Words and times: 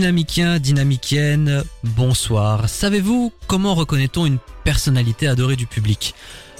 Dynamicien, 0.00 0.58
dynamicienne, 0.58 1.62
bonsoir. 1.84 2.70
Savez-vous 2.70 3.34
comment 3.46 3.74
reconnaît-on 3.74 4.24
une 4.24 4.38
personnalité 4.64 5.28
adorée 5.28 5.56
du 5.56 5.66
public? 5.66 6.14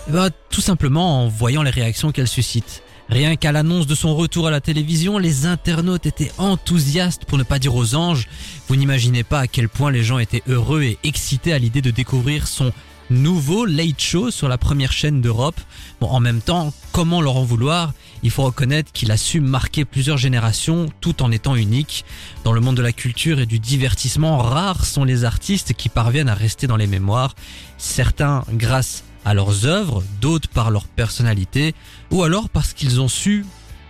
Eh 0.09 0.13
ben, 0.13 0.29
Tout 0.51 0.61
simplement 0.61 1.25
en 1.25 1.29
voyant 1.29 1.63
les 1.63 1.71
réactions 1.71 2.13
qu'elle 2.13 2.29
suscite. 2.29 2.83
Rien 3.09 3.37
qu'à 3.37 3.51
l'annonce 3.51 3.87
de 3.87 3.95
son 3.95 4.15
retour 4.15 4.47
à 4.47 4.51
la 4.51 4.61
télévision, 4.61 5.17
les 5.17 5.47
internautes 5.47 6.05
étaient 6.05 6.33
enthousiastes 6.37 7.25
pour 7.25 7.39
ne 7.39 7.43
pas 7.43 7.59
dire 7.59 7.75
aux 7.75 7.95
anges. 7.95 8.29
Vous 8.69 8.77
n'imaginez 8.77 9.25
pas 9.25 9.41
à 9.41 9.47
quel 9.47 9.71
point 9.71 9.91
les 9.91 10.05
gens 10.05 10.19
étaient 10.19 10.43
heureux 10.47 10.83
et 10.83 10.99
excités 11.03 11.55
à 11.55 11.59
l'idée 11.59 11.81
de 11.81 11.91
découvrir 11.91 12.47
son 12.47 12.75
nouveau 13.09 13.65
late 13.65 14.03
show 14.03 14.31
sur 14.31 14.49
la 14.49 14.59
première 14.59 14.93
chaîne 14.93 15.23
d'Europe. 15.23 15.59
Bon, 16.03 16.09
en 16.09 16.21
même 16.21 16.43
temps, 16.43 16.75
comment 16.93 17.23
leur 17.23 17.39
en 17.39 17.45
vouloir? 17.45 17.95
Il 18.23 18.31
faut 18.31 18.43
reconnaître 18.43 18.93
qu'il 18.93 19.11
a 19.11 19.17
su 19.17 19.41
marquer 19.41 19.85
plusieurs 19.85 20.19
générations 20.19 20.89
tout 21.01 21.23
en 21.23 21.31
étant 21.31 21.55
unique. 21.55 22.05
Dans 22.45 22.53
le 22.53 22.61
monde 22.61 22.77
de 22.77 22.83
la 22.83 22.93
culture 22.93 23.41
et 23.41 23.47
du 23.47 23.59
divertissement, 23.59 24.39
rares 24.39 24.85
sont 24.85 25.05
les 25.05 25.25
artistes 25.25 25.73
qui 25.75 25.89
parviennent 25.89 26.29
à 26.29 26.35
rester 26.35 26.67
dans 26.67 26.77
les 26.77 26.87
mémoires. 26.87 27.35
Certains 27.79 28.45
grâce 28.53 29.05
à 29.25 29.35
leurs 29.35 29.67
œuvres, 29.67 30.03
d'autres 30.21 30.49
par 30.49 30.71
leur 30.71 30.87
personnalité, 30.87 31.75
ou 32.11 32.23
alors 32.23 32.49
parce 32.49 32.73
qu'ils 32.73 33.01
ont 33.01 33.09
su 33.09 33.45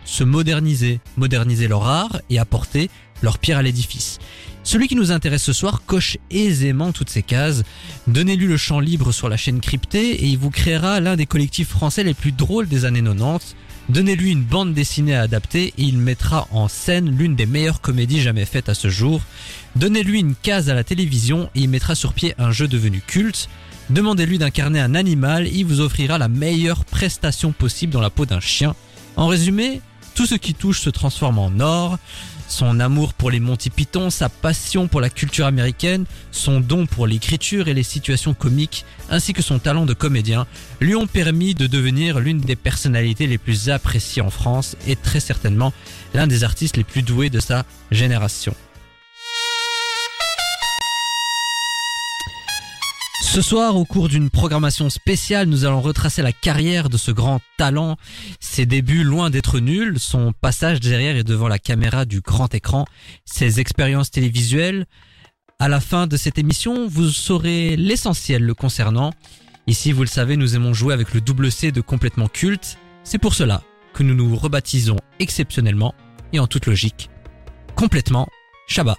se 0.05 0.25
moderniser, 0.25 1.01
moderniser 1.17 1.69
leur 1.69 1.86
art 1.86 2.20
et 2.31 2.39
apporter 2.39 2.91
leur 3.23 3.39
pierre 3.39 3.58
à 3.58 3.62
l'édifice. 3.62 4.19
Celui 4.62 4.89
qui 4.89 4.97
nous 4.97 5.12
intéresse 5.12 5.42
ce 5.42 5.53
soir 5.53 5.83
coche 5.86 6.19
aisément 6.31 6.92
toutes 6.92 7.11
ces 7.11 7.23
cases. 7.23 7.62
Donnez-lui 8.06 8.47
le 8.47 8.56
champ 8.56 8.81
libre 8.81 9.12
sur 9.12 9.28
la 9.28 9.36
chaîne 9.36 9.61
cryptée 9.61 10.23
et 10.23 10.27
il 10.27 10.39
vous 10.39 10.51
créera 10.51 11.01
l'un 11.01 11.17
des 11.17 11.27
collectifs 11.27 11.69
français 11.69 12.03
les 12.03 12.14
plus 12.14 12.33
drôles 12.33 12.69
des 12.69 12.84
années 12.84 13.03
90. 13.03 13.56
Donnez-lui 13.91 14.30
une 14.30 14.44
bande 14.44 14.72
dessinée 14.72 15.16
à 15.16 15.22
adapter 15.22 15.74
et 15.77 15.83
il 15.83 15.98
mettra 15.98 16.46
en 16.52 16.69
scène 16.69 17.10
l'une 17.10 17.34
des 17.34 17.44
meilleures 17.44 17.80
comédies 17.80 18.20
jamais 18.20 18.44
faites 18.44 18.69
à 18.69 18.74
ce 18.74 18.88
jour. 18.88 19.20
Donnez-lui 19.74 20.20
une 20.20 20.36
case 20.36 20.70
à 20.70 20.74
la 20.74 20.84
télévision 20.84 21.50
et 21.56 21.62
il 21.62 21.69
mettra 21.69 21.96
sur 21.96 22.12
pied 22.12 22.33
un 22.38 22.52
jeu 22.52 22.68
devenu 22.68 23.02
culte. 23.05 23.48
Demandez-lui 23.88 24.38
d'incarner 24.38 24.78
un 24.78 24.94
animal, 24.94 25.48
il 25.48 25.64
vous 25.64 25.80
offrira 25.80 26.18
la 26.18 26.28
meilleure 26.28 26.84
prestation 26.84 27.50
possible 27.50 27.92
dans 27.92 28.00
la 28.00 28.11
peau 28.11 28.27
d'un 28.27 28.38
chien. 28.38 28.77
En 29.16 29.27
résumé, 29.27 29.80
tout 30.14 30.24
ce 30.24 30.36
qui 30.36 30.55
touche 30.55 30.80
se 30.80 30.91
transforme 30.91 31.41
en 31.41 31.58
or. 31.58 31.98
Son 32.51 32.81
amour 32.81 33.15
pour 33.15 33.31
les 33.31 33.39
Monty 33.39 33.70
Python, 33.70 34.11
sa 34.11 34.29
passion 34.29 34.89
pour 34.89 35.01
la 35.01 35.09
culture 35.09 35.47
américaine, 35.47 36.05
son 36.33 36.59
don 36.59 36.87
pour 36.87 37.07
l'écriture 37.07 37.69
et 37.69 37.75
les 37.75 37.84
situations 37.84 38.34
comiques, 38.34 38.84
ainsi 39.09 39.33
que 39.33 39.41
son 39.41 39.61
talent 39.61 39.87
de 39.87 39.95
comédien, 39.95 40.48
lui 40.81 40.97
ont 40.97 41.07
permis 41.07 41.55
de 41.55 41.69
devenir 41.69 42.19
l'une 42.19 42.41
des 42.41 42.57
personnalités 42.57 43.29
les 43.29 43.39
plus 43.39 43.70
appréciées 43.70 44.20
en 44.20 44.31
France 44.31 44.77
et 44.89 44.97
très 44.97 45.20
certainement 45.20 45.73
l'un 46.12 46.27
des 46.27 46.42
artistes 46.42 46.77
les 46.77 46.84
plus 46.84 47.03
doués 47.03 47.31
de 47.31 47.39
sa 47.39 47.65
génération. 47.92 48.55
Ce 53.33 53.42
soir, 53.42 53.77
au 53.77 53.85
cours 53.85 54.08
d'une 54.08 54.29
programmation 54.29 54.91
spéciale, 54.91 55.46
nous 55.46 55.64
allons 55.64 55.80
retracer 55.80 56.20
la 56.20 56.33
carrière 56.33 56.89
de 56.89 56.96
ce 56.96 57.13
grand 57.13 57.39
talent, 57.58 57.96
ses 58.41 58.67
débuts 58.67 59.05
loin 59.05 59.30
d'être 59.30 59.61
nuls, 59.61 60.01
son 60.01 60.33
passage 60.33 60.80
derrière 60.80 61.14
et 61.14 61.23
devant 61.23 61.46
la 61.46 61.61
caméra 61.61 62.07
du 62.07 62.23
grand 62.23 62.52
écran, 62.57 62.86
ses 63.24 63.61
expériences 63.61 64.11
télévisuelles. 64.11 64.85
À 65.61 65.68
la 65.68 65.79
fin 65.79 66.08
de 66.08 66.17
cette 66.17 66.39
émission, 66.39 66.89
vous 66.89 67.08
saurez 67.08 67.77
l'essentiel 67.77 68.42
le 68.42 68.55
concernant. 68.55 69.13
Ici, 69.68 69.92
vous 69.92 70.02
le 70.02 70.08
savez, 70.08 70.36
nous 70.36 70.57
aimons 70.57 70.74
jouer 70.74 70.92
avec 70.92 71.14
le 71.14 71.20
double 71.20 71.52
C 71.52 71.70
de 71.70 71.80
complètement 71.80 72.27
culte. 72.27 72.79
C'est 73.05 73.18
pour 73.18 73.35
cela 73.35 73.62
que 73.95 74.02
nous 74.02 74.17
nous 74.17 74.35
rebaptisons 74.35 74.97
exceptionnellement 75.20 75.95
et 76.33 76.41
en 76.41 76.48
toute 76.48 76.67
logique, 76.67 77.11
complètement 77.77 78.27
Shabbat. 78.67 78.98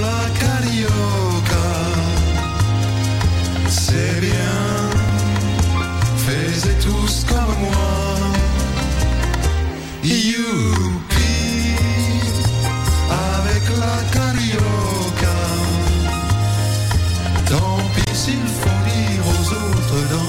la 0.00 0.22
carioca. 0.40 1.68
C'est 3.68 4.20
bien, 4.20 4.60
faites 6.26 6.78
tous 6.80 7.24
comme 7.28 7.58
moi. 7.60 7.94
Youpi, 10.02 11.76
avec 13.10 13.64
la 13.82 13.98
carioca. 14.16 15.38
Tant 17.50 17.78
pis 17.94 18.14
s'il 18.14 18.48
faut 18.60 18.80
dire 18.90 19.24
aux 19.32 19.46
autres 19.52 20.02
danses 20.10 20.25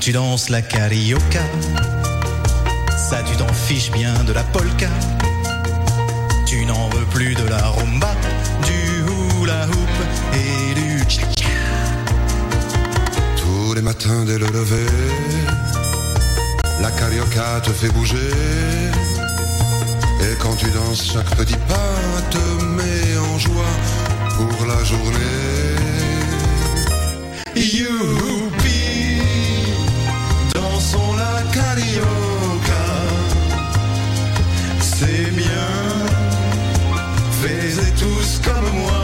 Tu 0.00 0.12
danses 0.12 0.50
la 0.50 0.60
carioca, 0.60 1.40
ça 2.94 3.22
tu 3.22 3.34
t'en 3.36 3.50
fiches 3.54 3.90
bien 3.90 4.12
de 4.24 4.34
la 4.34 4.42
polka. 4.42 4.88
Tu 6.46 6.66
n'en 6.66 6.90
veux 6.90 7.06
plus 7.06 7.34
de 7.34 7.48
la 7.48 7.68
rumba, 7.68 8.14
du 8.66 9.42
hula 9.42 9.66
hoop 9.66 9.96
et 10.34 10.74
du 10.74 10.98
cha-cha. 11.08 11.48
Tous 13.36 13.72
les 13.74 13.80
matins 13.80 14.24
dès 14.26 14.36
le 14.36 14.46
lever, 14.46 14.90
la 16.82 16.90
carioca 16.90 17.60
te 17.62 17.70
fait 17.70 17.88
bouger. 17.88 18.34
Et 20.20 20.36
quand 20.42 20.56
tu 20.56 20.66
danses, 20.70 21.12
chaque 21.14 21.34
petit 21.36 21.56
pas 21.66 22.20
te 22.30 22.62
met 22.62 23.16
en 23.32 23.38
joie 23.38 23.74
pour 24.36 24.66
la 24.66 24.84
journée. 24.84 25.64
Comme 38.44 38.78
moi. 38.78 39.03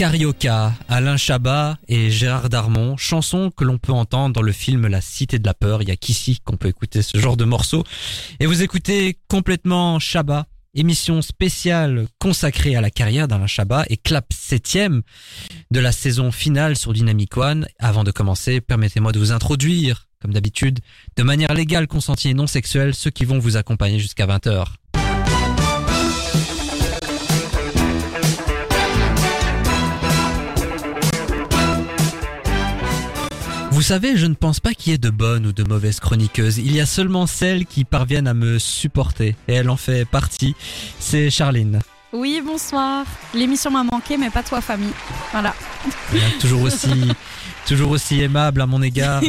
Carioca, 0.00 0.72
Alain 0.88 1.18
Chabat 1.18 1.76
et 1.86 2.10
Gérard 2.10 2.48
Darmon, 2.48 2.96
chanson 2.96 3.50
que 3.54 3.64
l'on 3.64 3.76
peut 3.76 3.92
entendre 3.92 4.34
dans 4.34 4.40
le 4.40 4.50
film 4.50 4.86
La 4.86 5.02
Cité 5.02 5.38
de 5.38 5.44
la 5.44 5.52
Peur. 5.52 5.82
Il 5.82 5.90
y 5.90 5.92
a 5.92 5.96
qu'ici 5.96 6.40
qu'on 6.42 6.56
peut 6.56 6.68
écouter 6.68 7.02
ce 7.02 7.18
genre 7.18 7.36
de 7.36 7.44
morceau. 7.44 7.84
Et 8.40 8.46
vous 8.46 8.62
écoutez 8.62 9.18
complètement 9.28 9.98
Chabat, 9.98 10.46
émission 10.72 11.20
spéciale 11.20 12.06
consacrée 12.18 12.76
à 12.76 12.80
la 12.80 12.88
carrière 12.88 13.28
d'Alain 13.28 13.46
Chabat 13.46 13.84
et 13.90 13.98
clap 13.98 14.32
septième 14.32 15.02
de 15.70 15.80
la 15.80 15.92
saison 15.92 16.32
finale 16.32 16.76
sur 16.76 16.94
Dynamic 16.94 17.36
One. 17.36 17.66
Avant 17.78 18.02
de 18.02 18.10
commencer, 18.10 18.62
permettez-moi 18.62 19.12
de 19.12 19.18
vous 19.18 19.32
introduire, 19.32 20.08
comme 20.22 20.32
d'habitude, 20.32 20.80
de 21.18 21.22
manière 21.22 21.52
légale, 21.52 21.86
consentie 21.86 22.30
et 22.30 22.34
non 22.34 22.46
sexuelle, 22.46 22.94
ceux 22.94 23.10
qui 23.10 23.26
vont 23.26 23.38
vous 23.38 23.58
accompagner 23.58 23.98
jusqu'à 23.98 24.26
20h. 24.26 24.64
Vous 33.80 33.86
savez, 33.86 34.18
je 34.18 34.26
ne 34.26 34.34
pense 34.34 34.60
pas 34.60 34.74
qu'il 34.74 34.92
y 34.92 34.94
ait 34.94 34.98
de 34.98 35.08
bonnes 35.08 35.46
ou 35.46 35.52
de 35.54 35.64
mauvaises 35.64 36.00
chroniqueuses. 36.00 36.58
Il 36.58 36.76
y 36.76 36.82
a 36.82 36.86
seulement 36.86 37.26
celles 37.26 37.64
qui 37.64 37.84
parviennent 37.84 38.28
à 38.28 38.34
me 38.34 38.58
supporter. 38.58 39.36
Et 39.48 39.54
elle 39.54 39.70
en 39.70 39.78
fait 39.78 40.04
partie. 40.04 40.54
C'est 40.98 41.30
Charline. 41.30 41.78
Oui, 42.12 42.42
bonsoir. 42.44 43.06
L'émission 43.32 43.70
m'a 43.70 43.82
manqué, 43.82 44.18
mais 44.18 44.28
pas 44.28 44.42
toi, 44.42 44.60
famille. 44.60 44.92
Voilà. 45.32 45.54
Bien, 46.12 46.20
toujours 46.38 46.60
aussi, 46.60 46.90
toujours 47.66 47.92
aussi 47.92 48.20
aimable 48.20 48.60
à 48.60 48.66
mon 48.66 48.82
égard. 48.82 49.22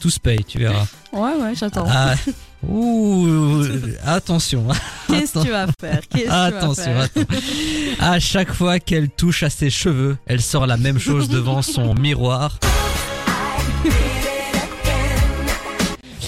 Tout 0.00 0.08
se 0.08 0.18
paye, 0.18 0.42
tu 0.42 0.58
verras. 0.58 0.86
Ouais, 1.12 1.34
ouais, 1.34 1.54
j'attends. 1.54 1.86
Ah, 1.86 2.14
ouh, 2.66 3.62
attention. 4.06 4.68
Qu'est-ce 5.06 5.34
que 5.34 5.42
tu 5.44 5.50
vas 5.50 5.66
faire? 5.78 6.00
Qu'est-ce 6.08 6.24
que 6.24 6.24
tu 6.24 6.28
vas 6.28 6.44
Attention, 6.44 6.84
faire 6.84 7.00
attention. 7.02 7.36
À 8.00 8.18
chaque 8.18 8.54
fois 8.54 8.78
qu'elle 8.78 9.10
touche 9.10 9.42
à 9.42 9.50
ses 9.50 9.68
cheveux, 9.68 10.16
elle 10.24 10.40
sort 10.40 10.66
la 10.66 10.78
même 10.78 10.98
chose 10.98 11.28
devant 11.28 11.60
son 11.60 11.94
miroir. 11.94 12.58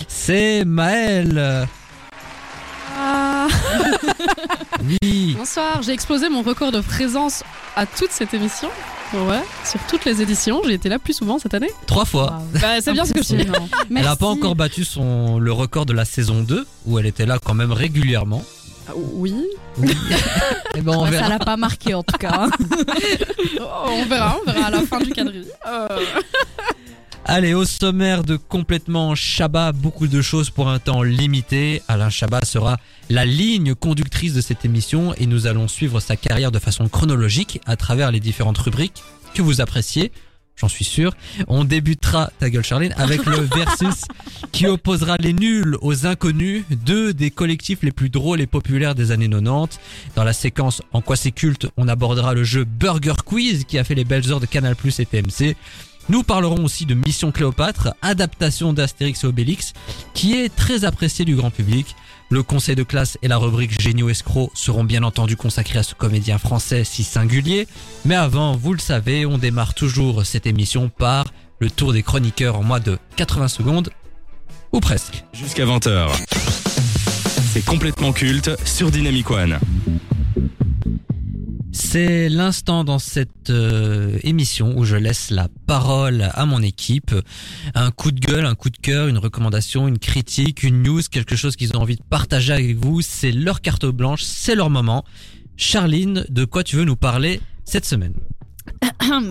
C'est 0.08 0.64
Maëlle. 0.64 1.66
Ah, 2.96 3.46
Oui. 4.82 5.34
Bonsoir, 5.36 5.82
j'ai 5.82 5.92
explosé 5.92 6.28
mon 6.28 6.42
record 6.42 6.72
de 6.72 6.80
présence 6.80 7.42
à 7.76 7.86
toute 7.86 8.10
cette 8.10 8.34
émission. 8.34 8.68
Ouais, 9.12 9.42
sur 9.64 9.78
toutes 9.88 10.04
les 10.06 10.22
éditions, 10.22 10.60
j'ai 10.64 10.72
été 10.74 10.88
là 10.88 10.98
plus 10.98 11.12
souvent 11.14 11.38
cette 11.38 11.54
année. 11.54 11.70
Trois 11.86 12.04
fois. 12.04 12.40
Bah, 12.60 12.80
c'est 12.80 12.92
bien 12.92 13.04
ce 13.04 13.12
que 13.12 13.22
je 13.22 13.36
dis. 13.36 13.46
Elle 13.94 14.02
n'a 14.02 14.16
pas 14.16 14.26
encore 14.26 14.56
battu 14.56 14.84
son, 14.84 15.38
le 15.38 15.52
record 15.52 15.86
de 15.86 15.92
la 15.92 16.04
saison 16.04 16.40
2, 16.42 16.66
où 16.86 16.98
elle 16.98 17.06
était 17.06 17.26
là 17.26 17.38
quand 17.44 17.54
même 17.54 17.70
régulièrement. 17.72 18.42
Ah, 18.88 18.92
Oui, 18.96 19.34
Et 20.74 20.80
ben 20.82 20.92
on 20.96 21.04
Ouais, 21.04 21.10
verra. 21.10 21.24
ça 21.24 21.28
l'a 21.30 21.38
pas 21.38 21.56
marqué 21.56 21.94
en 21.94 22.02
tout 22.02 22.18
cas. 22.18 22.48
Oh, 23.60 23.86
on 23.88 24.04
verra, 24.06 24.36
on 24.40 24.50
verra 24.50 24.66
à 24.66 24.70
la 24.70 24.80
fin 24.82 24.98
du 24.98 25.10
quadrille. 25.10 25.46
Euh, 25.66 25.86
Allez, 27.26 27.54
au 27.54 27.64
sommaire 27.64 28.22
de 28.22 28.36
complètement 28.36 29.14
Chabat, 29.14 29.72
beaucoup 29.72 30.08
de 30.08 30.20
choses 30.20 30.50
pour 30.50 30.68
un 30.68 30.78
temps 30.78 31.02
limité. 31.02 31.80
Alain 31.88 32.10
Chabat 32.10 32.44
sera 32.44 32.76
la 33.08 33.24
ligne 33.24 33.74
conductrice 33.74 34.34
de 34.34 34.42
cette 34.42 34.66
émission 34.66 35.14
et 35.14 35.26
nous 35.26 35.46
allons 35.46 35.66
suivre 35.66 36.00
sa 36.00 36.16
carrière 36.16 36.52
de 36.52 36.58
façon 36.58 36.86
chronologique 36.86 37.62
à 37.64 37.76
travers 37.76 38.12
les 38.12 38.20
différentes 38.20 38.58
rubriques 38.58 39.02
que 39.32 39.40
vous 39.40 39.62
appréciez. 39.62 40.12
J'en 40.56 40.68
suis 40.68 40.84
sûr. 40.84 41.12
On 41.48 41.64
débutera, 41.64 42.30
ta 42.38 42.50
gueule 42.50 42.62
Charline, 42.62 42.94
avec 42.98 43.24
le 43.24 43.40
versus 43.54 44.04
qui 44.52 44.66
opposera 44.66 45.16
les 45.18 45.32
nuls 45.32 45.78
aux 45.80 46.06
inconnus, 46.06 46.64
deux 46.70 47.14
des 47.14 47.30
collectifs 47.30 47.82
les 47.82 47.90
plus 47.90 48.10
drôles 48.10 48.42
et 48.42 48.46
populaires 48.46 48.94
des 48.94 49.12
années 49.12 49.28
90. 49.30 49.80
Dans 50.14 50.24
la 50.24 50.34
séquence 50.34 50.82
En 50.92 51.00
quoi 51.00 51.16
c'est 51.16 51.32
culte, 51.32 51.68
on 51.78 51.88
abordera 51.88 52.34
le 52.34 52.44
jeu 52.44 52.64
Burger 52.64 53.14
Quiz 53.24 53.64
qui 53.64 53.78
a 53.78 53.84
fait 53.84 53.94
les 53.94 54.04
belles 54.04 54.30
heures 54.30 54.40
de 54.40 54.46
Canal 54.46 54.76
Plus 54.76 55.00
et 55.00 55.06
TMC. 55.06 55.56
Nous 56.10 56.22
parlerons 56.22 56.64
aussi 56.64 56.84
de 56.84 56.94
Mission 56.94 57.32
Cléopâtre, 57.32 57.94
adaptation 58.02 58.74
d'Astérix 58.74 59.24
et 59.24 59.26
Obélix, 59.26 59.72
qui 60.12 60.34
est 60.34 60.54
très 60.54 60.84
appréciée 60.84 61.24
du 61.24 61.34
grand 61.34 61.50
public. 61.50 61.96
Le 62.28 62.42
conseil 62.42 62.76
de 62.76 62.82
classe 62.82 63.16
et 63.22 63.28
la 63.28 63.38
rubrique 63.38 63.80
Géniaux 63.80 64.10
Escrocs 64.10 64.50
seront 64.54 64.84
bien 64.84 65.02
entendu 65.02 65.36
consacrés 65.36 65.78
à 65.78 65.82
ce 65.82 65.94
comédien 65.94 66.36
français 66.36 66.84
si 66.84 67.04
singulier. 67.04 67.66
Mais 68.04 68.16
avant, 68.16 68.54
vous 68.54 68.74
le 68.74 68.80
savez, 68.80 69.24
on 69.24 69.38
démarre 69.38 69.72
toujours 69.72 70.26
cette 70.26 70.46
émission 70.46 70.90
par 70.90 71.24
le 71.58 71.70
tour 71.70 71.94
des 71.94 72.02
chroniqueurs 72.02 72.56
en 72.56 72.62
moins 72.62 72.80
de 72.80 72.98
80 73.16 73.48
secondes, 73.48 73.90
ou 74.72 74.80
presque. 74.80 75.24
Jusqu'à 75.32 75.64
20h. 75.64 76.10
C'est 77.52 77.64
complètement 77.64 78.12
culte 78.12 78.50
sur 78.66 78.90
Dynamic 78.90 79.30
One. 79.30 79.58
C'est 81.76 82.28
l'instant 82.28 82.84
dans 82.84 83.00
cette 83.00 83.50
euh, 83.50 84.16
émission 84.22 84.78
où 84.78 84.84
je 84.84 84.94
laisse 84.94 85.32
la 85.32 85.48
parole 85.66 86.30
à 86.32 86.46
mon 86.46 86.62
équipe. 86.62 87.12
Un 87.74 87.90
coup 87.90 88.12
de 88.12 88.20
gueule, 88.20 88.46
un 88.46 88.54
coup 88.54 88.70
de 88.70 88.76
cœur, 88.76 89.08
une 89.08 89.18
recommandation, 89.18 89.88
une 89.88 89.98
critique, 89.98 90.62
une 90.62 90.84
news, 90.84 91.00
quelque 91.10 91.34
chose 91.34 91.56
qu'ils 91.56 91.76
ont 91.76 91.80
envie 91.80 91.96
de 91.96 92.02
partager 92.08 92.52
avec 92.52 92.76
vous. 92.76 93.02
C'est 93.02 93.32
leur 93.32 93.60
carte 93.60 93.86
blanche, 93.86 94.22
c'est 94.22 94.54
leur 94.54 94.70
moment. 94.70 95.04
Charline, 95.56 96.24
de 96.28 96.44
quoi 96.44 96.62
tu 96.62 96.76
veux 96.76 96.84
nous 96.84 96.94
parler 96.94 97.40
cette 97.64 97.86
semaine? 97.86 98.14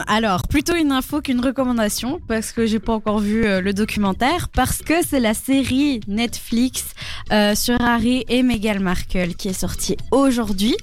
Alors, 0.08 0.48
plutôt 0.48 0.76
une 0.76 0.92
info 0.92 1.22
qu'une 1.22 1.40
recommandation, 1.40 2.20
parce 2.28 2.52
que 2.52 2.66
j'ai 2.66 2.80
pas 2.80 2.94
encore 2.94 3.20
vu 3.20 3.46
euh, 3.46 3.62
le 3.62 3.74
documentaire, 3.74 4.50
parce 4.50 4.82
que 4.82 4.94
c'est 5.06 5.20
la 5.20 5.34
série 5.34 6.00
Netflix 6.08 6.86
euh, 7.32 7.56
sur 7.56 7.80
Harry 7.82 8.26
et 8.30 8.44
Meghan 8.44 8.80
Markle 8.80 9.36
qui 9.36 9.50
est 9.50 9.54
sortie 9.54 9.98
aujourd'hui. 10.12 10.76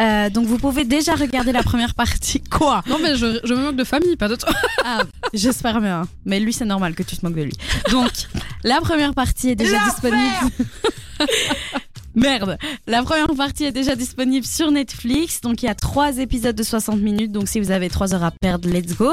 Euh, 0.00 0.28
donc 0.30 0.46
vous 0.46 0.58
pouvez 0.58 0.84
déjà 0.84 1.14
regarder 1.14 1.52
la 1.52 1.62
première 1.62 1.94
partie. 1.94 2.42
Quoi? 2.50 2.82
Non, 2.86 2.98
mais 3.02 3.16
je, 3.16 3.40
je 3.44 3.54
me 3.54 3.62
moque 3.62 3.76
de 3.76 3.84
famille, 3.84 4.16
pas 4.16 4.28
de 4.28 4.36
toi. 4.36 4.52
Ah, 4.84 5.02
j'espère 5.32 5.80
bien. 5.80 6.02
Mais 6.24 6.40
lui, 6.40 6.52
c'est 6.52 6.64
normal 6.64 6.94
que 6.94 7.02
tu 7.02 7.16
te 7.16 7.24
moques 7.24 7.36
de 7.36 7.42
lui. 7.42 7.56
Donc, 7.90 8.10
la 8.62 8.80
première 8.80 9.14
partie 9.14 9.50
est 9.50 9.56
déjà 9.56 9.78
disponible. 9.84 10.50
Merde. 12.16 12.56
La 12.86 13.02
première 13.02 13.26
partie 13.36 13.64
est 13.64 13.72
déjà 13.72 13.94
disponible 13.94 14.46
sur 14.46 14.70
Netflix. 14.70 15.42
Donc, 15.42 15.62
il 15.62 15.66
y 15.66 15.68
a 15.68 15.74
trois 15.74 16.16
épisodes 16.16 16.56
de 16.56 16.62
60 16.62 16.98
minutes. 16.98 17.30
Donc, 17.30 17.46
si 17.46 17.60
vous 17.60 17.70
avez 17.70 17.90
trois 17.90 18.14
heures 18.14 18.24
à 18.24 18.30
perdre, 18.30 18.70
let's 18.70 18.96
go. 18.96 19.10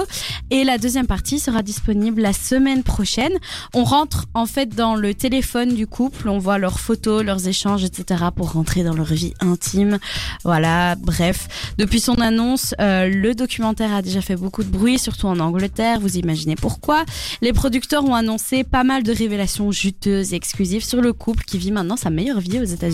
Et 0.52 0.64
la 0.64 0.78
deuxième 0.78 1.06
partie 1.06 1.38
sera 1.40 1.64
disponible 1.64 2.22
la 2.22 2.32
semaine 2.32 2.82
prochaine. 2.82 3.34
On 3.74 3.84
rentre, 3.84 4.28
en 4.34 4.46
fait, 4.46 4.74
dans 4.74 4.96
le 4.96 5.14
téléphone 5.14 5.76
du 5.76 5.86
couple. 5.86 6.30
On 6.30 6.38
voit 6.38 6.58
leurs 6.58 6.80
photos, 6.80 7.26
leurs 7.26 7.46
échanges, 7.46 7.84
etc. 7.84 8.24
pour 8.34 8.54
rentrer 8.54 8.84
dans 8.84 8.94
leur 8.94 9.14
vie 9.14 9.34
intime. 9.42 10.00
Voilà. 10.46 10.96
Bref. 10.96 11.74
Depuis 11.78 12.00
son 12.00 12.22
annonce, 12.22 12.74
euh, 12.80 13.10
le 13.10 13.36
documentaire 13.36 13.94
a 13.94 14.02
déjà 14.02 14.22
fait 14.22 14.38
beaucoup 14.38 14.64
de 14.64 14.70
bruit, 14.70 14.98
surtout 14.98 15.28
en 15.28 15.40
Angleterre. 15.42 16.00
Vous 16.00 16.18
imaginez 16.18 16.56
pourquoi. 16.56 17.04
Les 17.42 17.52
producteurs 17.52 18.06
ont 18.06 18.16
annoncé 18.16 18.64
pas 18.64 18.86
mal 18.86 19.04
de 19.04 19.12
révélations 19.12 19.72
juteuses 19.72 20.32
et 20.32 20.38
exclusives 20.38 20.86
sur 20.86 21.02
le 21.02 21.12
couple 21.12 21.44
qui 21.44 21.58
vit 21.58 21.74
maintenant 21.74 21.98
sa 21.98 22.10
meilleure 22.10 22.40
vie 22.40 22.60
aux 22.60 22.64
États-Unis. 22.64 22.93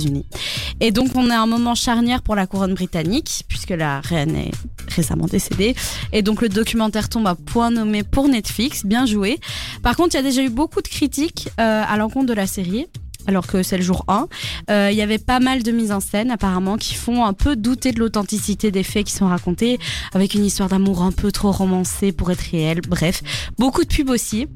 Et 0.80 0.92
donc, 0.92 1.10
on 1.16 1.30
est 1.30 1.34
à 1.34 1.42
un 1.42 1.48
moment 1.48 1.76
charnière 1.76 2.22
pour 2.22 2.36
la 2.36 2.48
couronne 2.48 2.74
britannique, 2.74 3.44
puisque 3.48 3.72
la 3.72 4.02
reine 4.02 4.36
est 4.36 4.52
récemment 4.90 5.26
décédée. 5.26 5.76
Et 6.14 6.22
donc, 6.22 6.42
le 6.42 6.50
documentaire 6.50 7.10
tombe 7.10 7.28
à 7.28 7.36
point 7.36 7.72
nommé 7.72 8.04
pour 8.04 8.28
Netflix. 8.28 8.86
Bien 8.86 9.06
joué. 9.06 9.40
Par 9.84 9.96
contre, 9.96 10.16
il 10.16 10.18
y 10.18 10.20
a 10.22 10.24
déjà 10.24 10.42
eu 10.44 10.50
beaucoup 10.50 10.82
de 10.82 10.88
critiques 10.88 11.50
euh, 11.60 11.84
à 11.88 11.98
l'encontre 11.98 12.28
de 12.28 12.34
la 12.34 12.48
série. 12.48 12.88
Alors 13.28 13.46
que 13.46 13.62
c'est 13.62 13.78
le 13.78 13.84
jour 13.84 14.06
1. 14.08 14.28
Euh, 14.72 14.90
Il 14.92 14.98
y 14.98 15.02
avait 15.02 15.20
pas 15.20 15.40
mal 15.40 15.62
de 15.62 15.72
mises 15.72 15.92
en 15.92 16.00
scène 16.00 16.32
apparemment 16.32 16.78
qui 16.78 16.96
font 16.96 17.26
un 17.26 17.34
peu 17.34 17.56
douter 17.56 17.92
de 17.92 18.00
l'authenticité 18.00 18.72
des 18.72 18.82
faits 18.82 19.06
qui 19.06 19.14
sont 19.14 19.28
racontés, 19.28 19.78
avec 20.14 20.34
une 20.34 20.46
histoire 20.46 20.70
d'amour 20.70 21.04
un 21.04 21.12
peu 21.12 21.32
trop 21.32 21.52
romancée 21.52 22.12
pour 22.12 22.32
être 22.32 22.42
réelle. 22.52 22.82
Bref, 22.88 23.22
beaucoup 23.60 23.84
de 23.84 23.90
pubs 23.94 24.10
aussi 24.10 24.48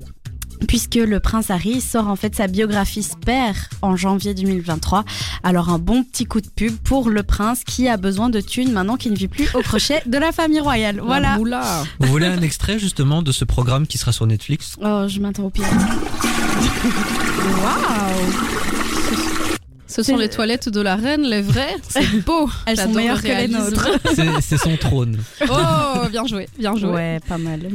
puisque 0.68 0.96
le 0.96 1.20
prince 1.20 1.50
Harry 1.50 1.82
sort 1.82 2.08
en 2.08 2.16
fait 2.16 2.36
sa 2.36 2.48
biographie 2.48 3.04
Spare 3.04 3.56
en 3.82 3.96
janvier 3.96 4.34
2023. 4.34 5.04
Alors 5.44 5.70
un 5.70 5.80
bon 5.80 6.04
petit 6.04 6.26
coup 6.26 6.42
de 6.42 6.48
pub 6.48 6.76
pour 6.78 7.10
le 7.10 7.24
prince 7.24 7.64
qui 7.64 7.88
a 7.88 7.98
besoin 7.98 8.30
de 8.30 8.42
thunes 8.42 8.72
maintenant 8.72 8.98
qu'il 8.98 9.12
ne 9.12 9.18
vit 9.18 9.28
plus 9.28 9.48
au 9.54 9.62
crochet 9.62 10.02
de 10.06 10.18
la 10.18 10.32
famille 10.32 10.60
royale. 10.60 11.02
Voilà. 11.04 11.38
Vous 12.00 12.08
voulez 12.08 12.28
un 12.28 12.42
extrait 12.42 12.80
justement 12.80 13.22
de 13.22 13.32
ce 13.32 13.46
programme 13.46 13.88
qui 13.88 13.98
sera 13.98 14.12
sur 14.12 14.26
Netflix? 14.28 14.76
Oh, 14.82 15.06
je 15.08 15.20
m'attends 15.20 15.44
au 15.44 15.50
pire. 15.50 15.66
Waouh 17.64 18.34
Ce 19.88 20.04
sont 20.04 20.18
les 20.18 20.30
toilettes 20.30 20.70
de 20.70 20.82
la 20.82 20.96
reine, 20.96 21.22
les 21.24 21.42
vraies. 21.42 21.76
C'est 21.88 22.06
beau. 22.26 22.50
Elles 22.66 22.80
sont 22.80 22.92
meilleures 22.94 23.18
le 23.18 23.22
que 23.22 23.28
les 23.28 23.48
nôtres. 23.48 23.90
C'est 24.16 24.42
c'est 24.42 24.58
son 24.58 24.78
trône. 24.78 25.18
Oh, 25.50 26.08
bien 26.12 26.26
joué, 26.26 26.48
bien 26.58 26.76
joué. 26.76 26.90
Ouais, 26.90 27.20
pas 27.28 27.38
mal. 27.38 27.62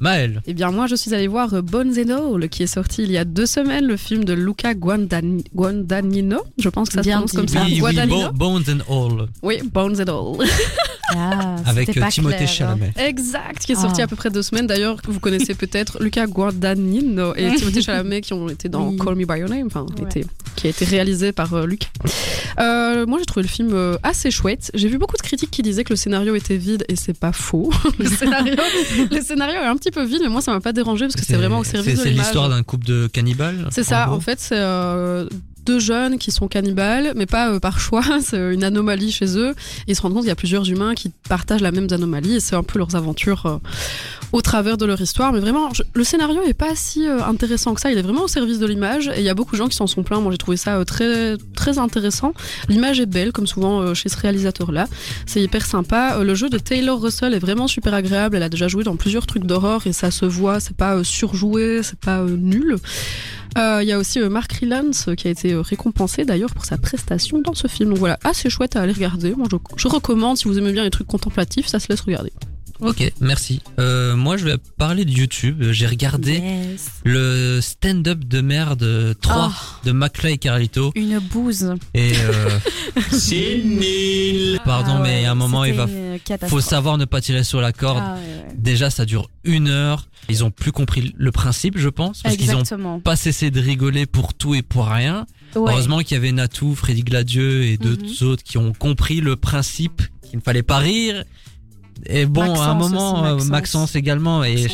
Maël. 0.00 0.42
Eh 0.46 0.54
bien, 0.54 0.70
moi, 0.70 0.86
je 0.86 0.94
suis 0.94 1.12
allée 1.14 1.26
voir 1.28 1.52
euh, 1.54 1.62
Bones 1.62 1.92
and 1.98 2.34
All, 2.34 2.48
qui 2.48 2.62
est 2.62 2.66
sorti 2.68 3.02
il 3.02 3.10
y 3.10 3.18
a 3.18 3.24
deux 3.24 3.46
semaines, 3.46 3.84
le 3.86 3.96
film 3.96 4.24
de 4.24 4.32
Luca 4.32 4.74
Guandan- 4.74 5.42
Guadagnino. 5.54 6.38
Je 6.58 6.68
pense 6.68 6.88
que 6.88 6.94
ça 6.94 7.02
se 7.02 7.08
prononce 7.08 7.32
comme 7.32 7.48
ça. 7.48 7.62
Oui, 7.64 7.72
oui, 7.74 7.78
Guadagnino. 7.80 8.32
Bo- 8.32 8.38
Bones 8.60 8.64
and 8.68 8.80
All. 8.92 9.28
Oui, 9.42 9.60
Bones 9.72 10.00
and 10.00 10.08
All. 10.08 10.46
Ah, 11.10 11.56
Avec 11.66 11.96
euh, 11.96 12.00
pas 12.00 12.08
Timothée 12.10 12.36
clair, 12.36 12.48
hein. 12.48 12.52
Chalamet. 12.52 12.92
Exact, 12.96 13.58
qui 13.64 13.72
est 13.72 13.76
sorti 13.76 14.00
Ah. 14.00 14.04
à 14.04 14.06
peu 14.06 14.16
près 14.16 14.30
deux 14.30 14.42
semaines. 14.42 14.66
D'ailleurs, 14.66 14.96
vous 15.08 15.20
connaissez 15.20 15.54
peut-être 15.54 16.02
Luca 16.02 16.26
Guadagnino 16.26 17.34
et 17.36 17.50
Timothée 17.56 17.82
Chalamet 17.82 18.20
qui 18.20 18.32
ont 18.34 18.48
été 18.48 18.68
dans 18.68 18.88
Oui. 18.88 18.96
Call 18.98 19.14
Me 19.14 19.24
By 19.24 19.38
Your 19.40 19.48
Name, 19.48 19.66
enfin, 19.66 19.86
Ouais. 19.98 20.04
été- 20.06 20.26
qui 20.56 20.66
a 20.66 20.70
été 20.70 20.84
réalisé 20.84 21.32
par 21.32 21.54
euh, 21.54 21.66
Luc. 21.66 21.82
Euh, 22.58 23.06
moi, 23.06 23.18
j'ai 23.20 23.26
trouvé 23.26 23.42
le 23.42 23.48
film 23.48 23.70
euh, 23.72 23.96
assez 24.02 24.30
chouette. 24.30 24.70
J'ai 24.74 24.88
vu 24.88 24.98
beaucoup 24.98 25.16
de 25.16 25.22
critiques 25.22 25.50
qui 25.50 25.62
disaient 25.62 25.84
que 25.84 25.92
le 25.92 25.96
scénario 25.96 26.34
était 26.34 26.56
vide 26.56 26.84
et 26.88 26.96
c'est 26.96 27.16
pas 27.18 27.32
faux. 27.32 27.70
le, 27.98 28.06
scénario, 28.08 28.54
le 29.10 29.20
scénario 29.22 29.60
est 29.60 29.66
un 29.66 29.76
petit 29.76 29.90
peu 29.90 30.04
vide, 30.04 30.20
mais 30.22 30.28
moi, 30.28 30.40
ça 30.40 30.52
m'a 30.52 30.60
pas 30.60 30.72
dérangé 30.72 31.06
parce 31.06 31.16
que 31.16 31.24
c'est 31.24 31.36
vraiment 31.36 31.58
au 31.60 31.64
service 31.64 32.00
c'est- 32.02 32.10
de 32.10 32.14
l'histoire 32.18 32.48
d'un 32.48 32.62
couple 32.62 32.86
de 32.86 33.06
cannibales. 33.06 33.68
C'est 33.70 33.84
ça, 33.84 34.06
gros. 34.06 34.16
en 34.16 34.20
fait, 34.20 34.40
c'est 34.40 34.56
euh, 34.58 35.28
deux 35.68 35.78
jeunes 35.78 36.16
qui 36.16 36.30
sont 36.30 36.48
cannibales, 36.48 37.12
mais 37.14 37.26
pas 37.26 37.50
euh, 37.50 37.60
par 37.60 37.78
choix, 37.78 38.02
c'est 38.22 38.54
une 38.54 38.64
anomalie 38.64 39.12
chez 39.12 39.36
eux. 39.36 39.54
Ils 39.86 39.94
se 39.94 40.00
rendent 40.00 40.14
compte 40.14 40.22
qu'il 40.22 40.28
y 40.28 40.32
a 40.32 40.36
plusieurs 40.36 40.68
humains 40.70 40.94
qui 40.94 41.12
partagent 41.28 41.60
la 41.60 41.72
même 41.72 41.88
anomalie, 41.90 42.36
et 42.36 42.40
c'est 42.40 42.56
un 42.56 42.62
peu 42.62 42.78
leurs 42.78 42.96
aventures 42.96 43.44
euh, 43.44 43.58
au 44.32 44.40
travers 44.40 44.78
de 44.78 44.86
leur 44.86 45.00
histoire. 45.00 45.32
Mais 45.32 45.40
vraiment, 45.40 45.68
le 45.92 46.04
scénario 46.04 46.42
est 46.42 46.54
pas 46.54 46.74
si 46.74 47.06
euh, 47.06 47.22
intéressant 47.22 47.74
que 47.74 47.82
ça, 47.82 47.90
il 47.92 47.98
est 47.98 48.02
vraiment 48.02 48.22
au 48.22 48.28
service 48.28 48.58
de 48.58 48.66
l'image, 48.66 49.08
et 49.08 49.18
il 49.18 49.24
y 49.24 49.28
a 49.28 49.34
beaucoup 49.34 49.52
de 49.52 49.58
gens 49.58 49.68
qui 49.68 49.76
s'en 49.76 49.86
sont 49.86 50.02
plaints. 50.02 50.20
Moi, 50.20 50.32
j'ai 50.32 50.38
trouvé 50.38 50.56
ça 50.56 50.76
euh, 50.76 50.84
très, 50.84 51.36
très 51.54 51.78
intéressant. 51.78 52.32
L'image 52.68 53.00
est 53.00 53.06
belle, 53.06 53.32
comme 53.32 53.46
souvent 53.46 53.80
euh, 53.80 53.94
chez 53.94 54.08
ce 54.08 54.16
réalisateur-là. 54.16 54.86
C'est 55.26 55.42
hyper 55.42 55.66
sympa. 55.66 56.16
Euh, 56.16 56.24
le 56.24 56.34
jeu 56.34 56.48
de 56.48 56.58
Taylor 56.58 57.00
Russell 57.00 57.34
est 57.34 57.38
vraiment 57.38 57.66
super 57.68 57.94
agréable. 57.94 58.36
Elle 58.36 58.42
a 58.42 58.48
déjà 58.48 58.68
joué 58.68 58.84
dans 58.84 58.96
plusieurs 58.96 59.26
trucs 59.26 59.44
d'horreur, 59.44 59.86
et 59.86 59.92
ça 59.92 60.10
se 60.10 60.24
voit, 60.24 60.60
c'est 60.60 60.76
pas 60.76 60.96
euh, 60.96 61.04
surjoué, 61.04 61.82
c'est 61.82 61.98
pas 61.98 62.18
euh, 62.18 62.36
nul. 63.56 63.62
Euh, 63.62 63.82
Il 63.82 63.88
y 63.88 63.92
a 63.92 63.98
aussi 63.98 64.20
euh, 64.20 64.28
Mark 64.28 64.52
Rylance 64.52 65.08
euh, 65.08 65.14
qui 65.14 65.28
a 65.28 65.30
été 65.30 65.54
récompensé 65.54 66.24
d'ailleurs 66.24 66.52
pour 66.52 66.64
sa 66.64 66.78
prestation 66.78 67.40
dans 67.40 67.54
ce 67.54 67.68
film. 67.68 67.90
Donc 67.90 67.98
voilà, 67.98 68.18
assez 68.24 68.50
chouette 68.50 68.76
à 68.76 68.82
aller 68.82 68.92
regarder. 68.92 69.34
Moi, 69.34 69.48
je 69.76 69.88
recommande 69.88 70.36
si 70.36 70.44
vous 70.44 70.58
aimez 70.58 70.72
bien 70.72 70.84
les 70.84 70.90
trucs 70.90 71.06
contemplatifs, 71.06 71.66
ça 71.66 71.80
se 71.80 71.88
laisse 71.88 72.00
regarder. 72.00 72.32
Ok, 72.80 73.12
merci. 73.20 73.60
Euh, 73.80 74.14
moi, 74.14 74.36
je 74.36 74.44
vais 74.44 74.56
parler 74.76 75.04
de 75.04 75.10
YouTube. 75.10 75.62
J'ai 75.72 75.86
regardé 75.86 76.34
Yes. 76.38 76.90
le 77.04 77.60
stand-up 77.60 78.24
de 78.24 78.40
merde 78.40 79.16
3 79.20 79.50
Oh, 79.52 79.86
de 79.86 79.92
McFly 79.92 80.32
et 80.34 80.38
Carlito. 80.38 80.92
une 80.94 81.18
bouse. 81.18 81.74
Et 81.94 82.12
euh, 82.16 82.58
C'est 83.10 83.60
nul. 83.64 84.60
pardon, 84.64 84.94
Ah 84.96 85.00
mais 85.02 85.20
ouais, 85.20 85.24
à 85.26 85.32
un 85.32 85.34
moment, 85.34 85.64
il 85.64 85.74
va, 85.74 85.86
une 85.86 86.18
faut 86.48 86.60
savoir 86.60 86.98
ne 86.98 87.04
pas 87.04 87.20
tirer 87.20 87.42
sur 87.44 87.60
la 87.60 87.72
corde. 87.72 88.02
Ah, 88.02 88.14
ouais, 88.14 88.20
ouais. 88.20 88.54
Déjà, 88.56 88.90
ça 88.90 89.04
dure 89.04 89.28
une 89.44 89.68
heure. 89.68 90.06
Ils 90.28 90.44
ont 90.44 90.50
plus 90.50 90.72
compris 90.72 91.12
le 91.16 91.32
principe, 91.32 91.78
je 91.78 91.88
pense, 91.88 92.22
parce 92.22 92.36
qu'ils 92.36 92.54
ont 92.54 93.00
pas 93.00 93.16
cessé 93.16 93.50
de 93.50 93.60
rigoler 93.60 94.06
pour 94.06 94.34
tout 94.34 94.54
et 94.54 94.62
pour 94.62 94.86
rien. 94.88 95.26
Ouais. 95.56 95.72
Heureusement 95.72 95.98
qu'il 96.00 96.12
y 96.12 96.16
avait 96.18 96.32
Natou, 96.32 96.74
Freddy 96.74 97.02
Gladieux 97.02 97.64
et 97.64 97.76
deux 97.76 97.96
Mhm. 97.96 98.28
autres 98.28 98.42
qui 98.44 98.58
ont 98.58 98.72
compris 98.72 99.20
le 99.20 99.34
principe 99.36 100.02
qu'il 100.22 100.38
ne 100.38 100.42
fallait 100.44 100.62
pas 100.62 100.78
rire. 100.78 101.24
Et 102.06 102.26
bon, 102.26 102.54
à 102.60 102.68
un 102.68 102.74
moment, 102.74 103.14
aussi, 103.14 103.24
euh, 103.24 103.32
Maxence. 103.34 103.48
Maxence 103.50 103.96
également. 103.96 104.44
Et 104.44 104.66
Ouais. 104.66 104.68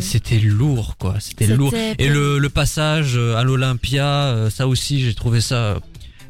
c'était 0.00 0.38
lourd, 0.38 0.96
quoi. 0.98 1.16
C'était 1.20 1.46
lourd. 1.46 1.72
Et 1.98 2.08
le, 2.08 2.38
le 2.38 2.48
passage 2.48 3.12
euh, 3.16 3.36
à 3.36 3.44
l'Olympia, 3.44 4.06
euh, 4.06 4.50
ça 4.50 4.66
aussi, 4.66 5.00
j'ai 5.00 5.14
trouvé 5.14 5.40
ça. 5.40 5.78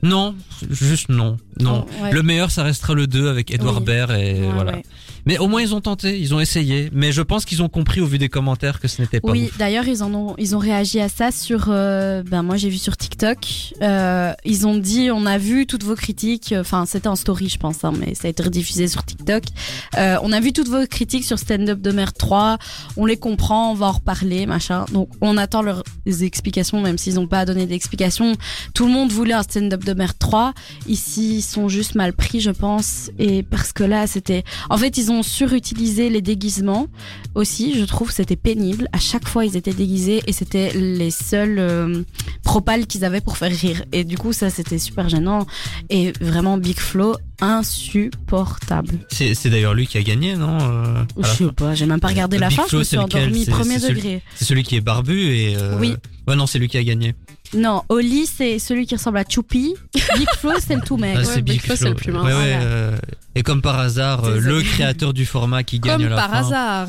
Non, 0.03 0.37
juste 0.71 1.09
non, 1.09 1.39
non. 1.59 1.85
Oh, 2.01 2.05
ouais. 2.05 2.13
Le 2.13 2.23
meilleur, 2.23 2.51
ça 2.53 2.63
restera 2.63 2.95
le 2.95 3.07
2 3.09 3.29
avec 3.29 3.51
Edouard 3.53 3.79
Oui. 3.79 3.85
Baird 3.85 4.11
et 4.13 4.35
Ouais, 4.35 4.49
voilà. 4.55 4.79
Mais 5.29 5.37
au 5.37 5.47
moins 5.47 5.61
ils 5.61 5.75
ont 5.75 5.83
tenté, 5.83 6.19
ils 6.19 6.33
ont 6.33 6.41
essayé. 6.41 6.89
Mais 6.91 7.13
je 7.13 7.21
pense 7.21 7.45
qu'ils 7.45 7.63
ont 7.63 7.69
compris 7.69 8.01
au 8.01 8.07
vu 8.07 8.17
des 8.17 8.31
commentaires 8.31 8.81
que 8.81 8.89
ce 8.89 9.03
n'était 9.03 9.21
pas 9.21 9.31
Oui, 9.31 9.51
d'ailleurs 9.59 9.87
ils 9.87 10.03
en 10.03 10.15
ont 10.15 10.35
ils 10.39 10.57
ont 10.57 10.59
réagi 10.59 11.01
à 11.01 11.11
ça 11.11 11.31
sur 11.31 11.67
euh, 11.69 12.23
ben 12.23 12.43
moi 12.43 12.57
j'ai 12.57 12.71
vu 12.71 12.79
sur 12.79 12.97
TikTok. 12.97 13.37
Euh, 13.83 14.33
ils 14.47 14.67
ont 14.67 14.79
dit 14.79 15.11
on 15.13 15.27
a 15.27 15.37
vu 15.37 15.67
toutes 15.67 15.85
vos 15.85 15.97
critiques. 15.97 16.55
Enfin 16.59 16.87
c'était 16.87 17.09
en 17.09 17.15
story 17.15 17.51
je 17.51 17.59
pense 17.59 17.85
hein, 17.85 17.93
mais 18.01 18.15
ça 18.15 18.29
a 18.29 18.31
été 18.31 18.43
rediffusé 18.43 18.89
sur 18.89 19.05
TikTok. 19.05 19.45
Euh, 19.99 20.17
on 20.23 20.33
a 20.33 20.41
vu 20.41 20.55
toutes 20.55 20.69
vos 20.69 20.87
critiques 20.87 21.27
sur 21.27 21.39
Stand 21.39 21.69
Up 21.69 21.83
de 21.83 21.91
Mer 21.91 22.15
3. 22.15 22.57
On 22.97 23.05
les 23.05 23.19
comprend, 23.19 23.73
on 23.73 23.75
va 23.75 23.89
en 23.89 23.93
reparler 23.93 24.47
machin. 24.47 24.87
Donc 24.95 25.11
on 25.21 25.37
attend 25.37 25.61
leurs 25.61 25.85
explications 26.23 26.81
même 26.81 26.97
s'ils 26.97 27.17
n'ont 27.17 27.27
pas 27.27 27.45
donné 27.45 27.67
d'explications. 27.67 28.35
Tout 28.73 28.87
le 28.87 28.93
monde 28.93 29.13
voulait 29.13 29.35
un 29.35 29.43
Stand 29.43 29.75
Up 29.75 29.85
de 29.85 29.93
Mer 29.93 30.17
3. 30.17 30.55
Ici 30.87 31.37
ils 31.37 31.43
sont 31.43 31.69
juste 31.69 31.97
mal 31.97 32.15
pris 32.15 32.41
je 32.41 32.51
pense 32.51 33.11
et 33.19 33.43
parce 33.43 33.75
que 33.75 33.85
là 33.85 34.07
c'était 34.07 34.43
en 34.71 34.79
fait 34.79 34.97
ils 34.97 35.11
ont 35.11 35.18
surutilisé 35.23 36.11
les 36.11 36.23
déguisements 36.23 36.87
aussi, 37.35 37.79
je 37.79 37.85
trouve, 37.85 38.11
c'était 38.11 38.37
pénible. 38.37 38.89
À 38.93 38.99
chaque 38.99 39.29
fois, 39.29 39.45
ils 39.45 39.57
étaient 39.57 39.73
déguisés 39.75 40.23
et 40.27 40.33
c'était 40.33 40.73
les 40.75 41.11
seuls 41.11 41.59
euh, 41.59 42.03
propales 42.45 42.87
qu'ils 42.87 43.05
avaient 43.05 43.21
pour 43.21 43.37
faire 43.37 43.53
rire. 43.53 43.85
Et 43.93 44.05
du 44.05 44.17
coup, 44.19 44.33
ça, 44.33 44.51
c'était 44.51 44.79
super 44.79 45.09
gênant. 45.09 45.47
Et 45.91 46.13
vraiment, 46.21 46.59
Big 46.59 46.79
Flo, 46.79 47.17
insupportable. 47.41 48.99
C'est 49.11 49.49
d'ailleurs 49.51 49.75
lui 49.75 49.87
qui 49.87 49.99
a 49.99 50.03
gagné, 50.03 50.37
non 50.37 50.59
euh, 50.61 51.05
Je 51.19 51.29
sais 51.29 51.45
fin 51.45 51.53
pas, 51.53 51.75
j'ai 51.75 51.87
même 51.87 52.01
pas 52.01 52.09
regardé 52.09 52.39
la 52.39 52.49
Big 52.49 52.57
fin, 52.57 52.65
je 52.71 52.77
me 52.77 52.85
suis 52.85 52.99
endormie 52.99 53.47
premier 53.47 53.79
degré. 53.79 54.23
C'est 54.35 54.45
celui 54.45 54.63
qui 54.63 54.77
est 54.77 54.81
barbu 54.81 55.21
et. 55.33 55.57
euh, 55.57 55.77
Oui. 55.79 55.95
Ouais, 56.27 56.37
non, 56.37 56.47
c'est 56.47 56.59
lui 56.59 56.69
qui 56.69 56.77
a 56.77 56.85
gagné. 56.85 57.15
Non, 57.55 57.83
Oli, 57.89 58.27
c'est 58.27 58.59
celui 58.59 58.87
qui 58.87 58.95
ressemble 58.95 59.19
à 59.19 59.25
Choupi. 59.29 59.75
Big 59.95 60.29
Flo, 60.39 60.53
c'est 60.59 60.75
le 60.77 60.83
tout 60.83 60.97
mec. 60.97 61.15
Ah, 61.17 61.19
ouais, 61.21 61.25
c'est 61.25 61.43
Big 61.43 61.55
Big 61.55 61.61
Flo, 61.63 61.77
Flo. 61.77 61.83
c'est 61.85 61.89
le 61.91 61.95
plus 61.95 62.13
mince. 62.13 62.25
Ouais, 62.27 62.33
ouais, 62.35 62.51
Voilà. 62.57 62.63
euh, 62.63 62.99
et 63.35 63.43
comme 63.43 63.63
par 63.63 63.79
hasard, 63.79 64.25
euh, 64.25 64.39
le 64.39 64.61
créateur 64.63 65.15
du 65.15 65.25
format 65.25 65.63
qui 65.63 65.81
gagne 65.81 66.01
Comme 66.03 66.09
la 66.11 66.17
par 66.17 66.31
fin. 66.31 66.37
hasard. 66.39 66.89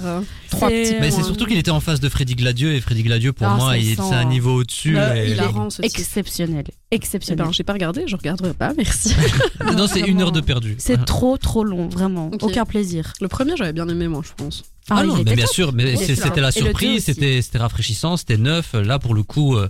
Trois 0.59 0.69
C'est- 0.69 0.83
petits 0.83 0.95
Mais 1.01 1.11
c'est 1.11 1.23
surtout 1.23 1.45
qu'il 1.45 1.57
était 1.57 1.71
en 1.71 1.79
face 1.79 1.99
de 1.99 2.09
Freddy 2.09 2.35
Gladieux 2.35 2.73
et 2.73 2.81
Freddy 2.81 3.03
Gladieux 3.03 3.33
pour 3.33 3.47
Ah, 3.47 3.55
moi 3.55 3.73
c'est 3.73 3.81
il- 3.81 3.95
sans- 3.95 4.09
c'est 4.09 4.15
un 4.15 4.25
niveau 4.25 4.55
au-dessus. 4.61 4.91
Le- 4.93 4.99
et- 4.99 5.25
il 5.25 5.29
est 5.31 5.31
hilarant, 5.33 5.69
ce 5.69 5.81
type. 5.81 5.85
Exceptionnel. 5.85 6.63
Eh 6.91 6.95
Exceptionnel. 6.95 7.45
ben, 7.45 7.51
j'ai 7.51 7.63
pas 7.63 7.73
regardé, 7.73 8.03
je 8.07 8.15
regarderai 8.15 8.53
pas, 8.53 8.73
merci. 8.77 9.13
Non, 9.77 9.87
c'est 9.87 10.01
une 10.01 10.21
heure 10.21 10.31
de 10.31 10.41
perdu. 10.41 10.75
C'est 10.79 11.05
trop, 11.05 11.37
trop 11.37 11.63
long, 11.63 11.87
vraiment. 11.87 12.31
Aucun 12.41 12.65
plaisir. 12.65 13.13
Le 13.21 13.27
premier, 13.27 13.55
j'avais 13.57 13.73
bien 13.73 13.87
aimé, 13.89 14.07
moi, 14.07 14.21
je 14.25 14.31
pense. 14.35 14.63
Ah, 14.89 15.01
il 15.03 15.07
non, 15.09 15.17
mais 15.17 15.35
bien 15.35 15.45
top. 15.45 15.53
sûr, 15.53 15.73
mais 15.73 15.95
c'était 15.97 16.41
la 16.41 16.51
surprise, 16.51 17.03
c'était 17.05 17.41
c'était 17.41 17.59
rafraîchissant, 17.59 18.17
c'était 18.17 18.37
neuf. 18.37 18.73
Là, 18.73 18.97
pour 18.99 19.13
le 19.13 19.21
coup, 19.23 19.55
euh, 19.55 19.69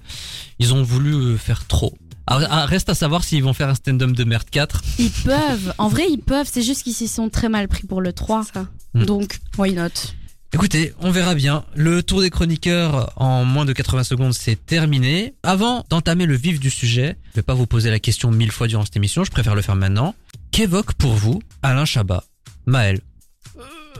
ils 0.60 0.74
ont 0.74 0.81
voulu 0.84 1.38
faire 1.38 1.65
trop. 1.67 1.93
Ah, 2.31 2.39
ah, 2.50 2.65
reste 2.67 2.89
à 2.89 2.93
savoir 2.93 3.24
s'ils 3.24 3.43
vont 3.43 3.53
faire 3.53 3.69
un 3.69 3.74
stand-up 3.75 4.12
de 4.12 4.24
merde 4.24 4.48
4. 4.51 4.81
Ils 5.00 5.10
peuvent. 5.10 5.74
En 5.79 5.88
vrai, 5.89 6.03
ils 6.10 6.19
peuvent. 6.19 6.48
C'est 6.50 6.62
juste 6.62 6.84
qu'ils 6.84 6.93
s'y 6.93 7.08
sont 7.08 7.27
très 7.29 7.50
mal 7.50 7.67
pris 7.67 7.88
pour 7.88 8.01
le 8.01 8.13
3. 8.13 8.43
Ça. 8.53 8.67
Hmm. 8.93 9.03
Donc, 9.05 9.39
why 9.58 9.74
not? 9.74 9.89
Écoutez, 10.51 10.94
on 11.00 11.12
verra 11.12 11.36
bien. 11.36 11.63
Le 11.75 12.01
tour 12.01 12.22
des 12.22 12.32
chroniqueurs 12.32 13.13
en 13.18 13.46
moins 13.46 13.65
de 13.65 13.74
80 13.74 14.03
secondes, 14.03 14.34
c'est 14.34 14.56
terminé. 14.65 15.36
Avant 15.44 15.86
d'entamer 15.89 16.25
le 16.25 16.36
vif 16.36 16.60
du 16.60 16.72
sujet, 16.72 17.18
je 17.32 17.36
vais 17.36 17.44
pas 17.44 17.53
vous 17.53 17.68
poser 17.68 17.91
la 17.91 18.00
question 18.00 18.32
mille 18.32 18.51
fois 18.51 18.65
durant 18.68 18.84
cette 18.84 18.96
émission, 18.96 19.24
je 19.24 19.29
préfère 19.32 19.53
le 19.53 19.62
faire 19.62 19.75
maintenant. 19.75 20.15
Qu'évoque 20.51 20.94
pour 20.94 21.13
vous 21.13 21.39
Alain 21.62 21.86
Chabat 21.86 22.24
Maël. 22.65 23.00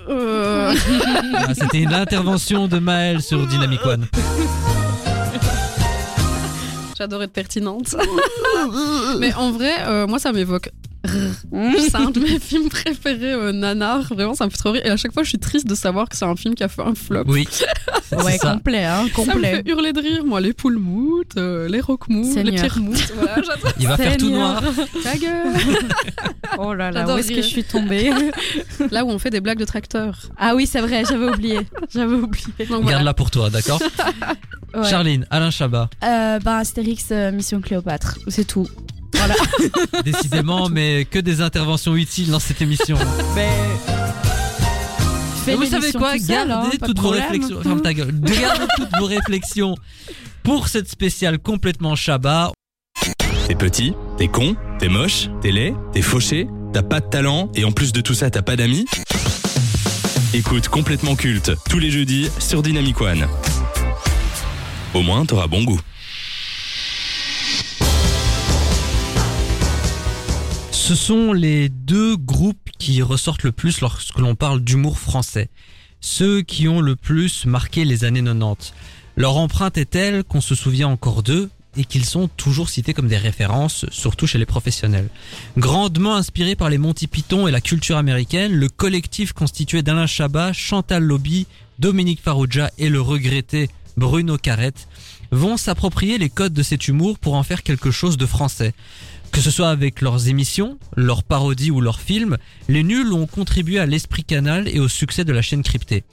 Euh, 0.10 0.74
Ah, 1.36 1.54
C'était 1.54 1.82
une 1.84 1.94
intervention 1.94 2.68
de 2.68 2.80
Maël 2.80 3.22
sur 3.22 3.46
Dynamic 3.46 3.86
One. 3.86 4.08
J'adore 6.98 7.22
être 7.24 7.32
pertinente. 7.32 7.96
Mais 9.20 9.34
en 9.36 9.52
vrai, 9.52 9.72
euh, 9.88 10.08
moi, 10.08 10.18
ça 10.20 10.32
m'évoque. 10.32 10.70
C'est 11.06 11.96
un 11.96 12.12
de 12.12 12.20
mes 12.20 12.40
films 12.40 12.70
préférés, 12.70 13.34
euh, 13.34 13.52
Nanar. 13.52 14.02
Vraiment, 14.14 14.34
ça 14.34 14.46
me 14.46 14.50
fait 14.50 14.58
trop 14.58 14.72
rire. 14.72 14.82
Et 14.86 14.90
à 14.90 14.98
chaque 14.98 15.14
fois, 15.14 15.24
je 15.24 15.30
suis 15.30 15.40
triste 15.40 15.66
de 15.68 15.76
savoir 15.76 16.10
que 16.10 16.18
c'est 16.18 16.26
un 16.26 16.36
film 16.36 16.56
qui 16.56 16.64
a 16.64 16.68
fait 16.68 16.82
un 16.82 16.96
flop. 16.96 17.24
Oui. 17.28 17.48
Ouais, 18.12 18.40
ça. 18.40 18.54
complet, 18.54 18.86
hein, 18.86 19.06
Ça 19.16 19.22
me 19.22 19.28
complet. 19.34 19.56
fait 19.58 19.70
hurler 19.70 19.94
de 19.94 20.00
rire, 20.02 20.26
moi. 20.26 20.42
Les 20.42 20.52
poules 20.52 20.80
moutes, 20.80 21.38
euh, 21.38 21.70
les 21.70 21.80
roquemoutes, 21.80 22.26
les 22.26 22.34
Seigneur. 22.34 22.54
pierres 22.56 22.80
moutes. 22.80 23.14
Voilà. 23.16 23.36
Il 23.80 23.88
va 23.88 23.98
faire 23.98 24.18
tout 24.18 24.32
noir. 24.32 24.64
Ta 25.04 25.16
gueule. 25.16 25.54
Oh 26.58 26.74
là 26.74 26.90
là, 26.90 27.06
où 27.14 27.18
est-ce 27.20 27.28
que 27.30 27.36
je 27.36 27.48
suis 27.48 27.64
tombée 27.64 28.12
Là 28.90 29.06
où 29.06 29.10
on 29.10 29.20
fait 29.20 29.30
des 29.30 29.40
blagues 29.42 29.60
de 29.60 29.66
tracteur. 29.66 30.18
Ah 30.38 30.56
oui, 30.56 30.66
c'est 30.66 30.82
vrai, 30.82 31.04
j'avais 31.08 31.28
oublié. 31.30 31.60
J'avais 31.94 32.16
oublié. 32.16 32.46
Donc 32.62 32.82
voilà. 32.82 32.90
Garde-la 32.90 33.14
pour 33.14 33.30
toi, 33.30 33.52
d'accord 33.52 33.80
Ouais. 34.76 34.90
Charline, 34.90 35.28
Alain 35.30 35.52
Chabat. 35.52 35.90
Euh, 36.04 36.40
bah, 36.40 36.58
Astérix, 36.58 37.10
euh, 37.12 37.32
Mission 37.32 37.62
Cléopâtre, 37.62 38.18
c'est 38.28 38.46
tout. 38.46 38.68
Voilà. 39.14 39.36
Décidément, 40.06 40.70
mais 40.70 41.06
que 41.06 41.20
des 41.20 41.42
interventions 41.42 41.96
utiles 41.96 42.32
dans 42.32 42.40
cette 42.40 42.62
émission. 42.62 42.98
Mais... 43.36 43.50
Mais 45.48 45.56
vous 45.56 45.66
savez 45.66 45.92
quoi 45.94 46.18
Gardez 46.18 46.78
toutes 46.78 47.00
vos 47.00 47.10
réflexions. 47.10 47.62
Ferme 47.62 47.82
ta 47.82 47.94
gueule. 47.94 48.14
Gardez 48.20 48.66
toutes 48.76 48.96
vos 49.00 49.06
réflexions 49.06 49.76
pour 50.44 50.68
cette 50.68 50.90
spéciale 50.90 51.40
complètement 51.40 51.96
Chabat. 51.96 52.52
T'es 53.48 53.56
petit, 53.56 53.94
t'es 54.18 54.28
con, 54.28 54.56
t'es 54.78 54.90
moche, 54.90 55.30
t'es 55.42 55.52
laid, 55.52 55.74
t'es 55.92 56.04
fauché, 56.04 56.48
t'as 56.72 56.84
pas 56.84 57.00
de 57.00 57.08
talent 57.08 57.52
et 57.56 57.66
en 57.66 57.72
plus 57.72 57.94
de 57.94 58.02
tout 58.02 58.14
ça 58.14 58.30
t'as 58.30 58.44
pas 58.44 58.56
d'amis 58.56 58.86
Écoute 60.36 60.68
complètement 60.68 61.16
culte 61.16 61.52
tous 61.68 61.80
les 61.80 61.90
jeudis 61.90 62.30
sur 62.38 62.62
Dynamic 62.62 63.02
One. 63.02 63.26
Au 64.94 65.02
moins 65.02 65.26
t'auras 65.26 65.48
bon 65.48 65.64
goût. 65.64 65.80
Ce 70.90 70.96
sont 70.96 71.34
les 71.34 71.70
deux 71.70 72.18
groupes 72.18 72.72
qui 72.80 73.04
ressortent 73.04 73.44
le 73.44 73.52
plus 73.52 73.80
lorsque 73.80 74.18
l'on 74.18 74.34
parle 74.34 74.60
d'humour 74.60 74.98
français. 74.98 75.52
ceux 76.02 76.42
qui 76.42 76.68
ont 76.68 76.82
le 76.82 76.96
plus 76.96 77.46
marqué 77.46 77.86
les 77.86 78.06
années 78.06 78.24
90. 78.24 78.74
Leur 79.16 79.38
empreinte 79.38 79.78
est 79.78 79.92
telle 79.92 80.24
qu'on 80.24 80.42
se 80.42 80.56
souvient 80.56 80.88
encore 80.88 81.22
d'eux 81.22 81.52
et 81.78 81.86
qu'ils 81.86 82.06
sont 82.06 82.28
toujours 82.28 82.70
cités 82.70 82.96
comme 82.96 83.08
des 83.08 83.20
références, 83.20 83.86
surtout 83.92 84.26
chez 84.26 84.40
les 84.40 84.48
professionnels. 84.48 85.10
Grandement 85.60 86.16
inspiré 86.16 86.56
par 86.56 86.72
les 86.72 86.80
Monty 86.80 87.06
Python 87.06 87.48
et 87.48 87.52
la 87.52 87.62
culture 87.62 87.98
américaine, 87.98 88.54
le 88.54 88.68
collectif 88.68 89.32
constitué 89.32 89.84
d'Alain 89.84 90.08
Chabat, 90.08 90.54
Chantal 90.54 91.04
Lobby, 91.04 91.46
Dominique 91.78 92.24
Farrugia 92.24 92.72
et 92.80 92.90
le 92.90 93.00
regretté 93.00 93.70
Bruno 93.96 94.40
Carrette 94.40 94.88
vont 95.32 95.58
s'approprier 95.58 96.18
les 96.18 96.30
codes 96.30 96.54
de 96.54 96.64
cet 96.64 96.88
humour 96.88 97.20
pour 97.20 97.36
en 97.36 97.44
faire 97.44 97.62
quelque 97.62 97.92
chose 97.92 98.18
de 98.18 98.26
français. 98.26 98.74
Que 99.32 99.42
ce 99.42 99.52
soit 99.52 99.70
avec 99.70 100.02
leurs 100.02 100.28
émissions, 100.28 100.78
leurs 100.96 101.24
parodies 101.24 101.72
ou 101.72 101.82
leurs 101.82 102.00
films, 102.00 102.38
les 102.68 102.84
nuls 102.84 103.14
ont 103.14 103.28
contribué 103.28 103.80
à 103.80 103.86
l'esprit 103.86 104.24
canal 104.24 104.68
et 104.68 104.80
au 104.80 104.88
succès 104.88 105.24
de 105.24 105.32
la 105.32 105.42
chaîne 105.42 105.64
cryptée. 105.64 106.04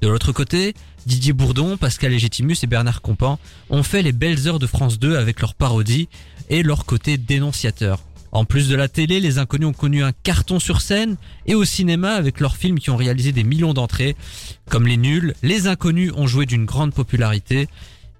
De 0.00 0.08
l'autre 0.08 0.32
côté, 0.32 0.74
Didier 1.06 1.32
Bourdon, 1.32 1.76
Pascal 1.76 2.12
Légitimus 2.12 2.56
et 2.62 2.66
Bernard 2.66 3.02
Compan 3.02 3.38
ont 3.70 3.82
fait 3.82 4.02
les 4.02 4.12
belles 4.12 4.48
heures 4.48 4.58
de 4.58 4.66
France 4.66 4.98
2 4.98 5.16
avec 5.16 5.40
leurs 5.40 5.54
parodies 5.54 6.08
et 6.48 6.62
leur 6.62 6.84
côté 6.86 7.18
dénonciateur. 7.18 8.00
En 8.32 8.46
plus 8.46 8.68
de 8.68 8.74
la 8.74 8.88
télé, 8.88 9.20
les 9.20 9.38
inconnus 9.38 9.68
ont 9.68 9.72
connu 9.74 10.02
un 10.02 10.12
carton 10.12 10.58
sur 10.58 10.80
scène 10.80 11.16
et 11.46 11.54
au 11.54 11.66
cinéma 11.66 12.14
avec 12.14 12.40
leurs 12.40 12.56
films 12.56 12.78
qui 12.78 12.88
ont 12.88 12.96
réalisé 12.96 13.30
des 13.30 13.44
millions 13.44 13.74
d'entrées. 13.74 14.16
Comme 14.70 14.86
les 14.86 14.96
nuls, 14.96 15.34
les 15.42 15.66
inconnus 15.66 16.12
ont 16.16 16.26
joué 16.26 16.46
d'une 16.46 16.64
grande 16.64 16.94
popularité. 16.94 17.68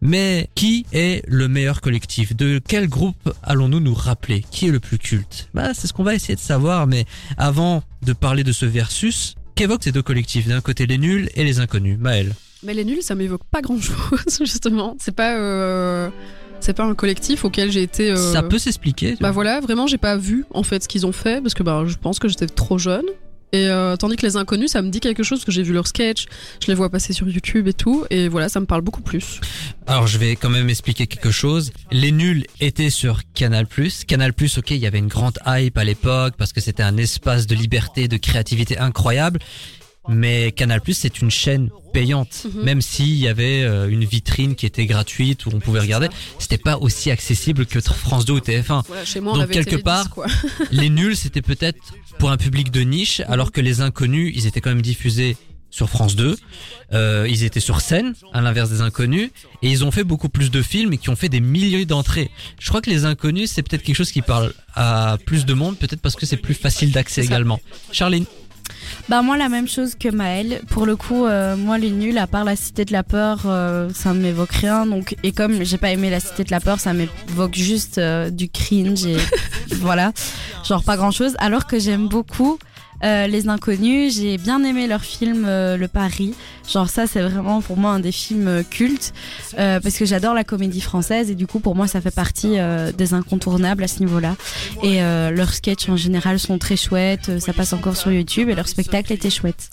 Mais 0.05 0.49
qui 0.57 0.85
est 0.93 1.23
le 1.29 1.47
meilleur 1.47 1.81
collectif? 1.81 2.35
De 2.37 2.61
quel 2.67 2.89
groupe 2.89 3.33
allons-nous 3.43 3.79
nous 3.81 3.95
rappeler? 3.95 4.45
Qui 4.51 4.67
est 4.67 4.71
le 4.73 4.81
plus 4.81 4.99
culte? 4.99 5.49
Bah, 5.55 5.71
c'est 5.75 5.87
ce 5.87 5.93
qu'on 5.93 6.03
va 6.03 6.15
essayer 6.15 6.35
de 6.35 6.41
savoir, 6.41 6.89
mais 6.89 7.05
avant 7.39 7.85
de 8.05 8.13
parler 8.13 8.43
de 8.43 8.51
ce 8.51 8.67
versus, 8.67 9.37
qu'évoquent 9.55 9.85
ces 9.85 9.93
deux 9.93 10.03
collectifs? 10.03 10.49
D'un 10.49 10.61
côté 10.61 10.87
les 10.87 10.99
nuls 10.99 11.31
et 11.37 11.45
les 11.45 11.61
inconnus. 11.61 11.99
Maël. 12.01 12.35
Mais 12.65 12.75
les 12.75 12.85
nuls, 12.85 13.03
ça 13.03 13.15
m'évoque 13.15 13.45
pas 13.51 13.61
grand 13.63 13.81
chose, 13.81 14.39
justement. 14.41 14.97
C'est 15.01 15.15
pas. 15.15 15.37
euh, 15.37 16.11
C'est 16.61 16.73
pas 16.75 16.85
un 16.85 16.95
collectif 16.95 17.45
auquel 17.45 17.71
j'ai 17.71 17.83
été. 17.83 18.11
euh, 18.11 18.33
Ça 18.33 18.43
peut 18.43 18.59
s'expliquer. 18.59 19.17
Bah 19.21 19.31
voilà, 19.31 19.61
vraiment, 19.61 19.87
j'ai 19.87 19.99
pas 19.99 20.17
vu 20.17 20.45
en 20.53 20.63
fait 20.65 20.83
ce 20.83 20.89
qu'ils 20.89 21.07
ont 21.07 21.13
fait 21.13 21.41
parce 21.41 21.55
que 21.55 21.63
bah, 21.63 21.85
je 21.87 21.95
pense 21.97 22.19
que 22.19 22.27
j'étais 22.29 22.47
trop 22.49 22.79
jeune. 22.79 23.05
Et 23.53 23.69
euh, 23.69 23.97
tandis 23.97 24.17
que 24.17 24.25
les 24.25 24.37
inconnus, 24.37 24.71
ça 24.71 24.81
me 24.81 24.89
dit 24.89 25.01
quelque 25.01 25.23
chose 25.23 25.41
parce 25.41 25.45
que 25.45 25.53
j'ai 25.53 25.63
vu 25.63 25.75
leurs 25.75 25.87
sketchs, 25.87 26.27
je 26.63 26.69
les 26.69 26.75
vois 26.75 26.89
passer 26.89 27.13
sur 27.13 27.29
YouTube 27.29 27.69
et 27.69 27.75
tout, 27.75 28.07
et 28.09 28.29
voilà, 28.29 28.49
ça 28.49 28.61
me 28.61 28.67
parle 28.67 28.81
beaucoup 28.81 29.03
plus. 29.03 29.41
Alors 29.87 30.07
je 30.07 30.17
vais 30.17 30.37
quand 30.37 30.49
même 30.49 30.71
expliquer 30.71 31.07
quelque 31.07 31.31
chose. 31.31 31.71
Les 31.91 32.13
nuls 32.13 32.47
étaient 32.61 32.89
sur 32.89 33.21
Canal+. 33.35 33.67
Canal+, 34.07 34.31
ok, 34.31 34.71
il 34.71 34.77
y 34.79 34.87
avait 34.87 34.99
une 34.99 35.09
grande 35.09 35.39
hype 35.47 35.77
à 35.77 35.85
l'époque 35.85 36.35
parce 36.39 36.55
que 36.55 36.63
c'était 36.63 36.83
un 36.83 36.97
espace 36.97 37.47
de 37.47 37.55
liberté, 37.55 38.09
de 38.09 38.17
créativité 38.17 38.79
incroyable. 38.79 39.39
Mais 40.09 40.53
Canal+, 40.53 40.81
c'est 40.93 41.21
une 41.21 41.31
chaîne 41.31 41.71
payante. 41.93 42.47
Mhm. 42.53 42.63
Même 42.65 42.83
s'il 42.83 43.15
y 43.15 43.29
avait 43.29 43.63
euh, 43.63 43.89
une 43.89 44.05
vitrine 44.05 44.55
qui 44.55 44.67
était 44.67 44.87
gratuite 44.87 45.47
où 45.47 45.51
on 45.53 45.61
pouvait 45.61 45.81
regarder, 45.81 46.09
c'était 46.39 46.59
pas 46.59 46.79
aussi 46.79 47.11
accessible 47.11 47.67
que 47.67 47.81
France 47.81 48.25
2 48.25 48.33
ou 48.33 48.39
TF1. 48.39 48.83
Voilà, 48.87 49.05
chez 49.05 49.21
moi, 49.21 49.35
on 49.35 49.39
Donc, 49.39 49.51
quelque 49.51 49.71
Télé 49.71 49.77
10, 49.79 49.83
part, 49.83 50.11
quoi. 50.11 50.27
Les 50.71 50.91
nuls, 50.91 51.17
c'était 51.17 51.43
peut-être 51.43 51.79
pour 52.19 52.31
un 52.31 52.37
public 52.37 52.71
de 52.71 52.81
niche, 52.81 53.21
alors 53.29 53.53
que 53.53 53.61
les 53.61 53.81
inconnus, 53.81 54.33
ils 54.37 54.47
étaient 54.47 54.61
quand 54.61 54.71
même 54.71 54.83
diffusés 54.83 55.37
sur 55.73 55.89
France 55.89 56.15
2. 56.15 56.37
Euh, 56.93 57.27
ils 57.29 57.43
étaient 57.43 57.59
sur 57.59 57.81
scène, 57.81 58.15
à 58.33 58.41
l'inverse 58.43 58.71
des 58.71 58.83
inconnus, 58.83 59.31
et 59.63 59.71
ils 59.71 59.85
ont 59.85 59.91
fait 59.91 60.05
beaucoup 60.05 60.29
plus 60.29 60.51
de 60.51 60.63
films 60.63 60.93
et 60.93 60.99
qui 60.99 61.09
ont 61.09 61.17
fait 61.17 61.31
des 61.31 61.41
milliers 61.41 61.87
d'entrées. 61.87 62.31
Je 62.61 62.69
crois 62.69 62.83
que 62.83 62.91
les 62.91 63.07
inconnus, 63.07 63.51
c'est 63.51 63.63
peut-être 63.63 63.83
quelque 63.83 63.97
chose 63.97 64.13
qui 64.13 64.23
parle 64.23 64.53
à 64.75 65.17
plus 65.25 65.47
de 65.47 65.55
monde, 65.55 65.79
peut-être 65.79 66.01
parce 66.01 66.15
que 66.15 66.27
c'est 66.27 66.37
plus 66.37 66.55
facile 66.55 66.93
d'accès 66.93 67.25
également. 67.25 67.59
Charline, 67.91 68.27
Bah 69.09 69.23
moi 69.23 69.37
la 69.37 69.49
même 69.49 69.69
chose 69.69 69.95
que 69.95 70.09
Maël. 70.09 70.61
Pour 70.69 70.87
le 70.87 70.97
coup, 70.97 71.27
euh, 71.27 71.57
moi 71.57 71.79
les 71.79 71.91
nuls, 71.91 72.19
à 72.19 72.27
part 72.27 72.45
la 72.45 72.57
Cité 72.57 72.85
de 72.85 72.93
la 72.93 73.03
peur, 73.03 73.43
euh, 73.47 73.91
ça 73.95 74.13
ne 74.13 74.21
m'évoque 74.21 74.53
rien. 74.53 74.87
Donc 74.87 75.17
et 75.23 75.33
comme 75.33 75.65
j'ai 75.65 75.79
pas 75.79 75.91
aimé 75.91 76.11
la 76.11 76.21
Cité 76.21 76.45
de 76.45 76.51
la 76.51 76.61
peur, 76.61 76.81
ça 76.81 76.93
m'évoque 76.93 77.55
juste 77.55 77.99
euh, 77.99 78.31
du 78.31 78.49
cringe 78.49 79.05
et 79.05 79.17
voilà, 79.77 80.13
genre 80.65 80.83
pas 80.85 80.97
grand 80.97 81.11
chose. 81.11 81.35
Alors 81.39 81.67
que 81.67 81.79
j'aime 81.79 82.09
beaucoup. 82.09 82.59
Euh, 83.05 83.27
les 83.27 83.49
inconnus, 83.49 84.17
j'ai 84.17 84.39
bien 84.39 84.63
aimé 84.65 84.87
leur 84.87 85.03
film 85.03 85.45
euh, 85.47 85.77
Le 85.77 85.89
Paris. 85.89 86.35
Genre 86.71 86.89
ça, 86.89 87.07
c'est 87.07 87.21
vraiment 87.21 87.61
pour 87.61 87.77
moi 87.77 87.91
un 87.91 88.01
des 88.01 88.13
films 88.13 88.49
euh, 88.49 88.63
cultes 88.63 89.13
parce 89.57 89.97
que 89.97 90.05
j'adore 90.05 90.35
la 90.35 90.45
comédie 90.45 90.81
française 90.81 91.31
et 91.31 91.35
du 91.35 91.47
coup 91.47 91.61
pour 91.61 91.75
moi 91.75 91.87
ça 91.87 92.01
fait 92.01 92.15
partie 92.15 92.57
des 92.97 93.15
incontournables 93.15 93.83
à 93.85 93.89
ce 93.89 94.01
niveau-là. 94.01 94.37
Et 94.83 95.01
leurs 95.01 95.53
sketchs 95.53 95.89
en 95.89 95.97
général 95.97 96.39
sont 96.39 96.59
très 96.59 96.77
chouettes, 96.77 97.39
ça 97.39 97.53
passe 97.53 97.73
encore 97.73 97.97
sur 97.97 98.11
YouTube 98.11 98.49
et 98.49 98.55
leur 98.55 98.69
spectacle 98.69 99.13
était 99.13 99.31
chouette. 99.31 99.71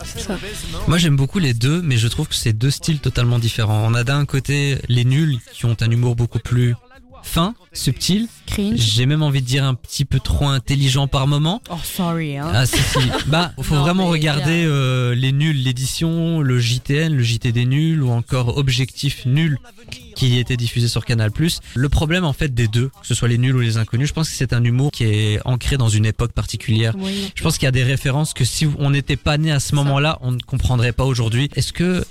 Moi 0.87 0.97
j'aime 0.97 1.15
beaucoup 1.15 1.39
les 1.39 1.53
deux, 1.53 1.81
mais 1.81 1.97
je 1.97 2.07
trouve 2.07 2.27
que 2.27 2.35
c'est 2.35 2.53
deux 2.53 2.71
styles 2.71 2.99
totalement 2.99 3.39
différents. 3.39 3.87
On 3.87 3.93
a 3.93 4.03
d'un 4.03 4.25
côté 4.25 4.77
les 4.89 5.05
nuls 5.05 5.37
qui 5.53 5.65
ont 5.65 5.77
un 5.79 5.89
humour 5.89 6.15
beaucoup 6.15 6.39
plus 6.39 6.75
fin, 7.23 7.55
subtil. 7.73 8.27
Cringe. 8.45 8.79
J'ai 8.79 9.05
même 9.05 9.21
envie 9.21 9.41
de 9.41 9.45
dire 9.45 9.63
un 9.63 9.75
petit 9.75 10.05
peu 10.05 10.19
trop 10.19 10.47
intelligent 10.47 11.07
par 11.07 11.27
moment. 11.27 11.61
Oh 11.69 11.75
sorry 11.83 12.37
hein. 12.37 12.49
Ah 12.53 12.65
si 12.65 12.77
si. 12.77 12.99
Bah 13.27 13.51
faut 13.61 13.75
Non, 13.75 13.81
vraiment 13.81 14.07
regarder 14.07 14.63
euh, 14.65 15.13
les 15.13 15.31
nuls, 15.31 15.61
l'édition, 15.63 16.41
le 16.41 16.59
JTN, 16.59 17.13
le 17.13 17.23
JT 17.23 17.51
des 17.51 17.65
nuls 17.65 18.01
ou 18.01 18.09
encore 18.09 18.57
Objectif 18.57 19.25
nul 19.25 19.59
qui 20.15 20.37
était 20.37 20.57
diffusé 20.57 20.87
sur 20.87 21.05
Canal+. 21.05 21.31
Le 21.75 21.89
problème 21.89 22.25
en 22.25 22.33
fait 22.33 22.53
des 22.53 22.67
deux, 22.67 22.89
que 22.89 23.07
ce 23.07 23.13
soit 23.13 23.27
les 23.27 23.37
nuls 23.37 23.55
ou 23.55 23.59
les 23.59 23.77
inconnus, 23.77 24.09
je 24.09 24.13
pense 24.13 24.29
que 24.29 24.35
c'est 24.35 24.53
un 24.53 24.63
humour 24.63 24.91
qui 24.91 25.03
est 25.03 25.39
ancré 25.45 25.77
dans 25.77 25.89
une 25.89 26.05
époque 26.05 26.31
particulière. 26.33 26.93
Oui. 26.97 27.31
Je 27.35 27.43
pense 27.43 27.57
qu'il 27.57 27.65
y 27.65 27.67
a 27.67 27.71
des 27.71 27.83
références 27.83 28.33
que 28.33 28.45
si 28.45 28.67
on 28.79 28.89
n'était 28.89 29.15
pas 29.15 29.37
né 29.37 29.51
à 29.51 29.59
ce 29.59 29.75
moment-là, 29.75 30.17
on 30.21 30.31
ne 30.31 30.39
comprendrait 30.39 30.93
pas 30.93 31.05
aujourd'hui. 31.05 31.49
Est-ce 31.55 31.71
que 31.71 32.03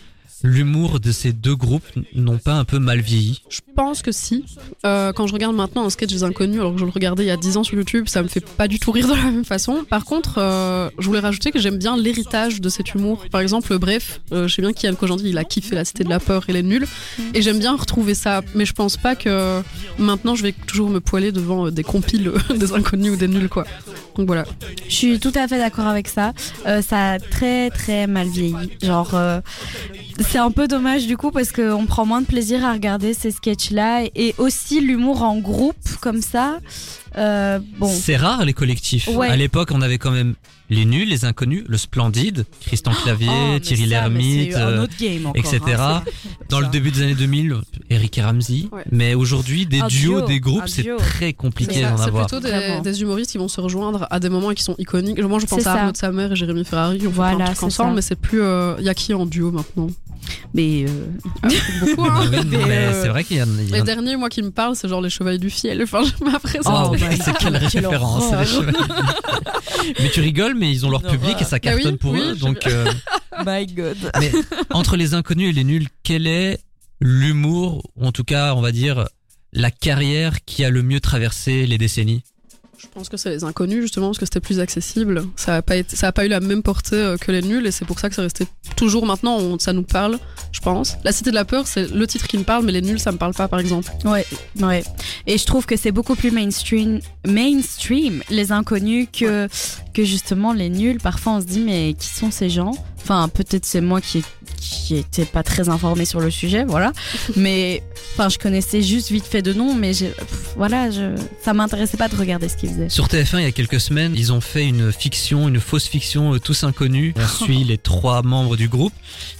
l'humour 0.42 1.00
de 1.00 1.12
ces 1.12 1.32
deux 1.32 1.56
groupes 1.56 1.86
n'ont 2.14 2.38
pas 2.38 2.54
un 2.54 2.64
peu 2.64 2.78
mal 2.78 3.00
vieilli 3.00 3.42
Je 3.48 3.60
pense 3.74 4.02
que 4.02 4.12
si. 4.12 4.44
Euh, 4.84 5.12
quand 5.12 5.26
je 5.26 5.32
regarde 5.32 5.54
maintenant 5.54 5.84
un 5.84 5.90
sketch 5.90 6.10
des 6.10 6.22
inconnus, 6.22 6.60
alors 6.60 6.72
que 6.74 6.80
je 6.80 6.84
le 6.84 6.90
regardais 6.90 7.24
il 7.24 7.28
y 7.28 7.30
a 7.30 7.36
10 7.36 7.56
ans 7.56 7.64
sur 7.64 7.76
YouTube, 7.76 8.08
ça 8.08 8.22
me 8.22 8.28
fait 8.28 8.44
pas 8.44 8.68
du 8.68 8.78
tout 8.78 8.92
rire 8.92 9.08
de 9.08 9.14
la 9.14 9.30
même 9.30 9.44
façon. 9.44 9.84
Par 9.88 10.04
contre, 10.04 10.38
euh, 10.38 10.90
je 10.98 11.06
voulais 11.06 11.20
rajouter 11.20 11.50
que 11.50 11.58
j'aime 11.58 11.78
bien 11.78 11.96
l'héritage 11.96 12.60
de 12.60 12.68
cet 12.68 12.94
humour. 12.94 13.24
Par 13.30 13.40
exemple, 13.40 13.76
bref, 13.78 14.20
euh, 14.32 14.48
je 14.48 14.54
sais 14.54 14.62
bien 14.62 14.72
qu'Yann 14.72 14.96
Kojandi, 14.96 15.28
il 15.30 15.38
a 15.38 15.44
kiffé 15.44 15.74
la 15.74 15.84
cité 15.84 16.04
de 16.04 16.08
la 16.08 16.20
peur 16.20 16.44
et 16.48 16.52
les 16.52 16.62
nuls. 16.62 16.86
Et 17.34 17.42
j'aime 17.42 17.58
bien 17.58 17.76
retrouver 17.76 18.14
ça. 18.14 18.42
Mais 18.54 18.64
je 18.64 18.72
pense 18.72 18.96
pas 18.96 19.16
que 19.16 19.62
maintenant 19.98 20.34
je 20.34 20.42
vais 20.42 20.52
toujours 20.52 20.90
me 20.90 21.00
poiler 21.00 21.32
devant 21.32 21.66
euh, 21.66 21.70
des 21.70 21.84
compiles 21.84 22.32
des 22.56 22.72
inconnus 22.72 23.12
ou 23.12 23.16
des 23.16 23.28
nuls, 23.28 23.48
quoi. 23.48 23.64
Donc 24.18 24.26
voilà. 24.26 24.44
Je 24.88 24.94
suis 24.94 25.20
tout 25.20 25.32
à 25.36 25.46
fait 25.46 25.58
d'accord 25.58 25.86
avec 25.86 26.08
ça. 26.08 26.32
Euh, 26.66 26.82
ça 26.82 27.12
a 27.12 27.18
très 27.20 27.70
très 27.70 28.08
mal 28.08 28.28
vieilli. 28.28 28.54
Genre, 28.82 29.10
euh, 29.14 29.40
c'est 30.30 30.38
un 30.38 30.50
peu 30.50 30.68
dommage 30.68 31.06
du 31.06 31.16
coup 31.16 31.30
parce 31.30 31.52
qu'on 31.52 31.86
prend 31.86 32.04
moins 32.04 32.20
de 32.20 32.26
plaisir 32.26 32.62
à 32.62 32.74
regarder 32.74 33.14
ces 33.14 33.30
sketchs-là 33.30 34.04
et 34.14 34.34
aussi 34.36 34.82
l'humour 34.82 35.22
en 35.22 35.38
groupe 35.38 35.76
comme 36.02 36.20
ça. 36.20 36.58
Euh, 37.16 37.58
bon, 37.78 37.88
C'est 37.92 38.16
rare 38.16 38.44
les 38.44 38.52
collectifs. 38.52 39.08
Ouais. 39.08 39.28
À 39.28 39.36
l'époque, 39.36 39.70
on 39.72 39.80
avait 39.82 39.98
quand 39.98 40.10
même 40.10 40.34
les 40.70 40.84
nuls, 40.84 41.08
les 41.08 41.24
inconnus, 41.24 41.64
le 41.66 41.78
splendide, 41.78 42.44
Christian 42.60 42.92
Clavier, 42.92 43.30
Oh, 43.56 43.58
Thierry 43.58 43.86
Lhermitte, 43.86 44.52
c'est 44.52 44.58
euh, 44.58 44.86
etc. 45.34 45.60
hein, 45.78 46.02
Dans 46.50 46.60
le 46.60 46.66
début 46.66 46.90
des 46.90 47.00
années 47.02 47.14
2000, 47.14 47.56
Eric 47.88 48.18
et 48.18 48.22
Ramsey. 48.22 48.68
Ouais. 48.70 48.84
Mais 48.92 49.14
aujourd'hui, 49.14 49.64
des 49.64 49.80
Un 49.80 49.86
duos, 49.86 50.18
duo, 50.18 50.26
des 50.26 50.40
groupes, 50.40 50.68
c'est 50.68 50.84
très 50.98 51.26
C'est 51.28 51.32
compliqué 51.32 51.80
d'en 51.82 51.96
c'est 51.96 52.04
avoir. 52.08 52.26
plutôt 52.26 52.46
des, 52.82 53.00
humoristes 53.00 53.30
qui 53.30 53.38
vont 53.38 53.48
se 53.48 53.60
rejoindre 53.62 54.06
à 54.10 54.20
des 54.20 54.28
moments 54.28 54.52
qui 54.52 54.62
sont 54.62 54.74
iconiques. 54.78 55.18
Moi, 55.22 55.38
je 55.38 55.46
pense 55.46 55.60
C'est 55.62 55.68
à. 55.68 55.72
Arnaud 55.72 55.94
Samer 55.94 56.28
et 56.32 56.36
Jérémy 56.36 56.64
Ferrari. 56.66 56.98
On 56.98 57.04
fait 57.04 57.08
Voilà, 57.08 57.36
plein 57.36 57.38
de 57.38 57.44
trucs 57.46 57.58
c'est 57.60 57.64
ensemble, 57.64 57.90
ça. 57.90 57.94
mais 57.96 58.02
c'est 58.02 58.20
plus. 58.20 58.42
Il 58.78 58.84
y 58.84 58.88
a 58.90 58.94
qui 58.94 59.14
en 59.14 59.24
duo 59.24 59.50
maintenant? 59.50 59.88
Mais 60.52 60.84
euh, 60.86 61.48
Beaucoup, 61.80 62.04
hein 62.04 62.20
oui, 62.30 62.36
Mais, 62.50 62.58
mais 62.66 62.76
euh, 62.76 63.02
c'est 63.02 63.08
vrai 63.08 63.24
qu'il 63.24 63.38
y 63.38 63.42
en 63.42 63.46
a. 63.46 63.48
en 63.48 63.72
Les 63.72 63.80
a- 63.80 63.82
derniers, 63.82 64.16
moi, 64.16 64.28
qui 64.28 64.42
me 64.42 64.50
parlent, 64.50 64.76
c'est 64.76 64.88
genre 64.88 65.00
les 65.00 65.08
Chevaliers 65.08 65.38
du 65.38 65.48
Fiel. 65.48 65.82
Enfin, 65.82 66.02
je 66.04 66.22
m'apprête 66.24 66.60
Oh, 66.66 66.94
my 67.06 67.16
c'est 67.24 67.36
quelle 67.38 67.52
God, 67.52 67.68
quelle 67.70 67.86
référence 67.86 68.24
horreur. 68.24 68.40
les 68.40 68.46
chevaliers. 68.46 68.78
Mais 70.00 70.10
tu 70.10 70.20
rigoles, 70.20 70.54
mais 70.54 70.70
ils 70.70 70.84
ont 70.86 70.90
leur 70.90 71.02
public 71.02 71.36
et 71.40 71.44
ça 71.44 71.58
Bah 71.58 71.70
oui, 71.74 71.82
cartonne 71.82 71.98
pour 71.98 72.14
eux. 72.14 72.34
Donc, 72.34 72.66
euh, 72.66 72.90
my 73.46 73.66
God. 73.66 73.96
mais 74.20 74.30
entre 74.70 74.96
les 74.96 75.14
inconnus 75.14 75.50
et 75.50 75.52
les 75.52 75.64
nuls, 75.64 75.86
quel 76.02 76.26
est 76.26 76.58
l'humour, 77.00 77.88
ou 77.96 78.06
en 78.06 78.12
tout 78.12 78.24
cas, 78.24 78.54
on 78.54 78.60
va 78.60 78.72
dire, 78.72 79.06
la 79.52 79.70
carrière 79.70 80.44
qui 80.44 80.64
a 80.64 80.70
le 80.70 80.82
mieux 80.82 81.00
traversé 81.00 81.66
les 81.66 81.78
décennies? 81.78 82.22
Je 82.80 82.86
pense 82.94 83.08
que 83.08 83.16
c'est 83.16 83.30
les 83.30 83.42
inconnus, 83.42 83.82
justement, 83.82 84.06
parce 84.06 84.18
que 84.18 84.24
c'était 84.26 84.38
plus 84.40 84.60
accessible. 84.60 85.24
Ça 85.34 85.56
a 85.56 85.62
pas, 85.62 85.76
été, 85.76 85.96
ça 85.96 86.08
a 86.08 86.12
pas 86.12 86.24
eu 86.24 86.28
la 86.28 86.38
même 86.38 86.62
portée 86.62 86.94
euh, 86.94 87.16
que 87.16 87.32
les 87.32 87.42
nuls, 87.42 87.66
et 87.66 87.72
c'est 87.72 87.84
pour 87.84 87.98
ça 87.98 88.08
que 88.08 88.14
c'est 88.14 88.22
resté 88.22 88.46
toujours 88.76 89.04
maintenant, 89.04 89.36
on- 89.38 89.58
ça 89.58 89.72
nous 89.72 89.82
parle, 89.82 90.18
je 90.52 90.60
pense. 90.60 90.96
La 91.02 91.10
Cité 91.10 91.30
de 91.30 91.34
la 91.34 91.44
Peur, 91.44 91.66
c'est 91.66 91.90
le 91.92 92.06
titre 92.06 92.28
qui 92.28 92.38
me 92.38 92.44
parle, 92.44 92.64
mais 92.64 92.70
les 92.70 92.80
nuls, 92.82 93.00
ça 93.00 93.10
me 93.10 93.18
parle 93.18 93.34
pas, 93.34 93.48
par 93.48 93.58
exemple. 93.58 93.90
Ouais, 94.04 94.24
ouais. 94.60 94.84
Et 95.26 95.38
je 95.38 95.44
trouve 95.44 95.66
que 95.66 95.76
c'est 95.76 95.90
beaucoup 95.90 96.14
plus 96.14 96.30
mainstream, 96.30 97.00
mainstream 97.26 98.22
les 98.30 98.52
inconnus 98.52 99.08
que 99.12 99.48
que 99.92 100.04
justement 100.04 100.52
les 100.52 100.68
nuls. 100.68 100.98
Parfois, 101.02 101.32
on 101.34 101.40
se 101.40 101.46
dit 101.46 101.58
mais 101.60 101.94
qui 101.98 102.08
sont 102.08 102.30
ces 102.30 102.48
gens? 102.48 102.72
Enfin, 103.00 103.28
peut-être 103.28 103.64
c'est 103.64 103.80
moi 103.80 104.00
qui 104.00 104.22
qui 104.60 104.96
était 104.96 105.24
pas 105.24 105.42
très 105.42 105.68
informée 105.68 106.04
sur 106.04 106.20
le 106.20 106.30
sujet, 106.30 106.64
voilà. 106.64 106.92
mais 107.36 107.82
enfin, 108.14 108.28
je 108.28 108.38
connaissais 108.38 108.82
juste 108.82 109.10
vite 109.10 109.24
fait 109.24 109.42
de 109.42 109.52
nom, 109.52 109.74
mais 109.74 109.92
voilà, 110.56 110.90
je, 110.90 111.14
ça 111.42 111.54
m'intéressait 111.54 111.96
pas 111.96 112.08
de 112.08 112.16
regarder 112.16 112.48
ce 112.48 112.56
qu'ils 112.56 112.70
faisaient. 112.70 112.88
Sur 112.88 113.06
TF1, 113.06 113.38
il 113.38 113.42
y 113.44 113.46
a 113.46 113.52
quelques 113.52 113.80
semaines, 113.80 114.14
ils 114.16 114.32
ont 114.32 114.40
fait 114.40 114.66
une 114.66 114.92
fiction, 114.92 115.48
une 115.48 115.60
fausse 115.60 115.86
fiction, 115.86 116.34
euh, 116.34 116.40
tous 116.40 116.64
inconnus. 116.64 117.14
On 117.16 117.26
suit 117.44 117.64
les 117.64 117.78
trois 117.78 118.22
membres 118.22 118.56
du 118.56 118.68
groupe 118.68 118.94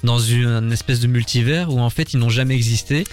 dans 0.04 0.18
une, 0.18 0.46
une 0.46 0.72
espèce 0.72 1.00
de 1.00 1.07
multivers 1.07 1.72
où 1.72 1.81
en 1.81 1.90
fait 1.90 2.12
ils 2.12 2.18
n'ont 2.18 2.28
jamais 2.28 2.54
existé. 2.54 3.04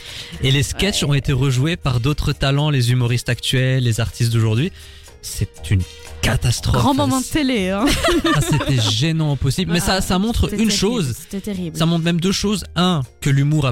Et 0.42 0.52
les 0.52 0.64
sketchs 0.64 1.04
ont 1.04 1.14
été 1.14 1.34
rejoués 1.34 1.78
par 1.78 2.00
d'autres 2.00 2.34
talents, 2.34 2.70
les 2.70 2.92
humoristes 2.92 3.30
actuels, 3.30 3.84
les 3.84 4.00
artistes 4.00 4.32
d'aujourd'hui. 4.32 4.72
C'est 5.22 5.72
une 5.72 5.82
catastrophe. 6.26 6.76
Grand 6.76 6.94
moment 6.94 7.22
de 7.22 7.26
télé, 7.26 7.70
hein. 7.70 7.86
Ah, 8.36 8.42
C'était 8.42 8.82
gênant 8.82 9.34
au 9.34 9.36
possible. 9.36 9.72
Mais 9.72 9.80
ça, 9.80 10.02
ça 10.02 10.20
montre 10.20 10.46
une 10.46 10.58
terrible, 10.58 10.72
chose. 10.72 11.16
C'était 11.18 11.42
terrible. 11.42 11.78
Ça 11.78 11.86
montre 11.86 12.04
même 12.04 12.20
deux 12.20 12.32
choses. 12.32 12.66
Un, 12.76 13.02
que 13.22 13.30
l'humour 13.30 13.72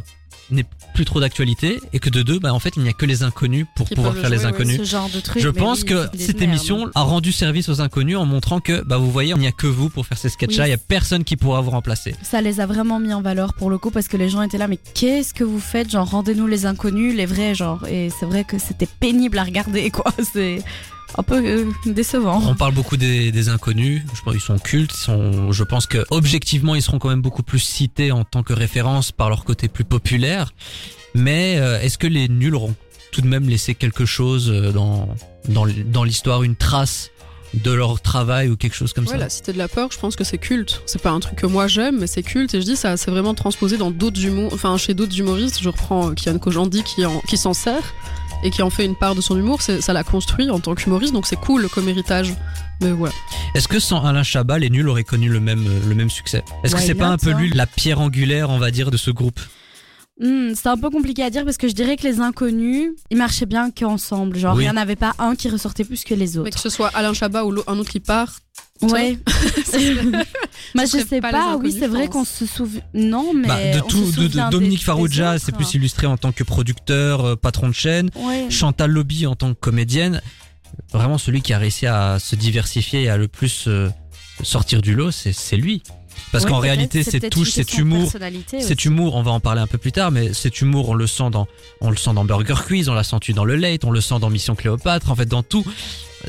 n'est 0.52 0.66
plus 0.94 1.06
trop 1.06 1.20
d'actualité. 1.20 1.80
Et 1.94 2.00
que 2.00 2.10
de 2.10 2.22
deux, 2.22 2.40
bah, 2.40 2.54
en 2.54 2.60
fait, 2.60 2.74
il 2.76 2.84
n'y 2.84 2.90
a 2.90 2.94
que 2.94 3.06
les 3.06 3.24
inconnus 3.24 3.66
pour 3.76 3.88
Qui 3.88 3.96
pouvoir 3.96 4.14
faire 4.14 4.30
le 4.30 4.36
les 4.36 4.44
oui, 4.44 4.50
inconnus. 4.50 4.78
Ce 4.78 4.84
genre 4.84 5.10
de 5.10 5.20
truc. 5.20 5.42
Je 5.42 5.50
pense 5.50 5.82
oui, 5.82 5.86
que 5.86 6.08
cette 6.18 6.42
émission 6.42 6.90
a 6.96 7.02
rendu 7.02 7.32
service 7.32 7.70
aux 7.70 7.82
inconnus 7.82 8.18
en 8.18 8.26
montrant 8.26 8.60
que, 8.60 8.84
bah, 8.84 8.98
vous 8.98 9.12
voyez, 9.12 9.34
il 9.36 9.40
n'y 9.40 9.48
a 9.48 9.52
que 9.52 9.68
vous 9.68 9.90
pour 9.90 10.06
faire 10.06 10.18
ces 10.18 10.30
sketchs-là. 10.30 10.64
Oui. 10.64 10.70
Il 10.70 10.72
n'y 10.72 10.76
a 10.76 10.86
personne 10.86 11.24
qui 11.24 11.36
pourra 11.38 11.62
vous 11.62 11.72
remplacer. 11.72 12.16
Ça 12.22 12.42
les 12.42 12.60
a 12.60 12.66
vraiment 12.66 13.00
mis 13.00 13.14
en 13.14 13.22
valeur 13.22 13.54
pour 13.54 13.70
le 13.70 13.78
coup 13.78 13.90
parce 13.90 14.08
que 14.08 14.18
les 14.18 14.30
gens 14.30 14.42
étaient 14.42 14.58
là, 14.60 14.68
mais 14.68 14.78
qu'est-ce 14.94 15.34
que 15.34 15.44
vous 15.44 15.60
faites? 15.60 15.90
Genre, 15.90 16.08
rendez-nous 16.08 16.48
les 16.48 16.66
inconnus, 16.66 17.16
les 17.16 17.26
vrais, 17.26 17.56
genre. 17.56 17.88
Et 17.88 18.10
c'est 18.20 18.26
vrai 18.26 18.44
que 18.44 18.60
c'était 18.60 18.88
pénible 19.00 19.40
à 19.40 19.44
regarder, 19.44 19.90
quoi. 19.90 20.12
C'est 20.34 20.64
un 21.18 21.24
peu 21.24 21.44
euh, 21.46 21.66
décevant. 21.86 22.42
On 22.48 22.56
parle 22.56 22.74
beaucoup 22.74 22.98
des, 22.98 23.50
inconnus. 23.50 24.02
Je 24.14 24.22
pense 24.22 24.34
qu'ils 24.34 24.42
sont 24.42 24.60
cultes. 24.60 24.94
Ils 25.08 25.52
je 25.52 25.64
pense 25.64 25.86
que 25.86 26.06
objectivement, 26.10 26.76
ils 26.76 26.82
seront 26.82 27.00
quand 27.00 27.10
même 27.10 27.22
beaucoup 27.22 27.44
plus 27.44 27.60
cités 27.60 28.12
en 28.12 28.24
tant 28.24 28.44
que 28.44 28.54
référence 28.54 29.12
par 29.12 29.30
leur 29.30 29.44
côté 29.46 29.68
plus 29.68 29.84
populaire. 29.84 30.54
Mais 31.16 31.58
euh, 31.58 31.80
est-ce 31.80 31.98
que 31.98 32.08
les 32.08 32.28
nuls 32.28 32.56
auront 32.56 32.76
tout 33.12 33.22
de 33.22 33.28
même 33.28 33.48
laissé 33.48 33.76
quelque 33.76 34.06
chose 34.06 34.50
euh, 34.50 34.72
dans 34.72 35.08
dans 35.50 36.04
l'histoire, 36.06 36.44
une 36.44 36.56
trace 36.56 37.12
de 37.54 37.72
leur 37.72 38.02
travail 38.02 38.50
ou 38.50 38.58
quelque 38.58 38.76
chose 38.76 38.94
comme 38.94 39.06
Ouais, 39.06 39.12
ça 39.12 39.18
la 39.18 39.30
Cité 39.30 39.54
de 39.54 39.58
la 39.58 39.68
Peur, 39.68 39.90
je 39.92 40.00
pense 40.00 40.16
que 40.16 40.24
c'est 40.24 40.38
culte. 40.38 40.82
C'est 40.86 41.02
pas 41.02 41.12
un 41.12 41.20
truc 41.20 41.36
que 41.38 41.46
moi 41.46 41.68
j'aime, 41.68 42.00
mais 42.00 42.08
c'est 42.08 42.24
culte. 42.24 42.54
Et 42.56 42.62
je 42.62 42.66
dis, 42.66 42.76
ça 42.76 42.98
c'est 42.98 43.12
vraiment 43.12 43.34
transposé 43.34 43.78
dans 43.78 43.92
d'autres 43.92 44.24
humours, 44.24 44.52
enfin 44.54 44.76
chez 44.78 44.94
d'autres 44.94 45.18
humoristes. 45.20 45.60
Je 45.62 45.70
reprends 45.70 46.10
euh, 46.10 46.14
Kian 46.14 46.38
Kojandi 46.40 46.84
qui, 46.84 47.06
en- 47.06 47.20
qui 47.22 47.38
s'en 47.38 47.54
sert 47.54 47.94
et 48.44 48.50
qui 48.52 48.62
en 48.62 48.70
fait 48.70 48.86
une 48.86 48.96
part 48.96 49.16
de 49.16 49.22
son 49.22 49.38
humour. 49.38 49.62
Ça 49.62 49.94
l'a 49.94 50.04
construit 50.04 50.50
en 50.50 50.60
tant 50.60 50.76
qu'humoriste, 50.76 51.14
donc 51.14 51.26
c'est 51.28 51.36
cool 51.40 51.70
comme 51.70 51.88
héritage. 51.88 52.34
Mais 52.82 52.92
voilà. 52.92 53.14
Est-ce 53.56 53.68
que 53.68 53.80
sans 53.80 54.04
Alain 54.04 54.24
Chabat, 54.24 54.58
les 54.60 54.70
nuls 54.70 54.90
auraient 54.90 55.04
connu 55.04 55.30
le 55.30 55.40
même 55.40 55.64
le 55.88 55.96
même 55.96 56.10
succès? 56.10 56.44
Est-ce 56.64 56.76
que 56.76 56.82
c'est 56.82 56.96
pas 56.96 57.08
un 57.08 57.18
peu 57.18 57.32
hein? 57.32 57.38
lui 57.40 57.50
la 57.52 57.68
pierre 57.68 58.02
angulaire, 58.02 58.50
on 58.50 58.58
va 58.58 58.72
dire, 58.72 58.90
de 58.92 58.98
ce 58.98 59.12
groupe? 59.12 59.40
Hmm, 60.20 60.54
c'est 60.54 60.68
un 60.68 60.78
peu 60.78 60.90
compliqué 60.92 61.24
à 61.24 61.30
dire 61.32 61.44
parce 61.44 61.58
que 61.58 61.68
je 61.68 61.74
dirais 61.74 61.98
que 61.98 62.04
les 62.04 62.20
inconnus, 62.20 62.92
ils 63.10 63.18
marchaient 63.18 63.48
bien 63.48 63.72
qu'ensemble. 63.72 64.38
Genre, 64.38 64.56
Oui. 64.56 64.64
il 64.64 64.68
n'y 64.68 64.72
en 64.72 64.78
avait 64.78 64.96
pas 64.96 65.14
un 65.18 65.36
qui 65.36 65.50
ressortait 65.50 65.84
plus 65.84 66.04
que 66.04 66.14
les 66.14 66.38
Mais 66.40 66.52
que 66.52 66.60
ce 66.60 66.70
soit 66.70 66.90
Alain 66.94 67.14
Chabat 67.14 67.44
ou 67.46 67.52
l'au- 67.52 67.64
un 67.68 67.78
autre 67.80 67.90
qui 67.92 68.00
part, 68.00 68.40
Ouais. 68.82 69.18
Moi, 70.76 70.86
je 70.86 70.90
serait 70.92 71.04
sais 71.04 71.22
pas 71.22 71.32
pas. 71.32 71.38
les 71.40 71.44
oui, 71.46 71.52
inconnus, 71.54 71.74
c'est 71.80 71.86
je 71.86 71.90
vrai 71.92 72.06
pense. 72.08 72.14
qu'on 72.14 72.26
se 72.26 72.46
souvient. 72.46 72.82
Non, 72.94 73.34
mais. 73.34 73.48
Bah, 73.48 73.74
de 73.74 73.80
on 73.84 73.88
tout, 73.88 74.06
se 74.12 74.16
de, 74.20 74.24
de 74.24 74.28
souvient 74.30 74.50
Dominique 74.50 74.80
des- 74.80 74.86
Farrugia, 74.86 75.34
des 75.34 75.40
c'est 75.40 75.52
plus 75.56 75.74
illustré 75.74 76.06
en 76.08 76.18
tant 76.18 76.32
que 76.32 76.44
producteur, 76.44 77.26
euh, 77.26 77.36
patron 77.36 77.70
de 77.70 77.74
chaîne. 77.74 78.10
Ouais. 78.16 78.48
Chantal 78.50 78.92
Lobby 78.92 79.26
en 79.26 79.36
tant 79.36 79.54
que 79.54 79.60
comédienne, 79.60 80.22
vraiment 80.92 81.18
celui 81.18 81.42
qui 81.42 81.54
a 81.54 81.58
réussi 81.60 81.88
à 81.88 82.18
se 82.20 82.36
diversifier 82.36 83.04
et 83.04 83.10
à 83.10 83.18
le 83.18 83.28
plus 83.28 83.66
euh, 83.68 83.90
sortir 84.44 84.82
du 84.82 84.96
lot, 84.96 85.12
c'est 85.12 85.34
c'est 85.34 85.58
lui. 85.58 85.82
Parce 86.32 86.46
qu'en 86.46 86.60
réalité, 86.60 87.04
c'est 87.04 87.12
cette 87.12 87.30
touche, 87.30 87.52
cet 87.52 87.78
humour, 87.78 88.12
cet 88.60 88.86
humour, 88.86 89.16
on 89.16 89.22
va 89.24 89.32
en 89.32 89.40
parler 89.40 89.62
un 89.62 89.68
peu 89.68 89.78
plus 89.78 89.92
tard, 89.92 90.12
mais 90.12 90.34
cet 90.34 90.62
humour, 90.62 90.90
on 90.90 90.96
le 90.96 91.08
sent 91.08 91.30
dans, 91.32 91.48
on 91.80 91.90
le 91.90 91.96
sent 91.96 92.14
dans 92.14 92.26
Burger 92.26 92.56
Quiz, 92.66 92.90
on 92.90 92.94
l'a 92.94 93.04
senti 93.04 93.34
dans 93.34 93.46
le 93.46 93.56
Late, 93.56 93.86
on 93.86 93.92
le 93.92 94.02
sent 94.02 94.20
dans 94.20 94.30
Mission 94.30 94.56
Cléopâtre, 94.56 95.12
en 95.12 95.16
fait, 95.16 95.28
dans 95.28 95.44
tout. 95.44 95.66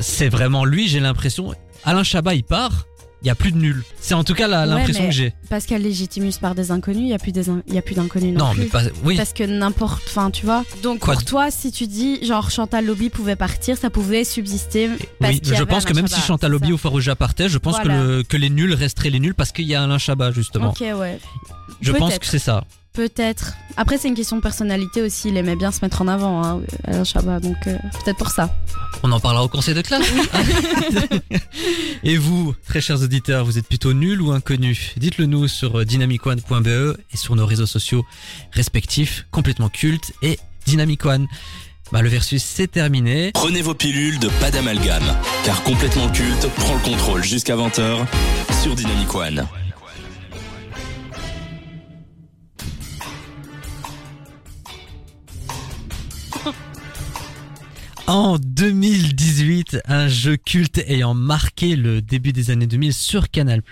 C'est 0.01 0.29
vraiment 0.29 0.65
lui, 0.65 0.89
j'ai 0.89 1.01
l'impression. 1.01 1.55
Alain 1.85 2.03
Chabat, 2.03 2.35
il 2.35 2.45
part, 2.45 2.87
il 3.25 3.29
y 3.29 3.31
a 3.31 3.35
plus 3.35 3.53
de 3.53 3.57
nul. 3.57 3.83
C'est 4.01 4.13
en 4.15 4.23
tout 4.23 4.35
cas 4.35 4.47
la- 4.47 4.61
Ouais, 4.63 4.67
l'impression 4.67 5.03
mais 5.05 5.09
que 5.09 5.15
j'ai. 5.15 5.33
Parce 5.49 5.65
qu'elle 5.65 5.83
légitimus 5.83 6.33
par 6.41 6.55
des 6.55 6.71
inconnus, 6.71 7.01
il 7.01 7.07
n'y 7.07 7.15
a 7.15 7.19
plus 7.19 7.33
des 7.33 7.49
in- 7.49 7.63
il 7.67 7.73
y 7.75 7.79
a 7.79 7.83
plus 7.83 7.95
d'inconnus 7.95 8.37
non, 8.37 8.47
Non, 8.49 8.51
plus. 8.53 8.61
mais 8.65 8.67
pas, 8.67 8.83
oui. 9.03 9.17
Parce 9.17 9.33
que 9.33 9.45
n'importe, 9.45 10.03
enfin, 10.07 10.31
tu 10.31 10.45
vois. 10.45 10.63
Donc 10.83 11.01
Quoi 11.01 11.15
pour 11.15 11.25
toi, 11.25 11.51
si 11.51 11.73
tu 11.73 11.87
dis 11.87 12.25
genre 12.25 12.51
Chantal 12.51 12.85
Lobby 12.85 13.09
pouvait 13.09 13.35
partir, 13.37 13.77
ça 13.79 13.89
pouvait 13.91 14.25
subsister. 14.25 14.89
Parce 15.19 15.33
Oui, 15.33 15.41
qu'il 15.41 15.49
y 15.53 15.57
je 15.57 15.63
avait 15.63 15.67
pense 15.67 15.85
que 15.87 15.95
même 15.95 16.07
si 16.07 16.15
Chabat, 16.17 16.27
Chantal 16.27 16.53
Lobby 16.53 16.73
ou 16.73 16.77
Farouja 16.79 17.17
partaient, 17.17 17.49
je 17.49 17.57
pense 17.59 17.79
que, 17.79 17.85
Voilà. 17.89 18.03
le, 18.03 18.23
que 18.23 18.37
les 18.37 18.51
nuls 18.51 18.75
resteraient 18.75 19.11
les 19.11 19.21
nuls 19.21 19.35
parce 19.35 19.53
qu'il 19.53 19.65
y 19.67 19.75
a 19.75 19.83
Alain 19.83 19.99
Chabat, 19.99 20.31
justement. 20.33 20.71
Ok, 20.71 20.81
ouais. 20.81 21.19
je 21.81 21.93
pense 21.93 22.11
peut-être. 22.11 22.21
que 22.21 22.27
c'est 22.27 22.39
ça. 22.39 22.65
Peut-être. 22.95 23.55
Après, 23.77 23.99
c'est 23.99 24.07
une 24.07 24.15
question 24.15 24.37
de 24.37 24.41
personnalité 24.41 25.03
aussi. 25.03 25.29
Il 25.29 25.37
aimait 25.37 25.57
bien 25.57 25.73
se 25.73 25.81
mettre 25.83 26.01
en 26.01 26.07
avant, 26.07 26.45
hein, 26.45 26.61
Alain 26.85 27.03
Chabat. 27.03 27.41
Donc 27.41 27.57
euh, 27.67 27.77
peut-être 28.05 28.17
pour 28.17 28.31
ça. 28.31 28.57
On 29.03 29.11
en 29.11 29.19
parlera 29.19 29.43
au 29.43 29.49
conseil 29.49 29.75
de 29.75 29.83
classe. 29.83 30.07
et 32.05 32.17
vous, 32.17 32.55
très 32.67 32.81
chers 32.81 33.03
auditeurs, 33.03 33.45
vous 33.45 33.59
êtes 33.59 33.67
plutôt 33.67 33.93
nuls 33.93 34.23
ou 34.23 34.31
inconnus? 34.31 34.93
Dites-le 34.97 35.27
nous 35.27 35.49
sur 35.49 35.81
euh, 35.81 35.85
dynamicone.be 35.85 36.97
et 37.13 37.17
sur 37.17 37.35
nos 37.35 37.47
réseaux 37.47 37.67
sociaux 37.67 38.07
respectifs, 38.53 39.27
complètement 39.33 39.69
cultes 39.69 40.13
et 40.23 40.39
Dynamic 40.65 41.05
One. 41.05 41.27
Bah, 41.91 42.01
le 42.01 42.09
versus, 42.09 42.45
c'est 42.45 42.71
terminé. 42.71 43.33
Prenez 43.35 43.61
vos 43.61 43.75
pilules 43.75 44.21
de 44.21 44.29
pas 44.41 44.53
d'amalgame, 44.53 45.17
car 45.45 45.65
complètement 45.65 46.09
culte 46.11 46.49
prend 46.57 46.75
le 46.75 46.81
contrôle 46.81 47.25
jusqu'à 47.25 47.57
20h 47.57 48.07
sur 48.63 48.75
Dynamic 48.77 49.13
One. 49.15 49.47
En 58.07 58.37
2018, 58.39 59.79
un 59.87 60.09
jeu 60.09 60.37
culte 60.37 60.77
ayant 60.87 61.15
marqué 61.15 61.75
le 61.75 62.03
début 62.03 62.35
des 62.35 62.51
années 62.51 62.67
2000 62.67 62.93
sur 62.93 63.31
Canal+, 63.31 63.63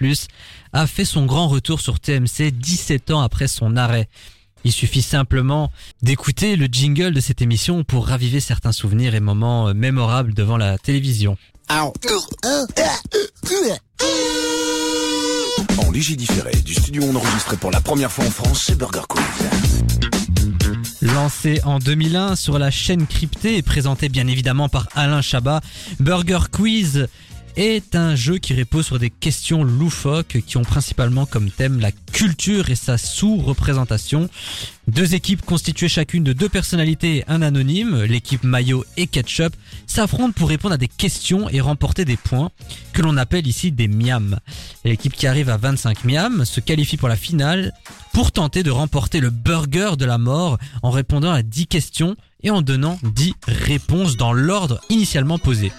a 0.73 0.87
fait 0.87 1.05
son 1.05 1.27
grand 1.27 1.49
retour 1.49 1.81
sur 1.81 2.01
TMC 2.01 2.51
17 2.51 3.11
ans 3.11 3.21
après 3.21 3.47
son 3.47 3.77
arrêt. 3.77 4.09
Il 4.65 4.73
suffit 4.73 5.03
simplement 5.03 5.71
d'écouter 6.01 6.57
le 6.57 6.67
jingle 6.67 7.13
de 7.13 7.21
cette 7.21 7.43
émission 7.43 7.85
pour 7.85 8.07
raviver 8.07 8.41
certains 8.41 8.73
souvenirs 8.73 9.15
et 9.15 9.21
moments 9.21 9.69
euh, 9.69 9.75
mémorables 9.75 10.33
devant 10.33 10.57
la 10.57 10.79
télévision. 10.79 11.37
En 11.69 11.93
léger 15.91 16.17
différé 16.17 16.53
du 16.65 16.73
studio 16.73 17.03
on 17.05 17.17
enregistré 17.17 17.59
pour 17.59 17.71
la 17.71 17.83
première 17.83 18.11
fois 18.11 18.25
en 18.25 18.31
France, 18.31 18.63
c'est 18.67 18.79
Burger 18.79 19.03
Quiz. 19.09 19.23
Lancé 21.03 21.61
en 21.65 21.81
2001 21.81 22.37
sur 22.37 22.61
la 22.61 22.71
chaîne 22.71 23.09
cryptée 23.09 23.57
et 23.57 23.63
présenté 23.63 24.09
bien 24.09 24.29
évidemment 24.29 24.69
par 24.69 24.89
Alain 24.95 25.21
Chabat, 25.21 25.61
Burger 25.99 26.39
Quiz 26.53 27.09
est 27.57 27.95
un 27.95 28.15
jeu 28.15 28.39
qui 28.39 28.55
repose 28.55 28.87
sur 28.87 28.99
des 28.99 29.11
questions 29.11 29.63
loufoques 29.63 30.39
qui 30.47 30.57
ont 30.57 30.63
principalement 30.63 31.27
comme 31.27 31.51
thème 31.51 31.81
la 31.81 31.93
culture 31.93 32.71
et 32.71 32.75
sa 32.75 32.99
sous-représentation. 32.99 34.29
Deux 34.89 35.15
équipes 35.15 35.45
constituées 35.45 35.89
chacune 35.89 36.25
de 36.25 36.33
deux 36.33 36.49
personnalités 36.49 37.19
et 37.19 37.25
un 37.29 37.43
anonyme, 37.43 38.03
l'équipe 38.03 38.45
Mayo 38.45 38.85
et 38.97 39.07
Ketchup, 39.07 39.55
s'affrontent 39.87 40.33
pour 40.33 40.49
répondre 40.49 40.75
à 40.75 40.79
des 40.79 40.89
questions 40.89 41.49
et 41.49 41.61
remporter 41.61 42.05
des 42.05 42.17
points 42.17 42.51
que 42.93 43.03
l'on 43.03 43.17
appelle 43.17 43.47
ici 43.47 43.73
des 43.73 43.89
miams. 43.89 44.39
L'équipe 44.85 45.15
qui 45.15 45.27
arrive 45.27 45.49
à 45.49 45.57
25 45.57 46.05
miams 46.05 46.45
se 46.45 46.61
qualifie 46.61 46.97
pour 46.97 47.09
la 47.09 47.17
finale 47.17 47.73
pour 48.13 48.33
tenter 48.33 48.63
de 48.63 48.71
remporter 48.71 49.21
le 49.21 49.31
burger 49.31 49.93
de 49.99 50.05
la 50.05 50.19
mort 50.19 50.59
en 50.83 50.91
répondant 50.91 51.33
à 51.33 51.43
10 51.43 51.67
questions 51.67 52.17
et 52.43 52.51
en 52.51 52.63
donnant 52.63 52.99
10 53.03 53.35
réponses 53.47 54.17
dans 54.17 54.33
l'ordre 54.33 54.81
initialement 54.89 55.39
posé. 55.39 55.73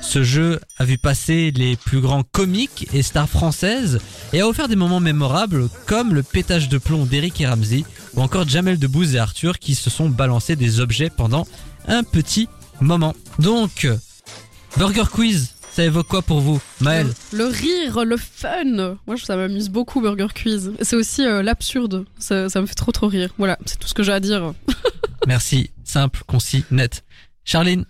Ce 0.00 0.22
jeu 0.24 0.60
a 0.78 0.84
vu 0.84 0.98
passer 0.98 1.52
les 1.52 1.76
plus 1.76 2.00
grands 2.00 2.22
comiques 2.22 2.88
et 2.92 3.02
stars 3.02 3.28
françaises 3.28 4.00
et 4.32 4.40
a 4.40 4.48
offert 4.48 4.68
des 4.68 4.76
moments 4.76 5.00
mémorables 5.00 5.68
comme 5.86 6.14
le 6.14 6.22
pétage 6.22 6.68
de 6.68 6.78
plomb 6.78 7.06
d'Eric 7.06 7.40
et 7.40 7.46
Ramsey 7.46 7.84
ou 8.14 8.20
encore 8.22 8.48
Jamel 8.48 8.78
Debbouze 8.78 9.14
et 9.14 9.18
Arthur 9.18 9.58
qui 9.58 9.74
se 9.74 9.90
sont 9.90 10.08
balancés 10.08 10.56
des 10.56 10.80
objets 10.80 11.10
pendant 11.10 11.46
un 11.86 12.02
petit 12.02 12.48
moment. 12.80 13.14
Donc, 13.38 13.86
Burger 14.76 15.04
Quiz, 15.12 15.54
ça 15.72 15.84
évoque 15.84 16.08
quoi 16.08 16.22
pour 16.22 16.40
vous, 16.40 16.60
Maël? 16.80 17.06
Le, 17.32 17.38
le 17.38 17.44
rire, 17.46 18.04
le 18.04 18.16
fun. 18.16 18.96
Moi, 19.06 19.16
ça 19.22 19.36
m'amuse 19.36 19.68
beaucoup, 19.68 20.00
Burger 20.00 20.28
Quiz. 20.34 20.72
C'est 20.80 20.96
aussi 20.96 21.24
euh, 21.24 21.42
l'absurde. 21.42 22.04
Ça, 22.18 22.48
ça 22.48 22.60
me 22.60 22.66
fait 22.66 22.74
trop, 22.74 22.92
trop 22.92 23.06
rire. 23.06 23.30
Voilà, 23.38 23.58
c'est 23.66 23.78
tout 23.78 23.86
ce 23.86 23.94
que 23.94 24.02
j'ai 24.02 24.12
à 24.12 24.20
dire. 24.20 24.54
Merci, 25.26 25.70
simple, 25.84 26.22
concis, 26.26 26.64
net. 26.70 27.04
Charline, 27.44 27.84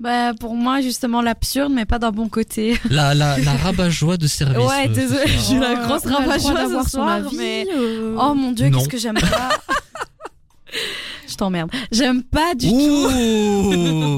Bah 0.00 0.32
pour 0.38 0.54
moi 0.54 0.80
justement 0.80 1.20
l'absurde, 1.20 1.72
mais 1.74 1.84
pas 1.84 1.98
d'un 1.98 2.10
bon 2.10 2.28
côté. 2.30 2.78
la, 2.90 3.14
la, 3.14 3.38
la 3.38 3.52
rabat-joie 3.52 4.16
de 4.16 4.26
service. 4.26 4.56
Ouais, 4.56 4.88
euh, 4.88 5.08
soir. 5.08 5.26
j'ai 5.46 5.54
eu 5.56 5.60
la 5.60 5.74
grosse 5.74 6.02
droit 6.04 6.20
ravageuse 6.20 6.54
d'avoir 6.54 6.84
ce 6.84 6.90
soir, 6.90 7.08
avis, 7.08 7.36
mais- 7.36 7.66
euh. 7.76 8.16
Oh 8.18 8.32
mon 8.34 8.52
dieu, 8.52 8.70
qu'est-ce 8.70 8.88
que 8.88 8.96
j'aime 8.98 9.18
pas. 9.20 9.50
Je 11.30 11.36
t'emmerde. 11.36 11.70
J'aime 11.92 12.22
pas 12.22 12.54
du 12.54 12.68
tout. 12.68 12.74
Ouh 12.74 13.08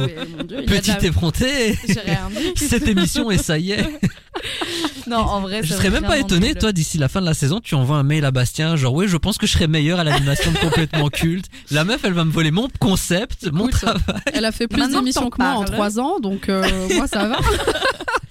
Mais, 0.00 0.14
mon 0.38 0.44
Dieu, 0.44 0.56
il 0.62 0.70
y 0.70 0.72
a 0.76 0.76
de 0.76 0.80
Petit 0.80 0.90
la- 0.90 1.04
effronté 1.04 1.78
J'ai 1.86 2.00
rien 2.00 2.28
dit. 2.30 2.52
Cette 2.66 2.88
émission 2.88 3.30
et 3.30 3.38
ça 3.38 3.58
y 3.58 3.72
est 3.72 3.86
Non, 5.08 5.18
en 5.18 5.40
vrai, 5.40 5.62
Je 5.62 5.74
serais 5.74 5.90
même 5.90 6.04
pas 6.04 6.18
étonné, 6.18 6.54
toi, 6.54 6.72
d'ici 6.72 6.96
la 6.96 7.08
fin 7.08 7.20
de 7.20 7.26
la 7.26 7.34
saison, 7.34 7.60
tu 7.60 7.74
envoies 7.74 7.96
un 7.96 8.02
mail 8.04 8.24
à 8.24 8.30
Bastien, 8.30 8.76
genre, 8.76 8.94
ouais, 8.94 9.08
je 9.08 9.16
pense 9.16 9.36
que 9.36 9.46
je 9.46 9.52
serais 9.52 9.66
meilleur 9.66 9.98
à 9.98 10.04
l'animation 10.04 10.50
de 10.52 10.58
complètement 10.58 11.08
culte. 11.08 11.46
La 11.70 11.84
meuf, 11.84 12.00
elle 12.04 12.12
va 12.14 12.24
me 12.24 12.30
voler 12.32 12.50
mon 12.52 12.68
concept, 12.78 13.50
mon 13.52 13.66
travail. 13.68 14.00
Elle 14.32 14.44
a 14.44 14.52
fait 14.52 14.68
plus 14.68 14.88
d'émissions 14.88 15.28
que 15.28 15.42
moi 15.42 15.52
en 15.54 15.64
trois 15.64 15.98
ans, 16.00 16.18
donc 16.20 16.48
euh, 16.48 16.64
moi 16.94 17.06
ça 17.08 17.26
va. 17.28 17.38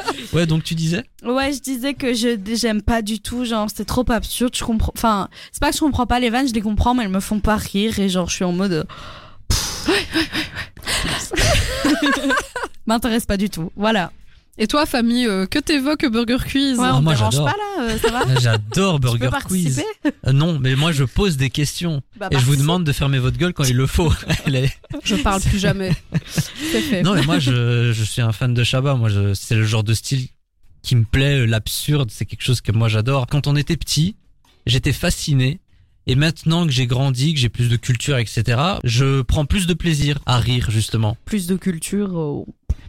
Ouais, 0.34 0.46
donc 0.46 0.64
tu 0.64 0.76
disais? 0.76 1.04
Ouais, 1.24 1.52
je 1.54 1.60
disais 1.60 1.94
que 1.94 2.14
je 2.14 2.38
j'aime 2.56 2.82
pas 2.82 3.02
du 3.02 3.20
tout, 3.20 3.46
genre 3.46 3.68
c'est 3.74 3.86
trop 3.86 4.06
absurde, 4.10 4.56
je 4.56 4.64
comprends 4.64 4.94
enfin, 4.96 5.30
c'est 5.52 5.60
pas 5.60 5.70
que 5.70 5.76
je 5.76 5.82
comprends 5.82 6.08
pas 6.08 6.20
les 6.20 6.30
vannes, 6.30 6.48
je 6.48 6.54
les 6.54 6.62
comprends 6.62 6.94
mais 6.94 7.04
elles 7.04 7.10
me 7.10 7.20
font 7.20 7.40
pas 7.40 7.58
rire 7.58 8.00
et 8.00 8.08
genre 8.10 8.30
je 8.30 8.36
suis 8.36 8.46
en 8.46 8.54
mode 8.54 8.72
euh, 8.72 8.84
m'intéresse 12.86 13.26
pas 13.26 13.38
du 13.38 13.50
tout. 13.50 13.72
Voilà. 13.76 14.12
Et 14.64 14.68
toi, 14.68 14.86
famille, 14.86 15.26
euh, 15.26 15.48
que 15.48 15.58
t'évoques 15.58 16.06
Burger 16.06 16.38
Quiz 16.48 16.78
Ouais, 16.78 16.86
Ah, 16.88 16.98
on 16.98 17.02
moi, 17.02 17.16
j'adore. 17.16 17.46
pas 17.46 17.56
là, 17.58 17.84
euh, 17.84 17.98
ça 17.98 18.12
va 18.12 18.40
J'adore 18.40 19.00
Tu 19.00 19.02
peux 19.02 19.18
Burger 19.18 19.30
Quiz. 19.48 19.82
participer 19.82 20.14
Euh, 20.28 20.34
non, 20.34 20.60
mais 20.60 20.76
moi, 20.76 20.92
je 20.92 21.04
pose 21.04 21.36
des 21.36 21.50
questions. 21.50 22.04
Bah, 22.16 22.28
Et 22.30 22.38
je 22.38 22.46
vous 22.46 22.56
demande 22.56 22.84
de 22.84 22.92
fermer 22.92 23.18
votre 23.18 23.40
gueule 23.40 23.54
quand 23.54 23.64
il 23.64 23.76
le 23.76 23.88
faut. 23.88 24.14
Je 25.04 25.16
parle 25.16 25.42
plus 25.42 25.58
jamais. 25.68 25.92
Fait. 26.14 27.02
Non, 27.02 27.16
mais 27.16 27.24
moi, 27.24 27.40
je, 27.40 27.92
je 27.92 28.04
suis 28.04 28.22
un 28.22 28.32
fan 28.32 28.54
de 28.54 28.64
Shabba. 28.64 28.94
Moi, 28.94 29.10
je, 29.10 29.34
c'est 29.34 29.56
le 29.56 29.64
genre 29.64 29.84
de 29.84 29.96
style 29.96 30.28
qui 30.84 30.96
me 30.96 31.06
plaît, 31.06 31.48
l'absurde. 31.48 32.12
C'est 32.12 32.26
quelque 32.26 32.44
chose 32.44 32.62
que 32.62 32.72
moi, 32.72 32.88
j'adore. 32.88 33.26
Quand 33.26 33.48
on 33.48 33.56
était 33.56 33.78
petit, 33.78 34.16
j'étais 34.68 34.94
fasciné. 34.94 35.60
Et 36.08 36.16
maintenant 36.16 36.66
que 36.66 36.72
j'ai 36.72 36.88
grandi, 36.88 37.34
que 37.36 37.40
j'ai 37.40 37.50
plus 37.50 37.70
de 37.70 37.76
culture, 37.78 38.18
etc., 38.18 38.60
je 38.84 39.22
prends 39.22 39.46
plus 39.46 39.68
de 39.68 39.76
plaisir 39.76 40.18
à 40.26 40.40
rire, 40.40 40.72
justement. 40.72 41.16
Plus 41.26 41.46
de 41.46 41.56
culture. 41.56 42.44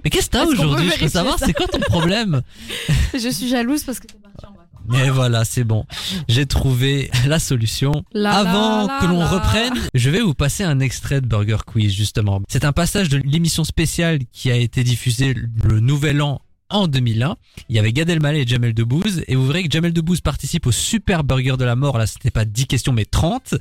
Mais 0.04 0.10
qu'est-ce 0.10 0.26
que 0.26 0.32
t'as 0.32 0.44
aujourd'hui 0.44 0.66
Je 0.66 0.68
veux 0.68 0.84
vérifier 0.84 1.08
savoir, 1.08 1.38
c'est 1.38 1.52
quoi 1.52 1.66
ton 1.68 1.78
problème 1.80 2.42
Je 3.14 3.28
suis 3.28 3.48
jalouse 3.48 3.84
parce 3.84 4.00
que 4.00 4.06
t'es 4.06 4.18
parti 4.18 4.46
en 4.46 4.50
vacances. 4.50 4.68
Mais 4.88 5.10
voilà, 5.10 5.44
c'est 5.44 5.64
bon. 5.64 5.84
J'ai 6.28 6.46
trouvé 6.46 7.10
la 7.26 7.38
solution. 7.38 8.04
La, 8.12 8.32
Avant 8.32 8.86
la, 8.88 8.98
que 9.00 9.06
l'on 9.06 9.24
reprenne, 9.24 9.74
je 9.94 10.10
vais 10.10 10.20
vous 10.20 10.34
passer 10.34 10.64
un 10.64 10.80
extrait 10.80 11.20
de 11.20 11.26
Burger 11.26 11.58
Quiz, 11.64 11.92
justement. 11.92 12.40
C'est 12.48 12.64
un 12.64 12.72
passage 12.72 13.08
de 13.08 13.18
l'émission 13.18 13.64
spéciale 13.64 14.18
qui 14.32 14.50
a 14.50 14.56
été 14.56 14.82
diffusée 14.82 15.34
le 15.34 15.80
nouvel 15.80 16.20
an 16.20 16.40
en 16.72 16.88
2001. 16.88 17.36
Il 17.68 17.76
y 17.76 17.78
avait 17.78 17.92
Gad 17.92 18.08
Elmaleh 18.08 18.40
et 18.40 18.46
Jamel 18.46 18.74
Debbouze. 18.74 19.22
Et 19.28 19.36
vous 19.36 19.46
verrez 19.46 19.62
que 19.62 19.70
Jamel 19.70 19.92
Debbouze 19.92 20.20
participe 20.20 20.66
au 20.66 20.72
super 20.72 21.22
burger 21.22 21.56
de 21.58 21.64
la 21.64 21.76
mort. 21.76 21.98
Là, 21.98 22.06
c'était 22.06 22.30
pas 22.30 22.44
10 22.44 22.66
questions, 22.66 22.92
mais 22.92 23.04
30. 23.04 23.54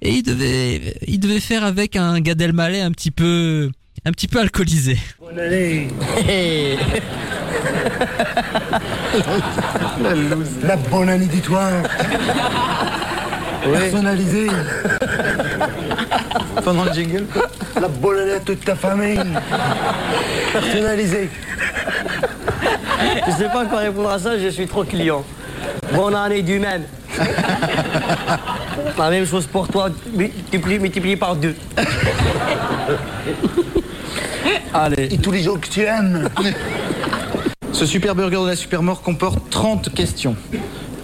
Et 0.00 0.14
il 0.14 0.22
devait, 0.22 0.98
il 1.06 1.20
devait 1.20 1.40
faire 1.40 1.62
avec 1.62 1.94
un 1.94 2.20
Gad 2.20 2.40
Elmaleh 2.40 2.80
un 2.80 2.90
petit 2.90 3.10
peu, 3.10 3.70
un 4.08 4.12
petit 4.12 4.26
peu 4.26 4.40
alcoolisé. 4.40 4.96
La 10.62 10.76
bonne 10.76 11.10
année 11.10 11.26
du 11.26 11.42
toi. 11.42 11.68
Personnalisée. 13.62 14.48
Pendant 16.64 16.84
le 16.84 16.92
jingle 16.92 17.26
La 17.78 17.88
bonne 17.88 18.18
année 18.20 18.32
à 18.32 18.40
toute 18.40 18.64
ta 18.64 18.74
famille. 18.74 19.20
Personnalisée. 20.54 21.28
Je 23.26 23.32
sais 23.32 23.48
pas 23.52 23.66
quoi 23.66 23.80
répondre 23.80 24.10
à 24.10 24.18
ça, 24.18 24.38
je 24.38 24.48
suis 24.48 24.66
trop 24.66 24.84
client. 24.84 25.22
Bonne 25.92 26.14
année 26.14 26.40
du 26.40 26.58
même. 26.58 26.84
La 28.96 29.10
même 29.10 29.26
chose 29.26 29.46
pour 29.46 29.68
toi, 29.68 29.90
multiplié 30.14 31.16
par 31.16 31.36
deux. 31.36 31.54
Allez. 34.74 35.08
Et 35.12 35.18
tous 35.18 35.30
les 35.32 35.42
gens 35.42 35.56
que 35.56 35.68
tu 35.68 35.82
aimes. 35.82 36.28
Ce 37.72 37.86
super 37.86 38.14
burger 38.14 38.42
de 38.42 38.48
la 38.48 38.56
Supermort 38.56 39.02
comporte 39.02 39.50
30 39.50 39.92
questions. 39.94 40.36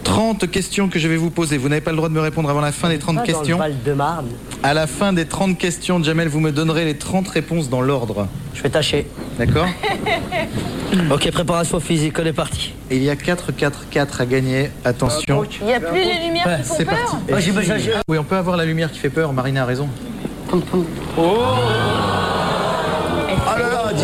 30 0.02 0.50
questions 0.50 0.88
que 0.88 0.98
je 0.98 1.08
vais 1.08 1.16
vous 1.16 1.30
poser. 1.30 1.56
Vous 1.56 1.68
n'avez 1.68 1.80
pas 1.80 1.90
le 1.90 1.96
droit 1.96 2.08
de 2.08 2.14
me 2.14 2.20
répondre 2.20 2.50
avant 2.50 2.60
la 2.60 2.72
fin 2.72 2.88
des 2.90 2.98
30 2.98 3.16
Pas 3.16 3.20
dans 3.22 3.26
le 3.26 3.32
questions. 3.32 3.58
Val 3.58 3.74
de 3.84 3.92
Marne. 3.92 4.26
À 4.62 4.74
la 4.74 4.86
fin 4.86 5.12
des 5.12 5.24
30 5.26 5.56
questions, 5.58 6.02
Jamel, 6.02 6.28
vous 6.28 6.40
me 6.40 6.52
donnerez 6.52 6.84
les 6.84 6.96
30 6.98 7.26
réponses 7.28 7.70
dans 7.70 7.80
l'ordre. 7.80 8.28
Je 8.54 8.62
vais 8.62 8.68
tâcher. 8.70 9.06
D'accord 9.38 9.66
Ok, 11.10 11.30
préparation 11.32 11.80
physique, 11.80 12.18
on 12.20 12.24
est 12.26 12.32
parti. 12.32 12.72
Il 12.90 13.02
y 13.02 13.10
a 13.10 13.16
4, 13.16 13.50
4, 13.52 13.86
4 13.90 14.20
à 14.20 14.26
gagner. 14.26 14.70
Attention. 14.84 15.42
Il 15.62 15.68
y 15.68 15.72
a 15.72 15.80
plus 15.80 15.98
les 16.00 16.26
lumières 16.26 16.46
Ouais, 16.46 16.56
qui 16.58 16.68
font 16.68 16.74
C'est 16.76 16.84
peur. 16.84 16.98
parti. 16.98 17.16
Ah, 17.32 17.52
besoin- 17.52 17.78
j'ai- 17.78 17.92
Oui, 18.08 18.18
on 18.18 18.24
peut 18.24 18.36
avoir 18.36 18.56
la 18.56 18.64
lumière 18.64 18.92
qui 18.92 18.98
fait 18.98 19.10
peur. 19.10 19.32
Marina 19.32 19.62
a 19.62 19.66
raison. 19.66 19.88
Là, 20.52 20.58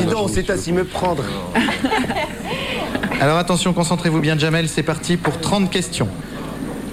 dis 0.00 0.06
donc, 0.10 0.30
c'est 0.32 0.50
à 0.50 0.56
s'y 0.56 0.72
me 0.72 0.84
prendre. 0.84 1.24
Alors 3.20 3.38
attention, 3.38 3.72
concentrez-vous 3.72 4.20
bien, 4.20 4.38
Jamel. 4.38 4.68
C'est 4.68 4.82
parti 4.82 5.16
pour 5.16 5.38
30 5.40 5.70
questions. 5.70 6.08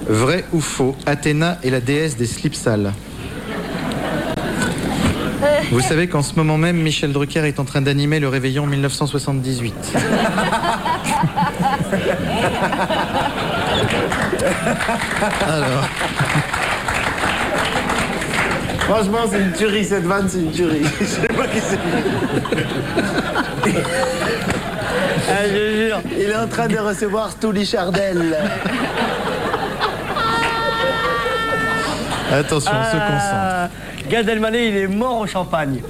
Vrai 0.07 0.45
ou 0.53 0.61
faux 0.61 0.95
Athéna 1.05 1.57
est 1.63 1.69
la 1.69 1.81
déesse 1.81 2.17
des 2.17 2.25
slips 2.25 2.55
sales. 2.55 2.93
Vous 5.71 5.81
savez 5.81 6.07
qu'en 6.07 6.21
ce 6.21 6.35
moment 6.35 6.57
même, 6.57 6.77
Michel 6.77 7.11
Drucker 7.11 7.45
est 7.45 7.59
en 7.59 7.65
train 7.65 7.81
d'animer 7.81 8.19
le 8.19 8.29
réveillon 8.29 8.65
1978. 8.65 9.73
Alors, 15.47 15.89
Franchement, 18.87 19.19
c'est 19.29 19.41
une 19.41 19.51
tuerie, 19.51 19.83
cette 19.83 20.05
vanne, 20.05 20.29
c'est 20.29 20.39
une 20.39 20.51
tuerie. 20.51 20.85
Je 20.99 21.05
sais 21.05 21.27
pas 21.27 21.47
qui 21.47 21.59
c'est. 21.59 21.77
Ah, 25.29 25.45
je 25.45 25.75
jure. 25.75 25.99
Il 26.17 26.29
est 26.29 26.35
en 26.35 26.47
train 26.47 26.67
de 26.67 26.77
recevoir 26.77 27.31
Stouli 27.31 27.65
Chardel. 27.65 28.37
attention, 32.31 32.71
on 32.71 32.83
se 32.85 32.91
concentre. 32.91 33.33
Ah, 33.33 33.67
Gad 34.09 34.29
Elmaleh, 34.29 34.69
il 34.69 34.77
est 34.77 34.87
mort 34.87 35.17
au 35.19 35.27
champagne. 35.27 35.81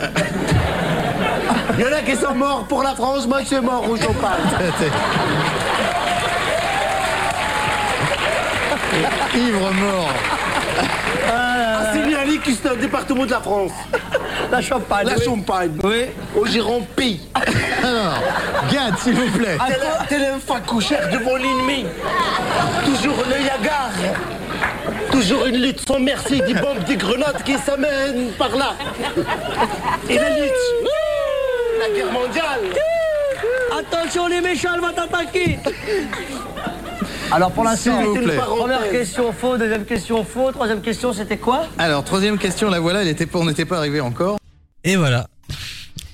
Il 1.77 1.83
y 1.83 1.87
en 1.87 1.91
a 1.93 2.01
qui 2.01 2.15
sont 2.15 2.33
morts 2.33 2.65
pour 2.67 2.81
la 2.81 2.95
France, 2.95 3.27
moi 3.27 3.41
je 3.41 3.45
suis 3.45 3.61
mort 3.61 3.87
au 3.87 3.95
champagne. 3.95 4.41
Ivre 9.35 9.71
mort. 9.73 10.09
Ah, 11.31 11.76
c'est 12.45 12.69
un 12.69 12.75
département 12.75 13.25
de 13.25 13.31
la 13.31 13.39
France. 13.41 13.71
La 14.51 14.61
champagne. 14.61 15.07
La 15.07 15.15
oui. 15.17 15.23
Champagne. 15.25 15.77
Oui. 15.83 16.05
Au 16.35 16.45
Giron 16.45 16.81
Pays. 16.95 17.19
Alors, 17.83 18.19
Gad, 18.71 18.97
s'il 18.99 19.13
vous 19.15 19.37
plaît. 19.37 19.57
Tel 20.07 20.23
un- 20.23 20.39
facouchère 20.39 21.09
devant 21.11 21.35
l'ennemi. 21.35 21.85
Toujours 22.85 23.23
le 23.29 23.43
Yagar. 23.43 23.89
Toujours 25.11 25.45
une 25.47 25.57
lutte 25.57 25.85
sans 25.87 25.99
merci, 25.99 26.41
des 26.41 26.53
bombes, 26.53 26.83
des 26.87 26.95
grenades 26.95 27.43
qui 27.43 27.57
s'amènent 27.57 28.29
par 28.37 28.55
là. 28.55 28.73
Et 30.09 30.15
la 30.15 30.29
lutte. 30.29 30.51
La 31.79 31.95
guerre 31.95 32.11
mondiale. 32.11 32.59
Attention, 33.77 34.27
les 34.27 34.41
méchants, 34.41 34.69
elle 34.75 34.81
va 34.81 34.91
t'attaquer. 34.93 35.59
Alors 37.31 37.51
pour 37.51 37.63
l'instant, 37.63 37.97
S'il 37.99 38.07
vous 38.07 38.15
une 38.15 38.23
plaît. 38.23 38.35
parenthèse. 38.37 38.59
première 38.63 38.89
question 38.91 39.33
faux, 39.33 39.57
deuxième 39.57 39.85
question 39.85 40.23
faux, 40.23 40.51
troisième 40.51 40.81
question 40.81 41.13
c'était 41.13 41.37
quoi 41.37 41.67
Alors, 41.77 42.03
troisième 42.03 42.37
question, 42.37 42.69
la 42.69 42.79
voilà, 42.79 43.01
elle 43.01 43.09
était 43.09 43.25
pas, 43.25 43.39
on 43.39 43.45
n'était 43.45 43.65
pas 43.65 43.77
arrivé 43.77 43.99
encore. 43.99 44.37
Et 44.83 44.95
voilà. 44.95 45.27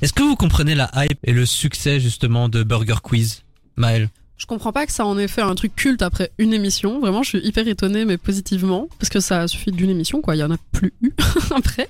Est-ce 0.02 0.12
que 0.12 0.24
vous 0.24 0.36
comprenez 0.36 0.76
la 0.76 0.90
hype 0.96 1.20
et 1.24 1.32
le 1.32 1.46
succès, 1.46 2.00
justement, 2.00 2.50
de 2.50 2.64
Burger 2.64 2.96
Quiz? 3.02 3.44
Maël? 3.78 4.10
Je 4.38 4.46
comprends 4.46 4.74
pas 4.74 4.86
que 4.86 4.92
ça 4.92 5.06
en 5.06 5.18
ait 5.18 5.28
fait 5.30 5.42
un 5.42 5.56
truc 5.56 5.76
culte 5.76 6.02
après 6.02 6.32
une 6.38 6.54
émission. 6.54 7.00
Vraiment, 7.00 7.24
je 7.24 7.30
suis 7.30 7.48
hyper 7.48 7.68
étonnée, 7.68 8.04
mais 8.04 8.18
positivement. 8.18 8.88
Parce 9.00 9.10
que 9.10 9.20
ça 9.20 9.42
a 9.42 9.48
suffi 9.48 9.72
d'une 9.72 9.90
émission, 9.92 10.22
quoi. 10.22 10.36
Il 10.36 10.40
y 10.40 10.44
en 10.44 10.52
a 10.52 10.58
plus 10.74 10.94
eu 11.02 11.14
après. 11.56 11.88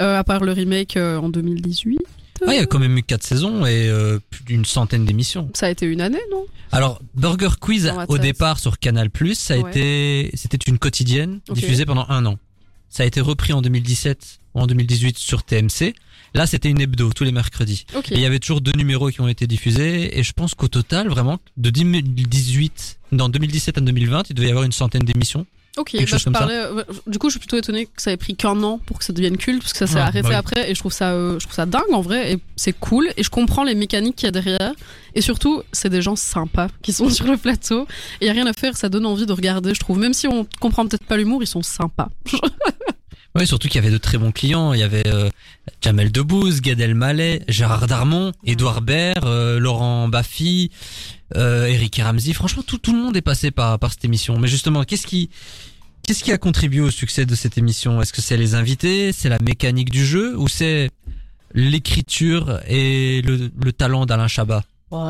Euh, 0.00 0.18
à 0.18 0.22
part 0.24 0.44
le 0.44 0.52
remake 0.52 0.96
euh, 0.96 1.16
en 1.16 1.28
2018. 1.30 1.98
Ah, 2.46 2.54
il 2.54 2.56
y 2.56 2.60
a 2.60 2.66
quand 2.66 2.78
même 2.78 2.96
eu 2.96 3.02
quatre 3.02 3.24
saisons 3.24 3.66
et 3.66 3.88
euh, 3.88 4.18
plus 4.30 4.44
d'une 4.44 4.64
centaine 4.64 5.04
d'émissions. 5.04 5.50
Ça 5.54 5.66
a 5.66 5.70
été 5.70 5.86
une 5.86 6.00
année, 6.00 6.20
non? 6.30 6.44
Alors, 6.72 7.00
Burger 7.14 7.50
Quiz, 7.60 7.90
au 8.08 8.18
départ 8.18 8.58
sur 8.58 8.78
Canal+, 8.78 9.10
ça 9.34 9.54
a 9.54 9.58
Ouais. 9.58 9.70
été, 9.70 10.30
c'était 10.34 10.58
une 10.66 10.78
quotidienne 10.78 11.40
Ok. 11.48 11.56
diffusée 11.56 11.86
pendant 11.86 12.06
un 12.08 12.26
an. 12.26 12.38
Ça 12.90 13.02
a 13.02 13.06
été 13.06 13.20
repris 13.20 13.52
en 13.52 13.62
2017 13.62 14.38
ou 14.54 14.60
en 14.60 14.66
2018 14.66 15.18
sur 15.18 15.42
TMC. 15.42 15.94
Là, 16.34 16.46
c'était 16.46 16.68
une 16.68 16.80
hebdo 16.80 17.10
tous 17.14 17.24
les 17.24 17.32
mercredis. 17.32 17.86
Ok. 17.94 18.12
Et 18.12 18.16
il 18.16 18.20
y 18.20 18.26
avait 18.26 18.38
toujours 18.38 18.60
deux 18.60 18.72
numéros 18.76 19.10
qui 19.10 19.20
ont 19.22 19.28
été 19.28 19.46
diffusés. 19.46 20.18
Et 20.18 20.22
je 20.22 20.32
pense 20.32 20.54
qu'au 20.54 20.68
total, 20.68 21.08
vraiment, 21.08 21.38
de 21.56 21.70
2018, 21.70 22.98
dans 23.12 23.28
2017 23.28 23.78
à 23.78 23.80
2020, 23.80 24.24
il 24.30 24.34
devait 24.34 24.48
y 24.48 24.50
avoir 24.50 24.64
une 24.64 24.72
centaine 24.72 25.02
d'émissions. 25.02 25.46
Ok, 25.78 25.92
bah, 25.94 26.02
je 26.04 26.16
ça. 26.16 26.30
parlais, 26.30 26.60
du 27.06 27.18
coup, 27.18 27.28
je 27.28 27.32
suis 27.32 27.38
plutôt 27.38 27.56
étonnée 27.56 27.86
que 27.86 28.02
ça 28.02 28.12
ait 28.12 28.16
pris 28.16 28.34
qu'un 28.34 28.62
an 28.62 28.78
pour 28.84 28.98
que 28.98 29.04
ça 29.04 29.12
devienne 29.12 29.36
culte, 29.36 29.60
parce 29.60 29.72
que 29.72 29.78
ça 29.78 29.86
s'est 29.86 29.98
arrêté 29.98 30.22
bah 30.22 30.28
oui. 30.30 30.34
après, 30.34 30.70
et 30.70 30.74
je 30.74 30.80
trouve 30.80 30.92
ça, 30.92 31.12
euh, 31.12 31.38
je 31.38 31.44
trouve 31.44 31.54
ça 31.54 31.66
dingue 31.66 31.92
en 31.92 32.00
vrai, 32.00 32.32
et 32.32 32.38
c'est 32.56 32.72
cool, 32.72 33.10
et 33.16 33.22
je 33.22 33.30
comprends 33.30 33.62
les 33.64 33.74
mécaniques 33.74 34.16
qu'il 34.16 34.26
y 34.26 34.28
a 34.28 34.32
derrière, 34.32 34.72
et 35.14 35.20
surtout, 35.20 35.62
c'est 35.72 35.88
des 35.88 36.02
gens 36.02 36.16
sympas 36.16 36.68
qui 36.82 36.92
sont 36.92 37.08
sur 37.10 37.26
le 37.26 37.36
plateau, 37.36 37.86
et 38.20 38.26
y 38.26 38.28
a 38.28 38.32
rien 38.32 38.46
à 38.46 38.52
faire, 38.52 38.76
ça 38.76 38.88
donne 38.88 39.06
envie 39.06 39.26
de 39.26 39.32
regarder, 39.32 39.72
je 39.74 39.80
trouve, 39.80 39.98
même 39.98 40.14
si 40.14 40.26
on 40.26 40.46
comprend 40.60 40.86
peut-être 40.86 41.04
pas 41.04 41.16
l'humour, 41.16 41.42
ils 41.42 41.46
sont 41.46 41.62
sympas. 41.62 42.08
Oui, 43.34 43.46
surtout 43.46 43.68
qu'il 43.68 43.80
y 43.80 43.84
avait 43.84 43.92
de 43.92 43.98
très 43.98 44.18
bons 44.18 44.32
clients. 44.32 44.72
Il 44.72 44.80
y 44.80 44.82
avait 44.82 45.06
euh, 45.06 45.28
Jamel 45.80 46.10
Debbouze, 46.10 46.60
Gad 46.60 46.80
Elmaleh, 46.80 47.42
Gérard 47.48 47.86
Darmon, 47.86 48.32
Édouard 48.44 48.80
Baird, 48.80 49.24
euh, 49.24 49.58
Laurent 49.58 50.08
Baffy. 50.08 50.70
euh, 51.36 51.66
Eric 51.66 52.00
Ramsey. 52.02 52.32
Franchement, 52.32 52.62
tout, 52.66 52.80
le 52.92 52.98
monde 52.98 53.16
est 53.16 53.22
passé 53.22 53.50
par, 53.50 53.78
cette 53.90 54.04
émission. 54.04 54.38
Mais 54.38 54.48
justement, 54.48 54.84
qu'est-ce 54.84 55.06
qui, 55.06 55.30
a 56.32 56.38
contribué 56.38 56.80
au 56.80 56.90
succès 56.90 57.26
de 57.26 57.34
cette 57.34 57.58
émission? 57.58 58.00
Est-ce 58.00 58.12
que 58.12 58.22
c'est 58.22 58.38
les 58.38 58.54
invités, 58.54 59.12
c'est 59.12 59.28
la 59.28 59.38
mécanique 59.40 59.90
du 59.90 60.06
jeu, 60.06 60.36
ou 60.38 60.48
c'est 60.48 60.90
l'écriture 61.54 62.60
et 62.66 63.22
le 63.22 63.72
talent 63.72 64.06
d'Alain 64.06 64.28
Chabat? 64.28 64.64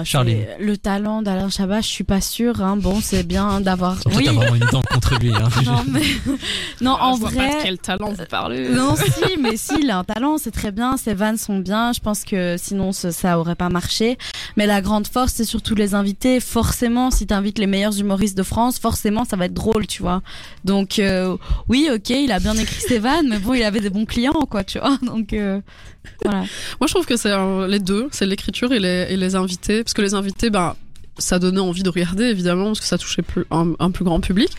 C'est- 0.05 0.57
Le 0.59 0.77
talent 0.77 1.23
d'Alain 1.23 1.49
Chabat, 1.51 1.81
je 1.83 1.87
suis 1.87 2.03
pas 2.05 2.21
sûre. 2.21 2.63
Hein. 2.63 2.77
Bon, 2.77 3.01
c'est 3.01 3.23
bien 3.23 3.61
d'avoir. 3.61 4.01
Surtout, 4.03 4.21
t'as 4.23 4.33
vraiment 4.33 4.57
une 4.57 4.65
dent 4.73 4.83
contre 4.93 5.19
lui. 5.21 5.33
Hein. 5.33 5.49
Non, 5.65 5.85
mais... 5.89 6.03
non 6.81 6.97
en 7.01 7.15
je 7.15 7.21
vois 7.21 7.31
vrai. 7.31 7.49
pas 7.49 7.59
de 7.59 7.63
quel 7.63 7.79
talent 7.79 8.11
vous 8.13 8.25
parlez. 8.29 8.69
Non, 8.71 8.97
si, 8.97 9.37
mais 9.41 9.57
si, 9.57 9.75
il 9.81 9.91
a 9.91 9.99
un 9.99 10.05
talent, 10.05 10.37
c'est 10.39 10.51
très 10.51 10.73
bien, 10.73 10.97
ses 10.97 11.15
vannes 11.15 11.37
sont 11.37 11.59
bien, 11.59 11.93
je 11.93 12.01
pense 12.01 12.25
que 12.25 12.57
sinon 12.59 12.91
ce- 12.93 13.13
ça 13.13 13.39
aurait 13.39 13.55
pas 13.55 13.69
marché. 13.69 14.19
Mais 14.57 14.67
la 14.67 14.81
grande 14.81 15.07
force, 15.07 15.33
c'est 15.35 15.45
surtout 15.45 15.77
les 15.77 15.95
invités. 15.95 16.41
Forcément, 16.41 17.11
si 17.13 17.27
t'invites 17.27 17.59
les 17.61 17.67
meilleurs 17.69 17.99
humoristes 18.01 18.37
de 18.37 18.43
France, 18.43 18.79
forcément 18.81 19.25
ça 19.25 19.37
va 19.37 19.45
être 19.45 19.55
drôle, 19.55 19.87
tu 19.87 20.03
vois. 20.03 20.23
Donc 20.65 20.99
euh, 20.99 21.37
oui, 21.69 21.89
ok, 21.95 22.11
il 22.11 22.33
a 22.33 22.41
bien 22.41 22.55
écrit 22.55 22.81
ses 22.81 22.99
vannes, 22.99 23.29
mais 23.29 23.39
bon, 23.39 23.55
il 23.55 23.63
avait 23.63 23.81
des 23.81 23.91
bons 23.91 24.07
clients, 24.07 24.33
quoi, 24.51 24.65
tu 24.65 24.79
vois. 24.81 24.99
Donc 25.03 25.33
euh, 25.33 25.61
voilà. 26.25 26.41
Moi, 26.41 26.87
je 26.87 26.95
trouve 26.95 27.07
que 27.07 27.17
c'est 27.17 27.33
euh, 27.33 27.67
les 27.67 27.79
deux, 27.79 28.09
c'est 28.13 28.27
l'écriture 28.27 28.73
et 28.73 28.81
les, 28.81 29.07
et 29.11 29.17
les 29.17 29.35
invités, 29.35 29.83
parce 29.83 29.95
que 29.95 30.03
les 30.03 30.15
invités, 30.15 30.51
ben, 30.51 30.77
ça 31.19 31.39
donnait 31.39 31.61
envie 31.61 31.83
de 31.83 31.91
regarder, 31.91 32.25
évidemment, 32.25 32.67
parce 32.67 32.81
que 32.81 32.87
ça 32.87 32.99
touchait 32.99 33.23
plus, 33.23 33.45
un, 33.51 33.73
un 33.79 33.91
plus 33.91 34.05
grand 34.05 34.21
public. 34.21 34.51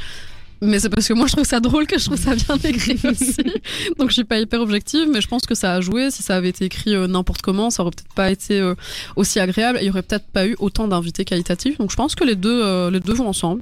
Mais 0.62 0.80
c'est 0.80 0.90
parce 0.90 1.08
que 1.08 1.14
moi, 1.14 1.28
je 1.28 1.34
trouve 1.34 1.46
ça 1.46 1.60
drôle 1.60 1.88
que 1.88 1.98
je 1.98 2.06
trouve 2.06 2.20
ça 2.20 2.36
bien 2.36 2.58
écrit 2.64 3.00
aussi. 3.10 3.44
Donc, 3.98 4.10
je 4.10 4.14
suis 4.14 4.24
pas 4.24 4.40
hyper 4.40 4.60
objective, 4.62 5.08
mais 5.10 5.22
je 5.22 5.28
pense 5.28 5.46
que 5.46 5.56
ça 5.56 5.74
a 5.74 5.82
joué. 5.82 6.12
Si 6.12 6.22
ça 6.22 6.36
avait 6.36 6.50
été 6.50 6.66
écrit 6.66 6.96
euh, 6.96 7.08
n'importe 7.08 7.42
comment, 7.42 7.70
ça 7.70 7.84
aurait 7.84 7.92
peut-être 7.92 8.14
pas 8.14 8.30
été 8.30 8.60
euh, 8.60 8.76
aussi 9.16 9.40
agréable. 9.40 9.78
Et 9.80 9.84
il 9.84 9.88
y 9.88 9.90
aurait 9.90 10.02
peut-être 10.02 10.28
pas 10.28 10.46
eu 10.46 10.56
autant 10.60 10.88
d'invités 10.88 11.24
qualitatifs. 11.24 11.78
Donc, 11.78 11.92
je 11.92 11.96
pense 11.96 12.16
que 12.16 12.24
les 12.24 12.36
deux, 12.36 12.62
euh, 12.64 12.92
les 12.92 13.00
deux 13.00 13.14
vont 13.14 13.28
ensemble. 13.28 13.62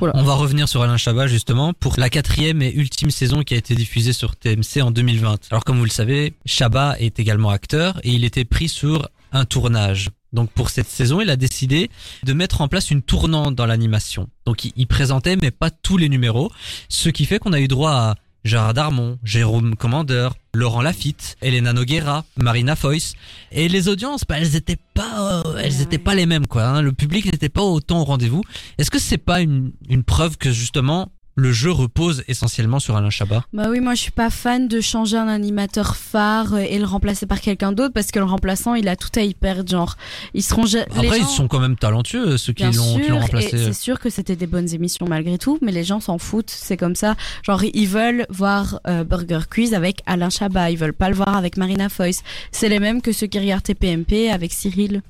On 0.00 0.22
va 0.22 0.34
revenir 0.34 0.68
sur 0.68 0.82
Alain 0.82 0.96
Chabat 0.96 1.26
justement 1.26 1.72
pour 1.72 1.94
la 1.98 2.10
quatrième 2.10 2.60
et 2.62 2.72
ultime 2.72 3.10
saison 3.10 3.42
qui 3.42 3.54
a 3.54 3.56
été 3.56 3.74
diffusée 3.74 4.12
sur 4.12 4.36
TMC 4.36 4.82
en 4.82 4.90
2020. 4.90 5.48
Alors 5.50 5.64
comme 5.64 5.78
vous 5.78 5.84
le 5.84 5.90
savez, 5.90 6.34
Chabat 6.44 6.96
est 6.98 7.18
également 7.18 7.50
acteur 7.50 7.98
et 8.04 8.10
il 8.10 8.24
était 8.24 8.44
pris 8.44 8.68
sur 8.68 9.08
un 9.32 9.44
tournage. 9.44 10.10
Donc 10.32 10.50
pour 10.50 10.70
cette 10.70 10.88
saison, 10.88 11.20
il 11.20 11.30
a 11.30 11.36
décidé 11.36 11.90
de 12.24 12.32
mettre 12.34 12.60
en 12.60 12.68
place 12.68 12.90
une 12.90 13.00
tournante 13.00 13.54
dans 13.54 13.64
l'animation. 13.64 14.28
Donc 14.44 14.64
il, 14.64 14.86
présentait 14.86 15.36
mais 15.36 15.50
pas 15.50 15.70
tous 15.70 15.96
les 15.96 16.08
numéros, 16.08 16.50
ce 16.88 17.08
qui 17.08 17.24
fait 17.24 17.38
qu'on 17.38 17.52
a 17.52 17.60
eu 17.60 17.68
droit 17.68 17.92
à 17.92 18.14
Gérard 18.46 18.74
Darmon, 18.74 19.18
Jérôme 19.24 19.74
Commandeur, 19.74 20.36
Laurent 20.54 20.80
Lafitte, 20.80 21.36
Elena 21.42 21.72
Noguera, 21.72 22.24
Marina 22.36 22.76
Foïs. 22.76 23.14
Et 23.50 23.68
les 23.68 23.88
audiences, 23.88 24.22
bah, 24.28 24.36
elles 24.38 24.54
étaient 24.56 24.78
pas, 24.94 25.42
euh, 25.44 25.58
elles 25.58 25.82
étaient 25.82 25.98
pas 25.98 26.14
les 26.14 26.26
mêmes, 26.26 26.46
quoi. 26.46 26.64
hein. 26.64 26.82
Le 26.82 26.92
public 26.92 27.26
n'était 27.26 27.48
pas 27.48 27.62
autant 27.62 28.00
au 28.00 28.04
rendez-vous. 28.04 28.42
Est-ce 28.78 28.90
que 28.90 28.98
c'est 29.00 29.18
pas 29.18 29.40
une 29.40 29.72
preuve 30.06 30.38
que 30.38 30.52
justement 30.52 31.10
le 31.36 31.52
jeu 31.52 31.70
repose 31.70 32.24
essentiellement 32.28 32.78
sur 32.78 32.96
Alain 32.96 33.10
Chabat 33.10 33.44
Bah 33.52 33.66
oui, 33.70 33.80
moi 33.80 33.94
je 33.94 34.00
suis 34.00 34.10
pas 34.10 34.30
fan 34.30 34.68
de 34.68 34.80
changer 34.80 35.18
un 35.18 35.28
animateur 35.28 35.94
phare 35.96 36.56
et 36.58 36.78
le 36.78 36.86
remplacer 36.86 37.26
par 37.26 37.42
quelqu'un 37.42 37.72
d'autre 37.72 37.92
parce 37.92 38.10
que 38.10 38.18
le 38.18 38.24
remplaçant 38.24 38.74
il 38.74 38.88
a 38.88 38.96
tout 38.96 39.10
à 39.16 39.20
y 39.20 39.34
perdre. 39.34 39.68
Genre, 39.70 39.96
ils 40.32 40.42
seront. 40.42 40.64
Après, 40.64 41.18
ils 41.18 41.26
sont 41.26 41.46
quand 41.46 41.60
même 41.60 41.76
talentueux 41.76 42.38
ceux 42.38 42.54
qui 42.54 42.64
l'ont 42.64 43.20
remplacé. 43.20 43.58
c'est 43.58 43.72
sûr 43.74 44.00
que 44.00 44.08
c'était 44.08 44.36
des 44.36 44.46
bonnes 44.46 44.72
émissions 44.72 45.06
malgré 45.06 45.36
tout, 45.36 45.58
mais 45.60 45.72
les 45.72 45.84
gens 45.84 46.00
s'en 46.00 46.18
foutent, 46.18 46.50
c'est 46.50 46.78
comme 46.78 46.96
ça. 46.96 47.14
Genre 47.42 47.62
ils 47.62 47.86
veulent 47.86 48.26
voir 48.30 48.80
euh, 48.86 49.04
Burger 49.04 49.40
Quiz 49.50 49.74
avec 49.74 50.00
Alain 50.06 50.30
Chabat, 50.30 50.70
ils 50.70 50.78
veulent 50.78 50.94
pas 50.94 51.10
le 51.10 51.16
voir 51.16 51.36
avec 51.36 51.58
Marina 51.58 51.90
Foïs. 51.90 52.22
C'est 52.50 52.70
les 52.70 52.78
mêmes 52.78 53.02
que 53.02 53.12
ceux 53.12 53.26
qui 53.26 53.38
regardent 53.38 53.62
TPMP 53.62 54.30
avec 54.30 54.52
Cyril. 54.52 55.02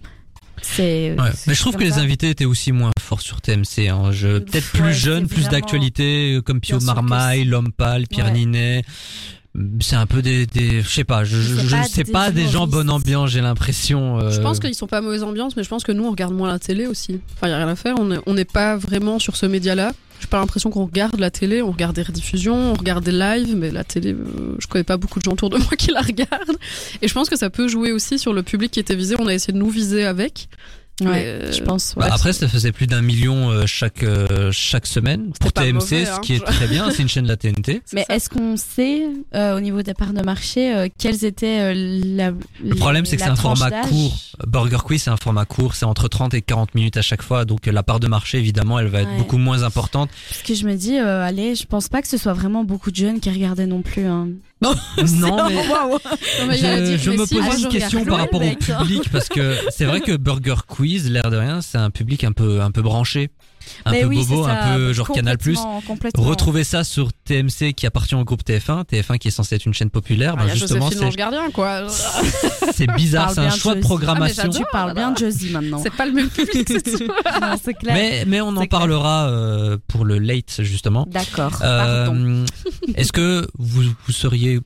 C'est. 0.63 1.15
Ouais. 1.19 1.31
c'est 1.35 1.47
Mais 1.49 1.55
je 1.55 1.61
trouve 1.61 1.77
que 1.77 1.85
les 1.85 1.99
invités 1.99 2.31
étaient 2.31 2.45
aussi 2.45 2.73
moins 2.73 2.91
forts 3.01 3.21
sur 3.21 3.41
TMC. 3.41 3.89
Hein. 3.89 4.11
Je- 4.13 4.39
Peut-être 4.39 4.71
plus 4.71 4.83
Ouais, 4.83 4.93
c'est 4.95 5.27
plus 5.35 5.49
d'actualité, 5.49 6.35
euh, 6.35 6.43
comme 6.43 6.61
Pio 6.61 6.81
Marmaille, 6.81 7.45
L'Homme 7.45 7.73
Pâle, 7.73 8.07
Pierre. 8.09 8.33
Ninet. 8.33 8.83
C'est 9.81 9.97
un 9.97 10.07
peu 10.07 10.23
des, 10.23 10.47
des 10.47 10.83
je 10.83 10.89
sais 10.89 11.05
pas, 11.05 11.25
je, 11.25 11.37
je, 11.41 11.67
sais 11.89 12.05
des 12.05 12.13
pas 12.13 12.31
des 12.31 12.47
gens 12.47 12.67
bonne 12.67 12.91
ambiance, 12.91 13.31
j'ai 13.31 13.41
l'impression. 13.41 14.19
euh, 14.21 14.31
Je 14.31 14.41
pense 14.41 14.59
qu'ils 14.61 14.75
sont 14.75 14.87
pas 14.87 15.01
mauvaise 15.01 15.23
ambiance, 15.23 15.57
mais 15.57 15.63
je 15.63 15.69
pense 15.69 15.83
que 15.85 15.93
nous, 15.93 16.05
on 16.05 16.11
regarde 16.11 16.35
moins 16.35 16.49
la 16.49 16.59
télé 16.59 16.87
aussi. 16.87 17.21
Enfin, 17.35 17.49
y 17.49 17.53
a 17.53 17.57
rien 17.59 17.69
à 17.69 17.77
faire. 17.77 17.95
On 17.99 18.11
est- 18.13 18.21
on 18.27 18.35
n'est 18.35 18.45
pas 18.45 18.77
vraiment 18.77 19.19
sur 19.19 19.37
ce 19.37 19.47
média-là. 19.47 19.93
J'ai 20.21 20.27
pas 20.29 20.39
l'impression 20.39 20.71
qu'on 20.71 20.87
regarde 20.87 21.19
la 21.21 21.31
télé. 21.31 21.61
On 21.63 21.71
regarde 21.71 21.95
des 21.95 22.03
rediffusions, 22.03 22.73
on 22.73 22.75
regarde 22.75 23.05
des 23.05 23.13
lives, 23.13 23.55
mais 23.55 23.71
la 23.71 23.85
télé, 23.85 24.13
euh, 24.13 24.57
je 24.59 24.67
connais 24.67 24.85
pas 24.85 24.97
beaucoup 24.97 25.19
de 25.19 25.25
gens 25.25 25.33
autour 25.33 25.51
de 25.51 25.57
moi 25.59 25.71
qui 25.79 25.91
la 25.91 26.01
regardent. 26.01 26.57
Et 27.03 27.09
je 27.09 27.13
pense 27.15 27.29
que 27.29 27.37
ça 27.37 27.51
peut 27.51 27.69
jouer 27.69 27.93
aussi 27.93 28.19
sur 28.19 28.33
le 28.33 28.43
public 28.43 28.71
qui 28.71 28.81
était 28.81 28.97
visé. 28.97 29.15
On 29.19 29.27
a 29.27 29.35
essayé 29.35 29.53
de 29.53 29.59
nous 29.59 29.71
viser 29.71 30.05
avec. 30.07 30.49
Ouais, 31.03 31.07
Mais, 31.09 31.25
euh, 31.27 31.53
je 31.53 31.63
pense. 31.63 31.95
Bah, 31.95 32.07
ouais. 32.07 32.11
après, 32.13 32.33
ça 32.33 32.49
faisait 32.49 32.73
plus 32.73 32.87
d'un 32.87 33.03
million 33.03 33.51
euh, 33.51 33.67
chaque 33.67 34.03
euh, 34.03 34.51
chaque 34.51 34.87
semaine 34.87 35.33
pour 35.39 35.53
TMC, 35.53 35.73
mauvais, 35.75 36.05
ce 36.07 36.11
hein. 36.11 36.19
qui 36.23 36.35
est 36.35 36.41
très 36.45 36.67
bien. 36.67 36.91
C'est 36.91 37.03
une 37.03 37.09
chaîne 37.09 37.25
de 37.25 37.29
la 37.29 37.37
TNT. 37.37 37.83
Mais 37.93 38.07
est-ce 38.09 38.31
qu'on 38.31 38.57
sait, 38.57 39.03
euh, 39.35 39.57
au 39.57 39.61
niveau 39.61 39.83
des 39.83 39.93
parts 39.93 40.15
de 40.15 40.23
marché, 40.23 40.75
euh, 40.75 40.89
quelles 40.99 41.25
étaient 41.27 41.61
euh, 41.61 42.01
la, 42.03 42.33
Le 42.65 42.75
problème, 42.77 43.05
c'est 43.05 43.17
que 43.17 43.23
c'est 43.23 43.29
un 43.29 43.37
format 43.37 43.71
court. 43.83 44.17
Burger 44.47 44.79
Quiz, 44.85 45.03
c'est 45.03 45.11
un 45.11 45.17
format 45.19 45.45
court, 45.45 45.75
c'est 45.75 45.85
entre 45.85 46.09
30 46.09 46.33
et 46.35 46.41
40 46.41 46.75
minutes 46.75 46.97
à 46.97 47.03
chaque 47.03 47.23
fois, 47.23 47.45
donc 47.45 47.67
la 47.67 47.83
part 47.83 48.01
de 48.01 48.07
marché, 48.09 48.39
évidemment, 48.39 48.79
elle 48.79 48.87
va 48.89 49.01
être 49.01 49.07
Ouais. 49.07 49.19
beaucoup 49.19 49.39
moins 49.39 49.63
importante. 49.63 50.11
Parce 50.31 50.43
que 50.43 50.55
je 50.55 50.67
me 50.67 50.75
dis, 50.75 50.97
euh, 50.99 51.23
allez, 51.23 51.55
je 51.55 51.65
pense 51.67 51.89
pas 51.89 52.03
que 52.03 52.09
ce 52.09 52.17
soit 52.17 52.33
vraiment 52.33 52.65
beaucoup 52.65 52.91
de 52.91 52.97
jeunes 52.97 53.21
qui 53.21 53.31
regardaient 53.31 53.67
non 53.67 53.83
plus. 53.83 54.05
Hein. 54.07 54.29
non, 54.63 54.75
mais 54.97 55.55
Non, 55.69 55.99
mais 56.49 56.65
a- 56.65 56.97
je, 56.97 57.11
me 57.11 57.27
si, 57.27 57.35
pose 57.35 57.45
moi, 57.45 57.57
une 57.59 57.69
question 57.69 58.05
par 58.07 58.19
rapport 58.19 58.41
au 58.41 58.45
hein. 58.45 58.55
public 58.55 59.11
parce 59.13 59.29
que 59.29 59.55
c'est 59.71 59.85
vrai 59.85 60.01
que 60.01 60.17
Burger 60.17 60.55
Quiz, 60.67 61.11
l'air 61.11 61.31
de 61.31 61.37
rien, 61.37 61.61
c'est 61.61 61.79
un 61.79 61.91
public 61.91 62.25
un 62.25 62.33
peu 62.33 62.63
un 62.63 62.71
peu 62.71 62.81
branché, 62.81 63.29
un 63.85 63.93
Mais 63.93 64.01
peu 64.03 64.07
oui, 64.07 64.25
bobo, 64.27 64.45
un 64.47 64.75
peu 64.77 64.93
genre 64.93 65.11
Canal+. 65.11 65.37
complètement. 65.87 66.25
Retrouvez 66.25 66.65
ça 66.65 66.85
sur 66.85 67.13
TMC 67.13 67.73
qui 67.75 67.87
appartient 67.87 68.15
au 68.15 68.25
groupe 68.25 68.43
TF1, 68.45 68.85
TF1 68.85 69.19
qui 69.19 69.29
est 69.29 69.33
censé 69.33 69.57
être 69.57 69.67
une 69.67 69.75
chaîne 69.75 69.91
populaire. 69.91 70.35
Ah, 70.37 70.41
ben 70.41 70.45
il 70.45 70.49
y 70.49 70.51
a 70.53 70.55
justement, 70.55 70.91
c'est 70.91 71.17
gardien, 71.17 71.51
quoi. 71.51 71.87
c'est 72.75 72.87
bizarre, 72.95 73.31
c'est 73.31 73.41
un 73.41 73.49
de 73.49 73.53
choix 73.55 73.75
de 73.75 73.81
programmation. 73.81 74.45
Ah, 74.45 74.49
mais 74.53 74.59
Tu 74.59 74.65
parles 74.73 74.95
bien 74.95 75.11
de 75.13 75.19
Josie 75.19 75.51
maintenant. 75.51 75.81
C'est 75.83 75.93
pas 75.93 76.07
le 76.07 76.13
même 76.13 76.29
public, 76.31 76.67
c'est 76.69 76.83
tout. 76.83 77.05
Non, 77.41 77.55
c'est 77.63 77.75
clair. 77.75 77.95
mais 77.95 78.25
mais 78.27 78.41
on 78.41 78.57
en 78.57 78.67
parlera 78.67 79.29
euh, 79.29 79.77
pour 79.89 80.05
le 80.05 80.19
late 80.19 80.63
justement. 80.63 81.07
D'accord. 81.11 81.53
Euh, 81.63 82.45
Est-ce 82.95 83.13
que 83.13 83.47
vous, 83.59 83.83
vous 83.83 84.13
seriez 84.13 84.61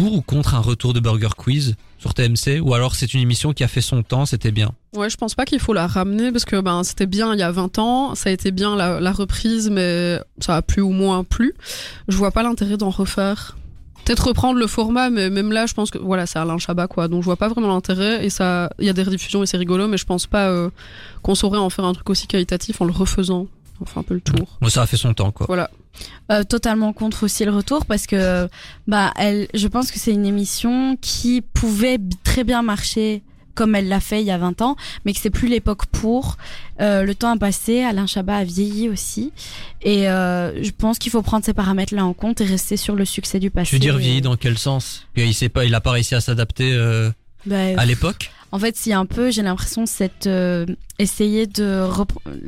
pour 0.00 0.14
ou 0.14 0.22
contre 0.22 0.54
un 0.54 0.60
retour 0.60 0.94
de 0.94 1.00
Burger 1.00 1.28
Quiz 1.36 1.76
sur 1.98 2.14
TMC 2.14 2.60
ou 2.62 2.72
alors 2.72 2.94
c'est 2.94 3.12
une 3.12 3.20
émission 3.20 3.52
qui 3.52 3.64
a 3.64 3.68
fait 3.68 3.82
son 3.82 4.02
temps, 4.02 4.24
c'était 4.24 4.50
bien 4.50 4.70
Ouais, 4.96 5.10
je 5.10 5.16
pense 5.18 5.34
pas 5.34 5.44
qu'il 5.44 5.60
faut 5.60 5.74
la 5.74 5.86
ramener 5.86 6.32
parce 6.32 6.46
que 6.46 6.58
ben 6.58 6.82
c'était 6.84 7.06
bien 7.06 7.34
il 7.34 7.38
y 7.38 7.42
a 7.42 7.50
20 7.50 7.78
ans, 7.78 8.14
ça 8.14 8.30
a 8.30 8.32
été 8.32 8.50
bien 8.50 8.76
la, 8.76 9.12
reprise, 9.12 9.68
mais 9.68 10.18
ça 10.38 10.56
a 10.56 10.62
plus 10.62 10.80
ou 10.80 10.90
moins 10.90 11.22
plu. 11.22 11.54
Je 12.08 12.16
vois 12.16 12.30
pas 12.30 12.42
l'intérêt 12.42 12.78
d'en 12.78 12.88
refaire. 12.88 13.58
Peut-être 14.06 14.28
reprendre 14.28 14.58
le 14.58 14.66
format, 14.66 15.10
mais 15.10 15.28
même 15.28 15.52
là, 15.52 15.66
je 15.66 15.74
pense 15.74 15.90
que 15.90 15.98
voilà, 15.98 16.24
c'est 16.24 16.38
Alain 16.38 16.56
Chabat 16.56 16.86
quoi, 16.86 17.06
donc 17.06 17.20
je 17.20 17.26
vois 17.26 17.36
pas 17.36 17.48
vraiment 17.48 17.68
l'intérêt. 17.68 18.24
Et 18.24 18.30
ça, 18.30 18.70
il 18.78 18.86
y 18.86 18.88
a 18.88 18.94
des 18.94 19.02
rediffusions 19.02 19.42
et 19.42 19.46
c'est 19.46 19.58
rigolo, 19.58 19.86
mais 19.86 19.98
je 19.98 20.06
pense 20.06 20.26
pas 20.26 20.48
euh, 20.48 20.70
qu'on 21.20 21.34
saurait 21.34 21.58
en 21.58 21.68
faire 21.68 21.84
un 21.84 21.92
truc 21.92 22.08
aussi 22.08 22.26
qualitatif 22.26 22.80
en 22.80 22.86
le 22.86 22.92
refaisant. 22.92 23.48
On 23.80 23.84
fait 23.86 23.98
un 23.98 24.02
peu 24.02 24.14
le 24.14 24.20
tour. 24.20 24.58
Bon, 24.60 24.68
ça 24.68 24.82
a 24.82 24.86
fait 24.86 24.96
son 24.96 25.14
temps 25.14 25.30
quoi. 25.32 25.46
Voilà. 25.46 25.70
Euh, 26.30 26.44
totalement 26.44 26.92
contre 26.92 27.24
aussi 27.24 27.44
le 27.44 27.50
retour 27.50 27.84
parce 27.84 28.06
que 28.06 28.48
bah 28.86 29.12
elle, 29.16 29.48
je 29.54 29.66
pense 29.68 29.90
que 29.90 29.98
c'est 29.98 30.12
une 30.12 30.26
émission 30.26 30.96
qui 31.00 31.40
pouvait 31.40 31.98
très 32.24 32.44
bien 32.44 32.62
marcher 32.62 33.22
comme 33.54 33.74
elle 33.74 33.88
l'a 33.88 34.00
fait 34.00 34.20
il 34.20 34.26
y 34.26 34.30
a 34.30 34.38
20 34.38 34.62
ans, 34.62 34.76
mais 35.04 35.12
que 35.12 35.18
c'est 35.20 35.28
plus 35.28 35.48
l'époque 35.48 35.84
pour. 35.86 36.38
Euh, 36.80 37.02
le 37.02 37.14
temps 37.14 37.34
a 37.34 37.36
passé, 37.36 37.82
Alain 37.82 38.06
Chabat 38.06 38.36
a 38.36 38.44
vieilli 38.44 38.88
aussi, 38.88 39.32
et 39.82 40.08
euh, 40.08 40.62
je 40.62 40.70
pense 40.70 40.98
qu'il 40.98 41.10
faut 41.12 41.20
prendre 41.20 41.44
ces 41.44 41.52
paramètres-là 41.52 42.04
en 42.04 42.14
compte 42.14 42.40
et 42.40 42.44
rester 42.44 42.78
sur 42.78 42.94
le 42.94 43.04
succès 43.04 43.38
du 43.38 43.50
passé. 43.50 43.68
Tu 43.70 43.74
veux 43.74 43.80
dire 43.80 43.98
vieilli 43.98 44.22
dans 44.22 44.36
quel 44.36 44.56
sens? 44.56 45.06
Il 45.16 45.34
sait 45.34 45.50
pas, 45.50 45.64
il 45.66 45.74
a 45.74 45.80
pas 45.80 45.90
réussi 45.90 46.14
à 46.14 46.20
s'adapter 46.20 46.74
Bah, 47.44 47.56
à 47.76 47.84
l'époque? 47.84 48.30
En 48.52 48.58
fait, 48.58 48.76
s'il 48.76 48.90
y 48.90 48.92
a 48.92 48.98
un 48.98 49.06
peu, 49.06 49.30
j'ai 49.30 49.42
l'impression, 49.42 49.86
c'est 49.86 50.26
euh, 50.26 50.66
essayer 50.98 51.46
de 51.46 51.86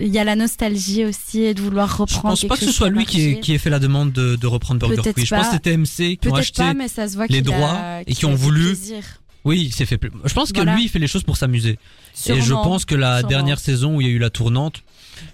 Il 0.00 0.08
y 0.08 0.18
a 0.18 0.24
la 0.24 0.34
nostalgie 0.34 1.04
aussi 1.04 1.42
et 1.42 1.54
de 1.54 1.60
vouloir 1.62 1.88
Je 1.88 1.96
reprendre. 1.96 2.22
pense 2.30 2.40
quelque 2.40 2.48
pas 2.48 2.56
que 2.56 2.64
ce 2.64 2.72
soit 2.72 2.88
lui 2.90 3.06
qui 3.06 3.20
ait, 3.22 3.26
marché. 3.28 3.40
qui 3.40 3.52
ait 3.54 3.58
fait 3.58 3.70
la 3.70 3.78
demande 3.78 4.10
de, 4.12 4.34
de 4.34 4.46
reprendre 4.48 4.80
Burger 4.80 4.96
Peut-être 4.96 5.14
Quiz. 5.14 5.26
Je 5.26 5.34
pense 5.34 5.46
que 5.46 5.52
c'était 5.52 5.76
MC 5.76 6.16
qui 6.20 6.28
ont 6.28 6.34
acheté. 6.34 6.62
pas, 6.62 6.74
mais 6.74 6.88
ça 6.88 7.06
se 7.08 7.14
voit 7.14 7.26
les 7.28 7.40
qu'il 7.42 7.52
a- 7.52 7.56
droits 7.56 7.80
et 8.06 8.14
qui 8.14 8.24
ont 8.26 8.34
voulu- 8.34 8.64
plaisir. 8.66 9.02
Oui, 9.44 9.60
il 9.64 9.72
s'est 9.72 9.86
fait. 9.86 10.00
Je 10.24 10.34
pense 10.34 10.52
que 10.52 10.60
lui, 10.60 10.84
il 10.84 10.88
fait 10.88 10.98
les 11.00 11.06
choses 11.08 11.22
pour 11.24 11.36
s'amuser. 11.36 11.78
Et 12.26 12.40
je 12.40 12.52
pense 12.52 12.84
que 12.84 12.94
la 12.94 13.18
sûrement. 13.18 13.28
dernière 13.28 13.58
saison 13.58 13.96
où 13.96 14.00
il 14.00 14.06
y 14.06 14.10
a 14.10 14.12
eu 14.12 14.18
la 14.18 14.30
tournante, 14.30 14.82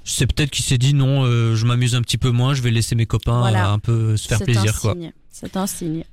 c'est 0.04 0.26
peut-être 0.26 0.50
qu'il 0.50 0.64
s'est 0.64 0.78
dit 0.78 0.92
non, 0.94 1.24
euh, 1.24 1.54
je 1.56 1.64
m'amuse 1.66 1.94
un 1.94 2.02
petit 2.02 2.16
peu 2.18 2.30
moins, 2.30 2.52
je 2.54 2.62
vais 2.62 2.70
laisser 2.70 2.94
mes 2.94 3.06
copains 3.06 3.38
Voilà. 3.40 3.70
euh, 3.70 3.74
un 3.74 3.78
peu 3.78 4.16
se 4.16 4.28
faire 4.28 4.38
C'est 4.38 4.44
plaisir 4.44 4.74
un 4.76 4.78
quoi. 4.80 4.92
signe. 4.92 5.12
C'est 5.30 5.56
un 5.56 5.66
signe. 5.66 6.04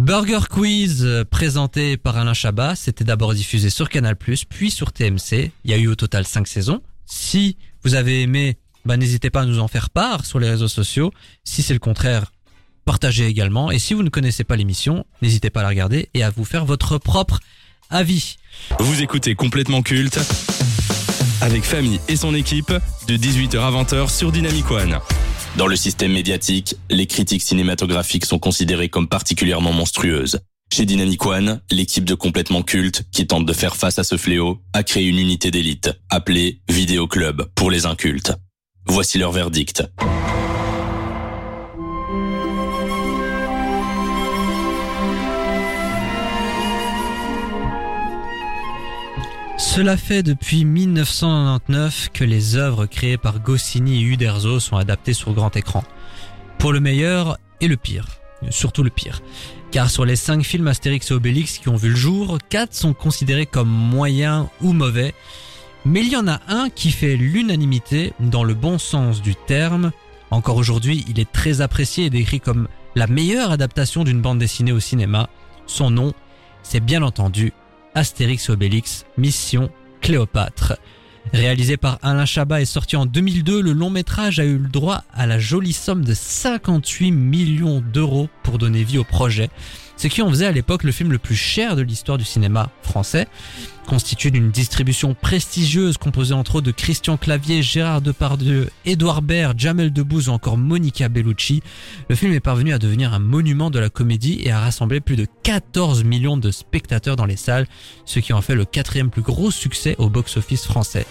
Burger 0.00 0.40
Quiz 0.48 1.04
euh, 1.04 1.26
présenté 1.26 1.98
par 1.98 2.16
Alain 2.16 2.32
Chabat, 2.32 2.74
c'était 2.74 3.04
d'abord 3.04 3.34
diffusé 3.34 3.68
sur 3.68 3.90
Canal+, 3.90 4.16
puis 4.16 4.70
sur 4.70 4.92
TMC. 4.92 5.52
Il 5.64 5.70
y 5.70 5.74
a 5.74 5.76
eu 5.76 5.88
au 5.88 5.94
total 5.94 6.26
5 6.26 6.48
saisons. 6.48 6.80
Si 7.04 7.58
vous 7.84 7.94
avez 7.94 8.22
aimé, 8.22 8.56
bah, 8.86 8.96
n'hésitez 8.96 9.28
pas 9.28 9.42
à 9.42 9.44
nous 9.44 9.58
en 9.58 9.68
faire 9.68 9.90
part 9.90 10.24
sur 10.24 10.38
les 10.38 10.48
réseaux 10.48 10.68
sociaux. 10.68 11.12
Si 11.44 11.62
c'est 11.62 11.74
le 11.74 11.80
contraire, 11.80 12.32
partagez 12.86 13.26
également. 13.26 13.70
Et 13.70 13.78
si 13.78 13.92
vous 13.92 14.02
ne 14.02 14.08
connaissez 14.08 14.42
pas 14.42 14.56
l'émission, 14.56 15.04
n'hésitez 15.20 15.50
pas 15.50 15.60
à 15.60 15.64
la 15.64 15.68
regarder 15.68 16.08
et 16.14 16.22
à 16.22 16.30
vous 16.30 16.46
faire 16.46 16.64
votre 16.64 16.96
propre 16.96 17.38
avis. 17.90 18.36
Vous 18.78 19.02
écoutez 19.02 19.34
complètement 19.34 19.82
culte 19.82 20.18
avec 21.42 21.62
Famille 21.62 22.00
et 22.08 22.16
son 22.16 22.34
équipe 22.34 22.72
de 23.06 23.16
18h 23.18 23.58
à 23.58 23.70
20h 23.70 24.08
sur 24.08 24.32
Dynamic 24.32 24.70
One. 24.70 24.98
Dans 25.56 25.66
le 25.66 25.76
système 25.76 26.12
médiatique, 26.12 26.76
les 26.90 27.06
critiques 27.06 27.42
cinématographiques 27.42 28.24
sont 28.24 28.38
considérées 28.38 28.88
comme 28.88 29.08
particulièrement 29.08 29.72
monstrueuses. 29.72 30.40
Chez 30.72 30.84
Dynamic 30.84 31.26
One, 31.26 31.60
l'équipe 31.72 32.04
de 32.04 32.14
complètement 32.14 32.62
culte 32.62 33.02
qui 33.10 33.26
tente 33.26 33.44
de 33.44 33.52
faire 33.52 33.74
face 33.74 33.98
à 33.98 34.04
ce 34.04 34.16
fléau 34.16 34.60
a 34.72 34.84
créé 34.84 35.06
une 35.06 35.18
unité 35.18 35.50
d'élite 35.50 35.90
appelée 36.08 36.60
Vidéo 36.68 37.08
Club 37.08 37.50
pour 37.56 37.70
les 37.70 37.86
incultes. 37.86 38.32
Voici 38.86 39.18
leur 39.18 39.32
verdict. 39.32 39.82
Cela 49.60 49.98
fait 49.98 50.22
depuis 50.22 50.64
1999 50.64 52.08
que 52.14 52.24
les 52.24 52.56
œuvres 52.56 52.86
créées 52.86 53.18
par 53.18 53.40
Goscinny 53.40 54.00
et 54.00 54.04
Uderzo 54.04 54.58
sont 54.58 54.78
adaptées 54.78 55.12
sur 55.12 55.34
grand 55.34 55.54
écran. 55.54 55.84
Pour 56.56 56.72
le 56.72 56.80
meilleur 56.80 57.36
et 57.60 57.68
le 57.68 57.76
pire. 57.76 58.06
Surtout 58.48 58.82
le 58.82 58.88
pire. 58.88 59.20
Car 59.70 59.90
sur 59.90 60.06
les 60.06 60.16
5 60.16 60.42
films 60.44 60.66
Astérix 60.66 61.10
et 61.10 61.14
Obélix 61.14 61.58
qui 61.58 61.68
ont 61.68 61.76
vu 61.76 61.90
le 61.90 61.94
jour, 61.94 62.38
4 62.48 62.72
sont 62.72 62.94
considérés 62.94 63.44
comme 63.44 63.68
moyens 63.68 64.46
ou 64.62 64.72
mauvais. 64.72 65.14
Mais 65.84 66.00
il 66.00 66.08
y 66.08 66.16
en 66.16 66.26
a 66.26 66.40
un 66.48 66.70
qui 66.70 66.90
fait 66.90 67.16
l'unanimité 67.16 68.14
dans 68.18 68.44
le 68.44 68.54
bon 68.54 68.78
sens 68.78 69.20
du 69.20 69.34
terme. 69.34 69.92
Encore 70.30 70.56
aujourd'hui, 70.56 71.04
il 71.06 71.20
est 71.20 71.30
très 71.30 71.60
apprécié 71.60 72.06
et 72.06 72.10
décrit 72.10 72.40
comme 72.40 72.66
la 72.94 73.06
meilleure 73.06 73.50
adaptation 73.50 74.04
d'une 74.04 74.22
bande 74.22 74.38
dessinée 74.38 74.72
au 74.72 74.80
cinéma. 74.80 75.28
Son 75.66 75.90
nom, 75.90 76.14
c'est 76.62 76.80
bien 76.80 77.02
entendu 77.02 77.52
Astérix 77.94 78.48
Obélix, 78.50 79.04
Mission 79.16 79.70
Cléopâtre. 80.00 80.78
Réalisé 81.32 81.76
par 81.76 81.98
Alain 82.02 82.24
Chabat 82.24 82.60
et 82.60 82.64
sorti 82.64 82.96
en 82.96 83.06
2002, 83.06 83.60
le 83.60 83.72
long 83.72 83.90
métrage 83.90 84.40
a 84.40 84.44
eu 84.44 84.56
le 84.58 84.68
droit 84.68 85.04
à 85.12 85.26
la 85.26 85.38
jolie 85.38 85.72
somme 85.72 86.04
de 86.04 86.14
58 86.14 87.12
millions 87.12 87.80
d'euros 87.80 88.28
pour 88.42 88.58
donner 88.58 88.82
vie 88.82 88.98
au 88.98 89.04
projet, 89.04 89.50
ce 90.00 90.08
qui 90.08 90.22
en 90.22 90.30
faisait 90.30 90.46
à 90.46 90.52
l'époque 90.52 90.84
le 90.84 90.92
film 90.92 91.12
le 91.12 91.18
plus 91.18 91.36
cher 91.36 91.76
de 91.76 91.82
l'histoire 91.82 92.16
du 92.16 92.24
cinéma 92.24 92.70
français. 92.82 93.28
Constitué 93.86 94.30
d'une 94.30 94.50
distribution 94.50 95.12
prestigieuse 95.12 95.98
composée 95.98 96.32
entre 96.32 96.54
autres 96.54 96.68
de 96.68 96.70
Christian 96.70 97.18
Clavier, 97.18 97.62
Gérard 97.62 98.00
Depardieu, 98.00 98.70
Édouard 98.86 99.20
Baird, 99.20 99.58
Jamel 99.58 99.92
Debbouze 99.92 100.30
ou 100.30 100.32
encore 100.32 100.56
Monica 100.56 101.10
Bellucci, 101.10 101.62
le 102.08 102.16
film 102.16 102.32
est 102.32 102.40
parvenu 102.40 102.72
à 102.72 102.78
devenir 102.78 103.12
un 103.12 103.18
monument 103.18 103.68
de 103.68 103.78
la 103.78 103.90
comédie 103.90 104.40
et 104.42 104.50
a 104.50 104.60
rassemblé 104.60 105.00
plus 105.00 105.16
de 105.16 105.26
14 105.42 106.02
millions 106.04 106.38
de 106.38 106.50
spectateurs 106.50 107.16
dans 107.16 107.26
les 107.26 107.36
salles, 107.36 107.66
ce 108.06 108.20
qui 108.20 108.32
en 108.32 108.40
fait 108.40 108.54
le 108.54 108.64
quatrième 108.64 109.10
plus 109.10 109.20
gros 109.20 109.50
succès 109.50 109.96
au 109.98 110.08
box-office 110.08 110.64
français. 110.64 111.04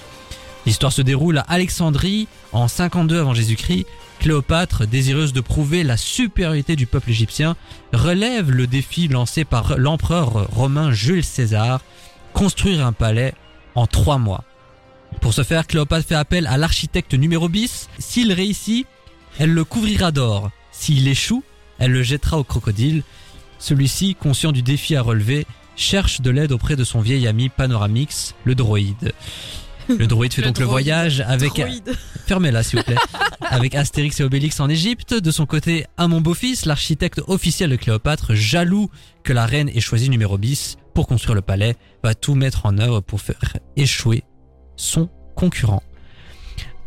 L'histoire 0.65 0.91
se 0.91 1.03
déroule 1.03 1.37
à 1.37 1.41
Alexandrie 1.41 2.27
en 2.53 2.67
52 2.67 3.19
avant 3.19 3.35
Jésus-Christ. 3.35 3.85
Cléopâtre, 4.19 4.85
désireuse 4.85 5.31
de 5.31 5.39
prouver 5.41 5.83
la 5.83 5.95
supériorité 5.95 6.75
du 6.75 6.85
peuple 6.85 7.09
égyptien, 7.09 7.55
relève 7.93 8.51
le 8.51 8.67
défi 8.67 9.07
lancé 9.07 9.45
par 9.45 9.77
l'empereur 9.77 10.49
romain 10.51 10.91
Jules 10.91 11.23
César, 11.23 11.81
construire 12.33 12.85
un 12.85 12.91
palais 12.91 13.33
en 13.75 13.87
trois 13.87 14.17
mois. 14.17 14.43
Pour 15.21 15.33
ce 15.33 15.43
faire, 15.43 15.65
Cléopâtre 15.67 16.07
fait 16.07 16.15
appel 16.15 16.47
à 16.47 16.57
l'architecte 16.57 17.13
numéro 17.13 17.47
bis. 17.49 17.89
S'il 17.97 18.31
réussit, 18.33 18.85
elle 19.39 19.53
le 19.53 19.63
couvrira 19.63 20.11
d'or. 20.11 20.51
S'il 20.71 21.07
échoue, 21.07 21.43
elle 21.79 21.91
le 21.91 22.03
jettera 22.03 22.37
au 22.37 22.43
crocodile. 22.43 23.03
Celui-ci, 23.57 24.15
conscient 24.15 24.51
du 24.51 24.61
défi 24.61 24.95
à 24.95 25.01
relever, 25.01 25.47
cherche 25.75 26.21
de 26.21 26.29
l'aide 26.29 26.51
auprès 26.51 26.75
de 26.75 26.83
son 26.83 26.99
vieil 26.99 27.25
ami 27.27 27.49
Panoramix, 27.49 28.35
le 28.43 28.53
droïde. 28.53 29.13
Le 29.97 30.07
droïde 30.07 30.33
fait 30.33 30.41
Le 30.41 30.47
donc 30.47 30.59
le 30.59 30.65
voyage 30.65 31.21
avec... 31.21 31.55
Droïde. 31.55 31.93
Fermez-la 32.27 32.63
s'il 32.63 32.79
vous 32.79 32.85
plaît. 32.85 32.95
avec 33.41 33.75
Astérix 33.75 34.19
et 34.19 34.23
Obélix 34.23 34.59
en 34.59 34.69
Égypte. 34.69 35.13
De 35.13 35.31
son 35.31 35.45
côté, 35.45 35.85
Amon 35.97 36.21
Beaufils, 36.21 36.65
l'architecte 36.65 37.21
officiel 37.27 37.71
de 37.71 37.75
Cléopâtre, 37.75 38.35
jaloux 38.35 38.89
que 39.23 39.33
la 39.33 39.45
reine 39.45 39.69
ait 39.69 39.79
choisi 39.79 40.09
numéro 40.09 40.37
bis 40.37 40.77
pour 40.93 41.07
construire 41.07 41.35
le 41.35 41.41
palais, 41.41 41.75
va 42.03 42.13
tout 42.13 42.35
mettre 42.35 42.65
en 42.65 42.77
œuvre 42.77 42.99
pour 43.01 43.21
faire 43.21 43.57
échouer 43.75 44.23
son 44.75 45.09
concurrent. 45.35 45.83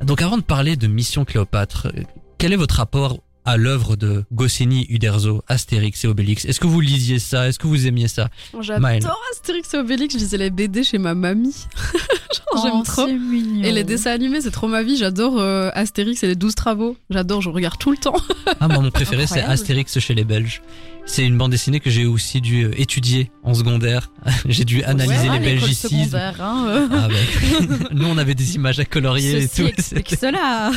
Donc 0.04 0.22
avant 0.22 0.36
de 0.36 0.42
parler 0.42 0.76
de 0.76 0.86
Mission 0.86 1.24
Cléopâtre, 1.24 1.88
euh, 1.88 2.02
quel 2.38 2.52
est 2.52 2.56
votre 2.56 2.76
rapport 2.76 3.20
à 3.44 3.56
l'œuvre 3.56 3.96
de 3.96 4.24
Goscinny, 4.32 4.86
Uderzo, 4.88 5.42
Astérix 5.48 6.04
et 6.04 6.08
Obélix 6.08 6.44
Est-ce 6.44 6.60
que 6.60 6.66
vous 6.66 6.80
lisiez 6.80 7.18
ça? 7.18 7.48
Est-ce 7.48 7.58
que 7.58 7.66
vous 7.66 7.86
aimiez 7.86 8.08
ça? 8.08 8.28
J'adore 8.60 9.20
Astérix 9.32 9.74
et 9.74 9.78
Obélix, 9.78 10.14
je 10.14 10.18
lisais 10.20 10.38
les 10.38 10.50
BD 10.50 10.84
chez 10.84 10.98
ma 10.98 11.14
mamie. 11.14 11.54
Genre, 12.54 12.62
J'aime 12.64 12.72
Oh, 12.76 12.82
trop. 12.84 13.06
c'est 13.06 13.12
mignon. 13.14 13.62
Et 13.64 13.72
les 13.72 13.84
dessins 13.84 14.10
animés, 14.12 14.40
c'est 14.40 14.50
trop 14.50 14.68
ma 14.68 14.82
vie. 14.82 14.96
J'adore 14.96 15.38
euh, 15.40 15.70
Astérix 15.74 16.22
et 16.22 16.28
les 16.28 16.34
12 16.36 16.54
travaux. 16.54 16.96
J'adore, 17.10 17.40
je 17.42 17.48
regarde 17.50 17.78
tout 17.78 17.90
le 17.90 17.96
temps. 17.96 18.16
Ah, 18.60 18.68
moi, 18.68 18.78
mon 18.80 18.90
préféré, 18.90 19.26
c'est. 19.26 19.40
Astérix 19.40 19.98
chez 19.98 20.14
les 20.14 20.24
Belges. 20.24 20.62
C'est 21.04 21.24
une 21.24 21.36
bande 21.36 21.50
dessinée 21.50 21.80
que 21.80 21.90
j'ai 21.90 22.06
aussi 22.06 22.40
dû 22.40 22.64
euh, 22.64 22.70
étudier 22.76 23.30
en 23.42 23.54
secondaire. 23.54 24.10
j'ai 24.48 24.64
dû 24.64 24.84
analyser 24.84 25.28
Ouais, 25.28 25.38
les 25.40 25.44
belgicismes. 25.44 26.14
hein, 26.16 26.66
euh. 26.68 26.88
Ah 26.92 27.08
ben, 27.08 27.88
nous, 27.92 28.06
on 28.06 28.18
avait 28.18 28.34
des 28.36 28.54
images 28.54 28.78
à 28.78 28.84
colorier 28.84 29.42
Ceci 29.48 29.62
et 29.62 29.64
tout. 29.64 29.68
explique 29.78 30.14
cela. 30.20 30.70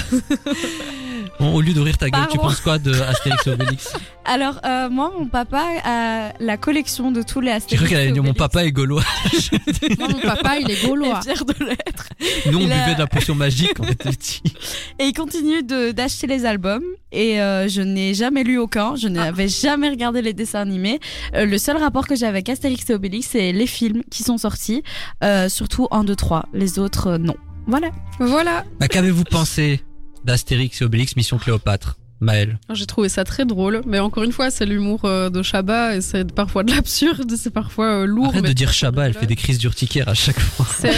Bon, 1.39 1.53
au 1.53 1.59
lieu 1.59 1.73
d'ouvrir 1.73 1.97
ta 1.97 2.09
gueule, 2.09 2.27
tu 2.31 2.37
penses 2.37 2.61
quoi 2.61 2.77
de 2.79 2.93
Astérix 2.93 3.45
et 3.45 3.51
Obélix? 3.51 3.93
Alors, 4.25 4.59
euh, 4.65 4.89
moi, 4.89 5.11
mon 5.19 5.27
papa 5.27 5.61
a 5.83 6.31
la 6.39 6.55
collection 6.57 7.11
de 7.11 7.21
tous 7.23 7.41
les 7.41 7.47
J'ai 7.51 7.55
Astérix. 7.57 7.81
cru 7.81 7.89
qu'elle 7.89 7.99
allait 7.99 8.09
et 8.09 8.13
dire 8.13 8.23
mon 8.23 8.29
Obélix. 8.29 8.47
papa 8.47 8.65
est 8.65 8.71
gaulois. 8.71 9.03
Moi, 9.99 10.07
mon 10.07 10.19
papa, 10.19 10.57
il 10.59 10.71
est 10.71 10.77
Il 10.81 10.87
gaulois. 10.87 11.19
est 11.19 11.23
fier 11.23 11.45
de 11.45 11.65
l'être. 11.65 12.09
Nous, 12.49 12.57
on 12.57 12.61
Il 12.61 12.71
a- 12.71 12.75
buvait 12.83 12.93
de 12.95 12.99
la 12.99 13.07
potion 13.07 13.35
magique 13.35 13.73
quand 13.75 13.83
on 13.85 13.89
était 13.89 14.09
petits. 14.11 14.41
Et 14.99 15.05
il 15.05 15.13
continue 15.13 15.61
de- 15.61 15.91
d'acheter 15.91 16.25
les 16.25 16.45
albums. 16.45 16.83
Et 17.11 17.39
euh, 17.41 17.67
je 17.67 17.81
n'ai 17.81 18.13
jamais 18.13 18.43
lu 18.43 18.57
aucun. 18.57 18.95
Je 18.95 19.07
n'avais 19.09 19.47
jamais 19.49 19.89
regardé 19.89 20.21
les 20.21 20.33
dessins 20.33 20.61
animés. 20.61 20.99
Euh, 21.35 21.45
le 21.45 21.57
seul 21.57 21.77
rapport 21.77 22.07
que 22.07 22.15
j'ai 22.15 22.25
avec 22.25 22.47
Astérix 22.49 22.89
et 22.89 22.93
Obélix, 22.93 23.27
c'est 23.31 23.51
les 23.51 23.67
films 23.67 24.01
qui 24.09 24.23
sont 24.23 24.37
sortis. 24.37 24.83
euh, 25.23 25.49
surtout 25.49 25.87
1, 25.91 26.05
2, 26.05 26.15
3. 26.15 26.45
Les 26.53 26.79
autres, 26.79 27.07
euh, 27.07 27.17
non. 27.17 27.35
Voilà. 27.67 27.89
Voilà. 28.19 28.63
Bah, 28.79 28.87
Qu'avez-vous 28.87 29.23
pensé? 29.25 29.81
d'Astérix 30.25 30.81
et 30.81 30.85
Obélix 30.85 31.15
Mission 31.15 31.37
Cléopâtre 31.37 31.97
Maël 32.21 32.59
J'ai 32.71 32.85
trouvé 32.85 33.09
ça 33.09 33.23
très 33.23 33.45
drôle. 33.45 33.81
Mais 33.85 33.99
encore 33.99 34.23
une 34.23 34.31
fois, 34.31 34.49
c'est 34.49 34.65
l'humour 34.65 35.01
euh, 35.05 35.29
de 35.29 35.41
Chabat 35.41 35.95
et 35.95 36.01
c'est 36.01 36.31
parfois 36.33 36.63
de 36.63 36.71
l'absurde. 36.71 37.31
C'est 37.35 37.51
parfois 37.51 38.01
euh, 38.01 38.05
lourd. 38.05 38.27
Arrête 38.29 38.43
mais 38.43 38.49
de 38.49 38.53
dire 38.53 38.71
Chabat, 38.71 39.07
elle 39.07 39.13
fait 39.13 39.27
des 39.27 39.35
crises 39.35 39.57
d'urticaire 39.57 40.09
à 40.09 40.13
chaque 40.13 40.39
fois. 40.39 40.65
C'est 40.69 40.93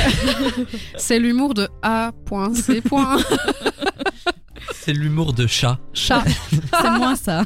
c'est 0.97 1.19
l'humour 1.19 1.53
de 1.53 1.67
A.C. 1.81 2.81
C'est 4.73 4.93
l'humour 4.93 5.33
de 5.33 5.47
chat. 5.47 5.79
Chat. 5.93 6.23
C'est 6.51 6.91
moins 6.91 7.15
ça. 7.15 7.45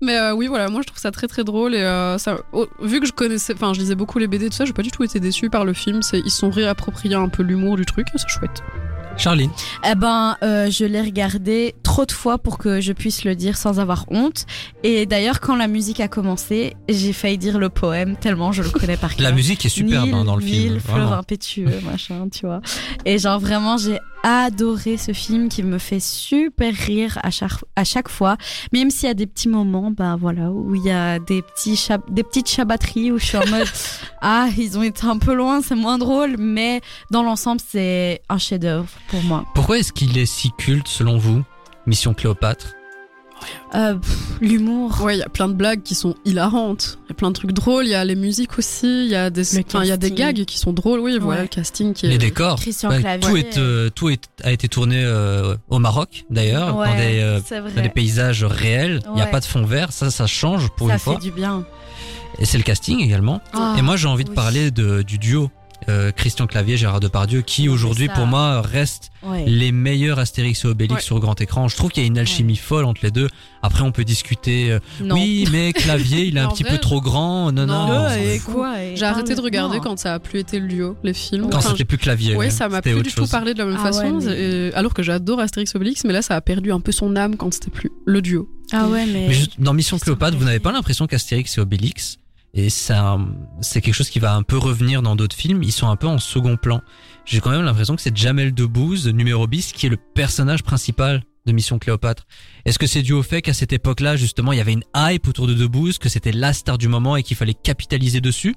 Mais 0.00 0.16
euh, 0.16 0.34
oui, 0.34 0.46
voilà, 0.46 0.68
moi 0.68 0.80
je 0.82 0.86
trouve 0.86 0.98
ça 0.98 1.10
très 1.10 1.26
très 1.26 1.44
drôle 1.44 1.74
et 1.74 1.82
euh, 1.82 2.18
ça, 2.18 2.38
oh, 2.52 2.66
vu 2.82 3.00
que 3.00 3.06
je 3.06 3.12
connaissais, 3.12 3.54
enfin 3.54 3.72
je 3.74 3.80
lisais 3.80 3.94
beaucoup 3.94 4.18
les 4.18 4.26
BD 4.26 4.48
tout 4.48 4.56
ça, 4.56 4.64
j'ai 4.64 4.72
pas 4.72 4.82
du 4.82 4.90
tout 4.90 5.04
été 5.04 5.20
déçu 5.20 5.50
par 5.50 5.64
le 5.64 5.72
film. 5.72 6.02
C'est 6.02 6.20
ils 6.20 6.30
se 6.30 6.38
sont 6.38 6.50
réappropriés 6.50 7.14
un 7.14 7.28
peu 7.28 7.42
l'humour 7.42 7.76
du 7.76 7.84
truc, 7.84 8.06
et 8.14 8.18
c'est 8.18 8.28
chouette. 8.28 8.62
Charline 9.16 9.50
Eh 9.88 9.94
ben, 9.94 10.36
euh, 10.42 10.70
je 10.70 10.84
l'ai 10.84 11.00
regardé 11.00 11.74
trop 11.82 12.04
de 12.04 12.12
fois 12.12 12.38
pour 12.38 12.58
que 12.58 12.80
je 12.80 12.92
puisse 12.92 13.24
le 13.24 13.34
dire 13.34 13.56
sans 13.56 13.78
avoir 13.80 14.04
honte. 14.10 14.46
Et 14.82 15.06
d'ailleurs, 15.06 15.40
quand 15.40 15.56
la 15.56 15.68
musique 15.68 16.00
a 16.00 16.08
commencé, 16.08 16.74
j'ai 16.88 17.12
failli 17.12 17.38
dire 17.38 17.58
le 17.58 17.68
poème 17.68 18.16
tellement 18.16 18.52
je 18.52 18.62
le 18.62 18.70
connais 18.70 18.96
par 18.96 19.14
cœur. 19.16 19.22
La 19.24 19.32
musique 19.32 19.64
est 19.64 19.68
superbe 19.68 20.04
Nil, 20.06 20.14
hein, 20.14 20.24
dans 20.24 20.36
le 20.36 20.42
Nil, 20.44 20.52
film. 20.54 20.80
fleuve 20.80 20.96
vraiment. 21.02 21.12
impétueux, 21.18 21.80
machin, 21.84 22.28
tu 22.32 22.46
vois. 22.46 22.60
Et 23.04 23.18
genre 23.18 23.38
vraiment, 23.38 23.76
j'ai 23.76 23.98
adoré 24.24 24.96
ce 24.96 25.12
film 25.12 25.48
qui 25.48 25.62
me 25.62 25.78
fait 25.78 26.00
super 26.00 26.74
rire 26.74 27.18
à 27.22 27.30
chaque, 27.30 27.52
à 27.76 27.84
chaque 27.84 28.08
fois. 28.08 28.36
Même 28.72 28.90
s'il 28.90 29.06
y 29.06 29.10
a 29.10 29.14
des 29.14 29.26
petits 29.26 29.48
moments, 29.48 29.90
bah 29.90 30.16
voilà, 30.18 30.50
où 30.50 30.74
il 30.74 30.82
y 30.82 30.90
a 30.90 31.18
des 31.18 31.42
petits 31.42 31.78
des 32.08 32.22
petites 32.22 32.48
chabatteries 32.48 33.12
où 33.12 33.18
je 33.18 33.26
suis 33.26 33.36
en 33.36 33.46
mode, 33.46 33.68
ah, 34.22 34.48
ils 34.56 34.78
ont 34.78 34.82
été 34.82 35.06
un 35.06 35.18
peu 35.18 35.34
loin, 35.34 35.60
c'est 35.60 35.74
moins 35.74 35.98
drôle, 35.98 36.36
mais 36.38 36.80
dans 37.10 37.22
l'ensemble, 37.22 37.60
c'est 37.66 38.22
un 38.28 38.38
chef-d'œuvre 38.38 38.88
pour 39.08 39.22
moi. 39.22 39.44
Pourquoi 39.54 39.78
est-ce 39.78 39.92
qu'il 39.92 40.16
est 40.18 40.26
si 40.26 40.50
culte 40.58 40.88
selon 40.88 41.18
vous 41.18 41.42
Mission 41.86 42.14
Cléopâtre? 42.14 42.74
Euh, 43.74 43.96
L'humour. 44.40 45.00
Ouais, 45.02 45.16
il 45.16 45.18
y 45.18 45.22
a 45.22 45.28
plein 45.28 45.48
de 45.48 45.52
blagues 45.54 45.82
qui 45.82 45.94
sont 45.94 46.14
hilarantes. 46.24 46.98
Il 47.06 47.10
y 47.10 47.12
a 47.12 47.14
plein 47.14 47.28
de 47.30 47.34
trucs 47.34 47.52
drôles. 47.52 47.84
Il 47.86 47.90
y 47.90 47.94
a 47.94 48.04
les 48.04 48.14
musiques 48.14 48.58
aussi. 48.58 48.86
Il 49.06 49.10
y 49.10 49.14
a 49.14 49.30
des, 49.30 49.56
il 49.56 49.58
y 49.86 49.90
a 49.90 49.96
des 49.96 50.10
casting. 50.10 50.14
gags 50.14 50.44
qui 50.44 50.58
sont 50.58 50.72
drôles. 50.72 51.00
Oui, 51.00 51.18
voilà, 51.20 51.42
le 51.42 51.48
casting 51.48 51.92
qui 51.94 52.06
est. 52.06 52.10
Les 52.10 52.18
décors. 52.18 52.56
Christian 52.56 52.90
Ouais, 52.90 53.00
Clavier. 53.00 53.28
tout 53.28 53.36
est, 53.36 53.58
euh, 53.58 53.90
tout 53.90 54.08
est- 54.10 54.28
a 54.42 54.52
été 54.52 54.68
tourné 54.68 55.02
euh, 55.04 55.56
au 55.68 55.78
Maroc 55.78 56.24
d'ailleurs, 56.30 56.76
Ouais, 56.76 56.88
dans, 56.88 56.96
des, 56.96 57.20
euh, 57.20 57.40
c'est 57.44 57.60
vrai. 57.60 57.72
dans 57.74 57.82
des 57.82 57.88
paysages 57.88 58.44
réels. 58.44 59.00
Il 59.08 59.14
n'y 59.14 59.22
a 59.22 59.26
pas 59.26 59.40
de 59.40 59.44
fond 59.44 59.64
vert, 59.64 59.92
ça, 59.92 60.10
ça 60.10 60.26
change 60.26 60.68
pour 60.76 60.86
Ça 60.88 60.94
une 60.94 60.98
fait 60.98 61.04
fois. 61.04 61.18
du 61.20 61.30
bien. 61.30 61.64
Et 62.38 62.44
c'est 62.46 62.58
le 62.58 62.64
casting 62.64 63.00
également. 63.00 63.40
Ah, 63.52 63.74
Et 63.78 63.82
moi, 63.82 63.96
j'ai 63.96 64.08
envie 64.08 64.24
de 64.24 64.30
parler 64.30 64.70
de, 64.72 65.02
du 65.02 65.18
duo 65.18 65.50
euh, 65.88 66.10
Christian 66.12 66.46
Clavier, 66.46 66.76
Gérard 66.76 67.00
Depardieu, 67.00 67.42
qui 67.42 67.68
aujourd'hui 67.68 68.08
pour 68.08 68.26
moi 68.26 68.60
restent 68.62 69.10
Ouais. 69.22 69.44
les 69.46 69.72
meilleurs 69.72 70.18
Astérix 70.18 70.64
et 70.64 70.68
Obélix 70.68 70.96
Ouais. 70.96 71.00
sur 71.00 71.18
grand 71.18 71.40
écran. 71.40 71.66
Je 71.68 71.76
trouve 71.76 71.90
qu'il 71.90 72.02
y 72.02 72.04
a 72.04 72.08
une 72.08 72.18
alchimie 72.18 72.56
folle 72.56 72.84
entre 72.84 73.00
les 73.02 73.10
deux. 73.10 73.28
Après, 73.62 73.80
on 73.82 73.90
peut 73.90 74.04
discuter. 74.04 74.70
euh, 74.70 74.78
oui, 75.00 75.46
mais 75.50 75.72
Clavier, 75.72 76.26
il 76.26 76.36
est 76.36 76.40
un 76.40 76.48
petit 76.50 76.62
vrai, 76.62 76.72
peu 76.72 76.78
trop 76.78 77.00
grand. 77.00 77.50
Non, 77.50 77.64
non. 77.66 77.88
non, 77.88 78.08
et 78.10 78.38
quoi 78.40 78.82
et- 78.82 78.96
J'ai 78.96 79.06
arrêté 79.06 79.32
de 79.32 79.38
Non. 79.38 79.44
regarder 79.44 79.78
quand 79.80 79.98
ça 79.98 80.12
a 80.14 80.18
plus 80.18 80.40
été 80.40 80.58
le 80.60 80.68
duo, 80.68 80.96
les 81.02 81.14
films. 81.14 81.48
Quand 81.50 81.56
Enfin, 81.58 81.70
c'était 81.70 81.86
plus 81.86 81.96
Clavier. 81.96 82.32
Oui, 82.32 82.46
ouais. 82.46 82.50
ça 82.50 82.68
m'a 82.68 82.82
plus 82.82 83.02
du 83.02 83.12
tout 83.12 83.26
parlé 83.26 83.54
de 83.54 83.58
la 83.60 83.64
même 83.64 83.76
Ah 83.80 83.84
façon. 83.84 84.10
ouais, 84.18 84.26
mais- 84.26 84.68
et- 84.68 84.74
alors 84.74 84.92
que 84.92 85.02
j'adore 85.02 85.40
Astérix 85.40 85.74
Obélix, 85.74 86.04
mais 86.04 86.12
là, 86.12 86.20
ça 86.20 86.36
a 86.36 86.40
perdu 86.42 86.70
un 86.70 86.80
peu 86.80 86.92
son 86.92 87.16
âme 87.16 87.36
quand 87.36 87.52
c'était 87.54 87.70
plus 87.70 87.90
le 88.04 88.20
duo. 88.20 88.48
Ah 88.72 88.88
ouais, 88.88 89.06
mais. 89.06 89.26
Mais 89.28 89.32
juste, 89.34 89.52
dans 89.58 89.72
Mission 89.72 89.98
Cléopâtre, 89.98 90.36
vous 90.36 90.44
n'avez 90.44 90.60
pas 90.60 90.72
l'impression 90.72 91.06
qu'Astérix 91.06 91.56
et 91.56 91.60
Obélix, 91.62 92.18
et 92.54 92.70
ça, 92.70 93.18
c'est 93.60 93.80
quelque 93.80 93.94
chose 93.94 94.10
qui 94.10 94.20
va 94.20 94.34
un 94.34 94.42
peu 94.42 94.56
revenir 94.56 95.02
dans 95.02 95.16
d'autres 95.16 95.36
films, 95.36 95.62
ils 95.62 95.72
sont 95.72 95.88
un 95.88 95.96
peu 95.96 96.06
en 96.06 96.18
second 96.18 96.56
plan. 96.56 96.80
J'ai 97.24 97.40
quand 97.40 97.50
même 97.50 97.64
l'impression 97.64 97.96
que 97.96 98.02
c'est 98.02 98.16
Jamel 98.16 98.54
Debbouze, 98.54 99.08
numéro 99.08 99.46
bis, 99.46 99.72
qui 99.72 99.86
est 99.86 99.90
le 99.90 99.96
personnage 99.96 100.62
principal 100.62 101.22
de 101.46 101.52
Mission 101.52 101.78
Cléopâtre. 101.78 102.26
Est-ce 102.64 102.78
que 102.78 102.86
c'est 102.86 103.02
dû 103.02 103.12
au 103.12 103.22
fait 103.22 103.42
qu'à 103.42 103.52
cette 103.52 103.72
époque-là, 103.74 104.16
justement, 104.16 104.52
il 104.52 104.56
y 104.58 104.60
avait 104.62 104.72
une 104.72 104.84
hype 104.96 105.28
autour 105.28 105.46
de 105.46 105.52
Debbouze, 105.52 105.98
que 105.98 106.08
c'était 106.08 106.32
la 106.32 106.54
star 106.54 106.78
du 106.78 106.88
moment 106.88 107.16
et 107.16 107.22
qu'il 107.22 107.36
fallait 107.36 107.52
capitaliser 107.54 108.22
dessus? 108.22 108.54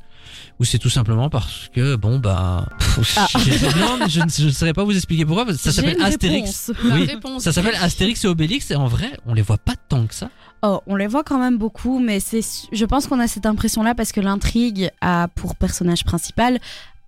Ou 0.60 0.64
c'est 0.66 0.78
tout 0.80 0.90
simplement 0.90 1.30
parce 1.30 1.70
que, 1.74 1.96
bon, 1.96 2.20
bah... 2.20 2.70
pff, 2.80 3.00
je- 3.40 3.80
non, 3.80 3.98
mais 4.00 4.08
je 4.10 4.22
ne 4.22 4.30
je 4.30 4.46
ne 4.46 4.52
saurais 4.52 4.74
pas 4.74 4.84
vous 4.86 4.96
expliquer 4.96 5.26
pourquoi, 5.26 5.46
parce 5.46 5.58
que 5.58 5.64
ça 5.64 5.72
s'appelle 5.74 6.02
Astérix. 6.02 6.72
Oui, 6.86 7.06
réponse. 7.06 7.44
ça 7.44 7.52
s'appelle 7.52 7.76
Astérix 7.76 8.24
et 8.24 8.28
Obélix, 8.28 8.72
et 8.72 8.76
en 8.76 8.88
vrai, 8.88 9.12
on 9.26 9.34
les 9.34 9.42
voit 9.42 9.58
pas 9.58 9.76
tant 9.76 10.06
que 10.08 10.14
ça. 10.16 10.30
Oh, 10.64 10.82
on 10.88 10.96
les 10.96 11.08
voit 11.08 11.24
quand 11.24 11.38
même 11.38 11.58
beaucoup, 11.58 12.00
mais 12.00 12.20
c'est, 12.20 12.42
je 12.72 12.86
pense 12.86 13.08
qu'on 13.08 13.20
a 13.20 13.28
cette 13.28 13.46
impression-là 13.46 13.94
parce 13.94 14.12
que 14.12 14.22
l'intrigue 14.22 14.90
a 15.02 15.28
pour 15.36 15.56
personnage 15.56 16.04
principal 16.04 16.60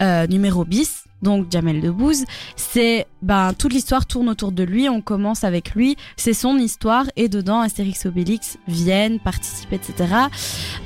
euh, 0.02 0.28
numéro 0.28 0.64
bis, 0.64 1.06
donc 1.24 1.52
Jamel 1.52 1.82
Debbouze. 1.82 2.26
C'est, 2.56 3.08
ben, 3.22 3.54
toute 3.54 3.74
l'histoire 3.74 4.06
tourne 4.06 4.30
autour 4.30 4.52
de 4.52 4.64
lui. 4.64 4.88
On 4.88 5.02
commence 5.02 5.43
avec 5.43 5.72
lui, 5.72 5.97
c'est 6.16 6.34
son 6.34 6.58
histoire, 6.58 7.06
et 7.16 7.28
dedans 7.28 7.62
Astérix 7.62 8.06
Obélix 8.06 8.58
viennent 8.68 9.20
participer, 9.20 9.78
etc. 9.78 10.14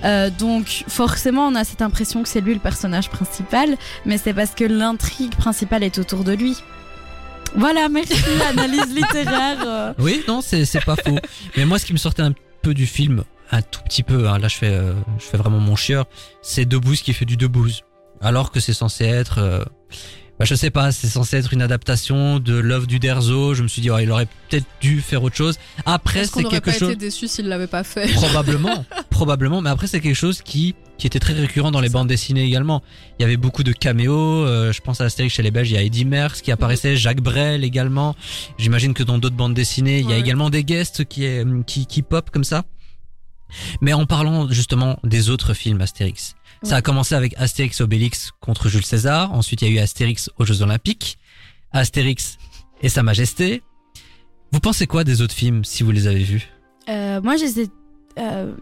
Euh, 0.05 0.29
donc 0.31 0.85
forcément, 0.87 1.45
on 1.47 1.55
a 1.55 1.65
cette 1.65 1.81
impression 1.81 2.23
que 2.23 2.29
c'est 2.29 2.41
lui 2.41 2.53
le 2.53 2.59
personnage 2.59 3.09
principal, 3.09 3.75
mais 4.05 4.17
c'est 4.17 4.33
parce 4.33 4.51
que 4.51 4.63
l'intrigue 4.63 5.35
principale 5.35 5.83
est 5.83 5.97
autour 5.99 6.23
de 6.23 6.31
lui. 6.31 6.57
Voilà, 7.55 7.87
merci, 7.89 8.15
analyse 8.49 8.95
littéraire. 8.95 9.93
Oui, 9.99 10.23
non, 10.27 10.41
c'est 10.41 10.65
c'est 10.65 10.83
pas 10.83 10.95
faux. 10.95 11.19
Mais 11.55 11.65
moi, 11.65 11.77
ce 11.77 11.85
qui 11.85 11.93
me 11.93 11.99
sortait 11.99 12.23
un 12.23 12.33
peu 12.63 12.73
du 12.73 12.87
film, 12.87 13.23
un 13.51 13.61
tout 13.61 13.81
petit 13.83 14.01
peu, 14.01 14.27
hein, 14.27 14.39
là 14.39 14.47
je 14.47 14.55
fais, 14.55 14.73
euh, 14.73 14.93
je 15.19 15.25
fais 15.25 15.37
vraiment 15.37 15.59
mon 15.59 15.75
chieur, 15.75 16.05
c'est 16.41 16.65
Debouze 16.65 17.01
qui 17.01 17.13
fait 17.13 17.25
du 17.25 17.37
Debouze. 17.37 17.81
Alors 18.21 18.51
que 18.51 18.59
c'est 18.61 18.73
censé 18.73 19.03
être, 19.03 19.39
euh, 19.39 19.63
bah, 20.39 20.45
je 20.45 20.55
sais 20.55 20.69
pas, 20.69 20.93
c'est 20.93 21.07
censé 21.07 21.37
être 21.37 21.51
une 21.51 21.61
adaptation 21.61 22.39
de 22.39 22.55
l'œuvre 22.55 22.87
du 22.87 22.99
Derzo. 22.99 23.53
Je 23.53 23.63
me 23.63 23.67
suis 23.67 23.81
dit, 23.81 23.91
ouais, 23.91 24.03
il 24.03 24.11
aurait 24.11 24.27
peut-être 24.49 24.65
dû 24.79 25.01
faire 25.01 25.21
autre 25.23 25.35
chose. 25.35 25.59
Après, 25.85 26.25
c'est 26.25 26.41
n'aurait 26.41 26.55
quelque 26.55 26.71
pas 26.71 26.77
chose. 26.77 26.91
été 26.91 26.95
déçu 26.95 27.27
s'il 27.27 27.49
l'avait 27.49 27.67
pas 27.67 27.83
fait? 27.83 28.11
Probablement, 28.13 28.85
probablement, 29.09 29.61
mais 29.61 29.69
après 29.69 29.87
c'est 29.87 29.99
quelque 29.99 30.15
chose 30.15 30.41
qui 30.41 30.73
qui 30.97 31.07
était 31.07 31.19
très 31.19 31.33
récurrent 31.33 31.71
dans 31.71 31.81
les 31.81 31.89
bandes 31.89 32.07
dessinées 32.07 32.43
également. 32.43 32.81
Il 33.19 33.23
y 33.23 33.25
avait 33.25 33.37
beaucoup 33.37 33.63
de 33.63 33.71
caméos. 33.71 34.45
euh, 34.45 34.71
je 34.71 34.81
pense 34.81 35.01
à 35.01 35.05
Astérix 35.05 35.33
chez 35.35 35.43
les 35.43 35.51
Belges, 35.51 35.69
il 35.71 35.73
y 35.73 35.77
a 35.77 35.81
Eddie 35.81 36.05
Merckx 36.05 36.41
qui 36.41 36.51
apparaissait, 36.51 36.95
Jacques 36.95 37.21
Brel 37.21 37.63
également. 37.63 38.15
J'imagine 38.57 38.93
que 38.93 39.03
dans 39.03 39.17
d'autres 39.17 39.35
bandes 39.35 39.53
dessinées, 39.53 39.99
il 39.99 40.09
y 40.09 40.13
a 40.13 40.17
également 40.17 40.49
des 40.49 40.63
guests 40.63 41.05
qui 41.05 41.25
est, 41.25 41.45
qui 41.65 41.85
qui 41.85 42.01
pop 42.01 42.29
comme 42.29 42.43
ça. 42.43 42.63
Mais 43.81 43.93
en 43.93 44.05
parlant 44.05 44.49
justement 44.49 44.97
des 45.03 45.29
autres 45.29 45.53
films 45.53 45.81
Astérix, 45.81 46.35
ça 46.63 46.77
a 46.77 46.81
commencé 46.81 47.13
avec 47.13 47.33
Astérix 47.37 47.81
Obélix 47.81 48.31
contre 48.39 48.69
Jules 48.69 48.85
César. 48.85 49.33
Ensuite, 49.33 49.61
il 49.61 49.67
y 49.67 49.71
a 49.71 49.73
eu 49.75 49.83
Astérix 49.83 50.29
aux 50.37 50.45
Jeux 50.45 50.61
Olympiques, 50.61 51.17
Astérix 51.71 52.37
et 52.81 52.89
Sa 52.89 53.03
Majesté. 53.03 53.61
Vous 54.51 54.59
pensez 54.59 54.87
quoi 54.87 55.03
des 55.03 55.21
autres 55.21 55.33
films 55.35 55.65
si 55.65 55.83
vous 55.83 55.91
les 55.91 56.07
avez 56.07 56.23
vus? 56.23 56.47
Euh, 56.89 57.19
moi, 57.21 57.35
je 57.37 57.43
les 57.43 57.59
ai. 57.61 57.67
euh, 58.19 58.53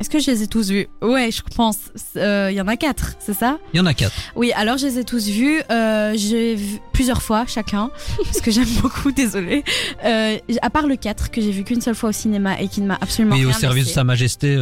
Est-ce 0.00 0.10
que 0.10 0.18
je 0.20 0.30
les 0.30 0.42
ai 0.42 0.46
tous 0.46 0.70
vus? 0.70 0.86
Ouais, 1.02 1.30
je 1.30 1.42
pense. 1.54 1.76
Euh, 2.16 2.48
Il 2.50 2.56
y 2.56 2.60
en 2.60 2.68
a 2.68 2.76
quatre, 2.76 3.14
c'est 3.18 3.34
ça? 3.34 3.58
Il 3.74 3.78
y 3.78 3.80
en 3.80 3.86
a 3.86 3.94
quatre. 3.94 4.14
Oui, 4.36 4.52
alors 4.52 4.78
je 4.78 4.86
les 4.86 4.98
ai 4.98 5.04
tous 5.04 5.26
vus. 5.28 5.60
Euh, 5.70 6.12
j'ai 6.16 6.54
vu 6.54 6.78
plusieurs 6.92 7.20
fois 7.22 7.44
chacun, 7.46 7.90
parce 8.24 8.40
que 8.40 8.50
j'aime 8.50 8.68
beaucoup, 8.80 9.10
désolée. 9.10 9.64
Euh, 10.04 10.38
à 10.62 10.70
part 10.70 10.86
le 10.86 10.96
4, 10.96 11.30
que 11.30 11.40
j'ai 11.40 11.50
vu 11.50 11.64
qu'une 11.64 11.80
seule 11.80 11.94
fois 11.96 12.10
au 12.10 12.12
cinéma 12.12 12.60
et 12.60 12.68
qui 12.68 12.80
ne 12.80 12.86
m'a 12.86 12.98
absolument 13.00 13.34
Oui, 13.34 13.44
rien 13.44 13.50
au 13.54 13.58
service 13.58 13.86
de 13.86 13.90
Sa 13.90 14.04
Majesté. 14.04 14.56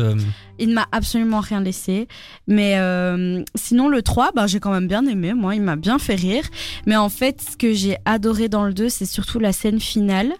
Il 0.58 0.68
ne 0.70 0.74
m'a 0.74 0.86
absolument 0.92 1.40
rien 1.40 1.60
laissé. 1.60 2.08
Mais 2.46 2.74
euh, 2.78 3.42
sinon, 3.54 3.88
le 3.88 4.02
3, 4.02 4.30
bah, 4.34 4.46
j'ai 4.46 4.60
quand 4.60 4.70
même 4.72 4.88
bien 4.88 5.04
aimé. 5.06 5.34
Moi, 5.34 5.54
il 5.54 5.62
m'a 5.62 5.76
bien 5.76 5.98
fait 5.98 6.14
rire. 6.14 6.44
Mais 6.86 6.96
en 6.96 7.08
fait, 7.08 7.42
ce 7.50 7.56
que 7.56 7.72
j'ai 7.72 7.96
adoré 8.04 8.48
dans 8.48 8.64
le 8.64 8.72
2, 8.74 8.88
c'est 8.88 9.06
surtout 9.06 9.38
la 9.38 9.52
scène 9.52 9.80
finale 9.80 10.32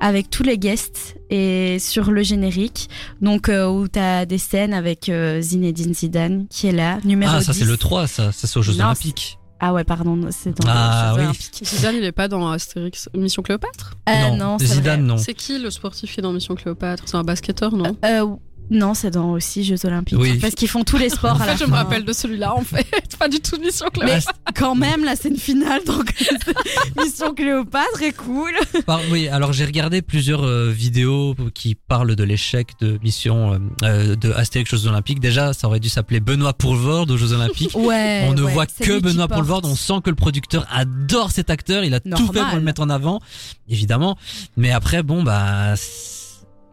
avec 0.00 0.30
tous 0.30 0.42
les 0.42 0.58
guests 0.58 1.16
et 1.30 1.78
sur 1.80 2.10
le 2.10 2.22
générique. 2.22 2.88
Donc, 3.20 3.48
euh, 3.48 3.66
où 3.68 3.88
tu 3.88 3.98
as 3.98 4.26
des 4.26 4.38
scènes 4.38 4.74
avec 4.74 5.08
euh, 5.08 5.40
Zinedine 5.40 5.94
Zidane 5.94 6.46
qui 6.48 6.66
est 6.68 6.72
là, 6.72 6.98
numéro 7.04 7.32
Ah, 7.36 7.40
ça 7.42 7.52
10. 7.52 7.58
c'est 7.60 7.64
le 7.64 7.76
3, 7.76 8.06
ça, 8.06 8.32
ça 8.32 8.46
c'est 8.46 8.58
aux 8.58 8.62
Jeux 8.62 8.74
Non, 8.74 8.84
Olympiques. 8.86 9.38
Ah 9.60 9.72
ouais, 9.72 9.84
pardon, 9.84 10.20
c'est 10.30 10.50
dans 10.60 10.68
Ah, 10.68 11.06
les 11.06 11.08
Jeux 11.14 11.20
oui. 11.20 11.24
Olympiques. 11.24 11.62
Zidane, 11.64 11.94
il 11.96 12.04
est 12.04 12.12
pas 12.12 12.28
dans 12.28 12.50
Astérix 12.50 13.08
Mission 13.16 13.42
Cléopâtre? 13.42 13.94
Euh, 14.08 14.30
non, 14.30 14.36
non, 14.36 14.56
c'est 14.58 14.66
Zidane, 14.66 15.00
vrai. 15.00 15.08
non. 15.08 15.16
C'est 15.16 15.32
qui 15.32 15.58
le 15.58 15.70
sportif 15.70 16.12
qui 16.12 16.20
est 16.20 16.22
dans 16.22 16.32
Mission 16.32 16.54
Cléopâtre? 16.54 17.04
C'est 17.06 17.16
un 17.16 17.22
basketteur, 17.24 17.72
non? 17.74 17.96
Euh, 18.04 18.26
non, 18.70 18.94
c'est 18.94 19.10
dans 19.10 19.30
aussi 19.32 19.62
Jeux 19.62 19.84
Olympiques. 19.84 20.18
Oui. 20.18 20.38
Parce 20.38 20.54
qu'ils 20.54 20.68
font 20.68 20.84
tous 20.84 20.96
les 20.96 21.10
sports 21.10 21.36
En 21.36 21.40
à 21.40 21.46
la 21.46 21.52
fait, 21.52 21.58
je 21.58 21.64
fin. 21.64 21.70
me 21.70 21.76
rappelle 21.76 22.04
de 22.04 22.12
celui-là, 22.12 22.54
en 22.54 22.62
fait. 22.62 22.86
Pas 23.18 23.28
du 23.28 23.38
tout 23.40 23.56
de 23.56 23.62
Mission 23.62 23.86
Cléopâtre. 23.92 24.32
Mais 24.46 24.52
quand 24.54 24.74
même, 24.74 25.04
la 25.04 25.16
scène 25.16 25.36
finale, 25.36 25.82
donc 25.84 26.12
Mission 26.98 27.34
Cléopâtre 27.34 28.02
est 28.02 28.16
cool. 28.16 28.52
Par- 28.86 29.00
oui, 29.10 29.28
alors 29.28 29.52
j'ai 29.52 29.64
regardé 29.64 30.02
plusieurs 30.02 30.44
euh, 30.44 30.70
vidéos 30.70 31.34
qui 31.54 31.74
parlent 31.74 32.16
de 32.16 32.24
l'échec 32.24 32.68
de 32.80 32.98
mission 33.02 33.52
euh, 33.54 33.58
euh, 33.82 34.16
de 34.16 34.32
Astérix 34.32 34.72
aux 34.72 34.76
Jeux 34.78 34.88
Olympiques. 34.88 35.20
Déjà, 35.20 35.52
ça 35.52 35.66
aurait 35.68 35.80
dû 35.80 35.88
s'appeler 35.88 36.20
Benoît 36.20 36.54
Poulvord 36.54 37.08
aux 37.10 37.16
Jeux 37.16 37.32
Olympiques. 37.32 37.74
Ouais. 37.76 38.26
on 38.28 38.32
ne 38.34 38.42
ouais, 38.42 38.52
voit 38.52 38.66
c'est 38.74 38.84
que 38.84 38.98
Benoît. 38.98 39.28
Poulvord, 39.28 39.60
on 39.64 39.74
sent 39.74 40.00
que 40.02 40.10
le 40.10 40.16
producteur 40.16 40.66
adore 40.70 41.30
cet 41.30 41.50
acteur, 41.50 41.84
il 41.84 41.94
a 41.94 42.00
tout 42.00 42.08
fait 42.10 42.24
pour 42.24 42.34
Normal. 42.34 42.56
le 42.56 42.62
mettre 42.62 42.80
en 42.82 42.88
avant, 42.90 43.20
évidemment. 43.68 44.16
Mais 44.56 44.70
après, 44.70 45.02
bon, 45.02 45.22
bah... 45.22 45.74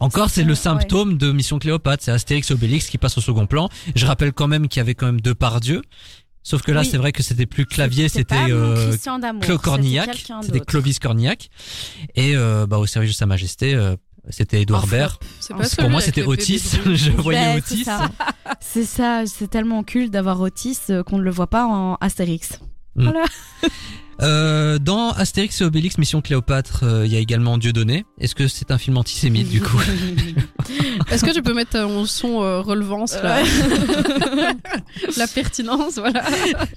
Encore, 0.01 0.29
c'est 0.29 0.43
le 0.43 0.49
Ouais. 0.49 0.55
symptôme 0.55 1.17
de 1.17 1.31
Mission 1.31 1.59
Cléopâtre, 1.59 2.03
c'est 2.03 2.11
Astérix 2.11 2.49
et 2.51 2.53
Obélix 2.53 2.87
qui 2.89 2.97
passe 2.97 3.17
au 3.17 3.21
second 3.21 3.45
plan. 3.45 3.69
Je 3.95 4.05
rappelle 4.05 4.33
quand 4.33 4.47
même 4.47 4.67
qu'il 4.67 4.79
y 4.79 4.81
avait 4.81 4.95
quand 4.95 5.05
même 5.05 5.21
deux 5.21 5.35
par 5.35 5.59
Dieu. 5.61 5.81
Sauf 6.43 6.63
que 6.63 6.71
là, 6.71 6.81
Oui. 6.81 6.87
c'est 6.89 6.97
vrai 6.97 7.11
que 7.11 7.21
c'était 7.21 7.45
plus 7.45 7.65
Clavier, 7.67 8.09
c'était 8.09 8.35
euh, 8.49 8.97
Cornillac, 9.61 10.25
c'était. 10.41 10.59
Clovis 10.59 10.97
Cornillac, 10.99 11.49
et 12.15 12.35
euh, 12.35 12.65
bah, 12.65 12.79
au 12.79 12.87
service 12.87 13.11
de 13.11 13.15
Sa 13.15 13.27
Majesté, 13.27 13.75
euh, 13.75 13.95
c'était 14.29 14.65
flop. 14.65 14.79
Baird. 14.89 15.17
C'est 15.39 15.53
Pour 15.77 15.89
moi, 15.91 16.01
c'était 16.01 16.23
Otis. 16.23 16.63
Je 16.95 17.11
voyais 17.11 17.39
Ouais, 17.53 17.57
Otis. 17.57 17.85
C'est 18.59 18.85
ça, 18.85 19.23
c'est 19.27 19.49
tellement 19.51 19.83
culte 19.83 20.11
d'avoir 20.11 20.41
Otis 20.41 20.79
euh, 20.89 21.03
qu'on 21.03 21.19
ne 21.19 21.23
le 21.23 21.31
voit 21.31 21.45
pas 21.47 21.67
en 21.67 21.95
Astérix. 22.01 22.59
Euh, 24.21 24.77
dans 24.77 25.11
Astérix 25.11 25.61
et 25.61 25.63
Obélix, 25.63 25.97
Mission 25.97 26.21
Cléopâtre, 26.21 26.81
euh, 26.83 27.05
il 27.05 27.11
y 27.11 27.15
a 27.15 27.19
également 27.19 27.57
Dieudonné. 27.57 28.05
Est-ce 28.19 28.35
que 28.35 28.47
c'est 28.47 28.71
un 28.71 28.77
film 28.77 28.97
antisémite 28.97 29.49
du 29.49 29.61
coup 29.61 29.79
Est-ce 31.11 31.25
que 31.25 31.31
tu 31.31 31.41
peux 31.41 31.53
mettre 31.53 31.71
ton 31.71 32.05
son 32.05 32.43
euh, 32.43 32.61
relevance 32.61 33.15
là 33.15 33.41
La 35.17 35.27
pertinence, 35.27 35.95
voilà. 35.95 36.23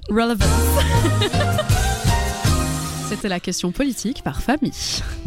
Relevant. 0.08 0.44
C'était 3.10 3.28
la 3.28 3.40
question 3.40 3.72
politique 3.72 4.22
par 4.22 4.40
famille. 4.40 4.72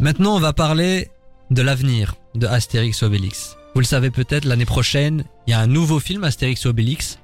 Maintenant, 0.00 0.36
on 0.36 0.40
va 0.40 0.52
parler 0.52 1.10
de 1.50 1.62
l'avenir 1.62 2.16
de 2.34 2.46
Astérix 2.46 3.02
et 3.02 3.06
Obélix. 3.06 3.56
Vous 3.74 3.80
le 3.80 3.86
savez 3.86 4.10
peut-être, 4.10 4.44
l'année 4.44 4.66
prochaine, 4.66 5.24
il 5.46 5.52
y 5.52 5.54
a 5.54 5.60
un 5.60 5.68
nouveau 5.68 6.00
film 6.00 6.24
Astérix 6.24 6.66
et 6.66 6.68
Obélix 6.68 7.18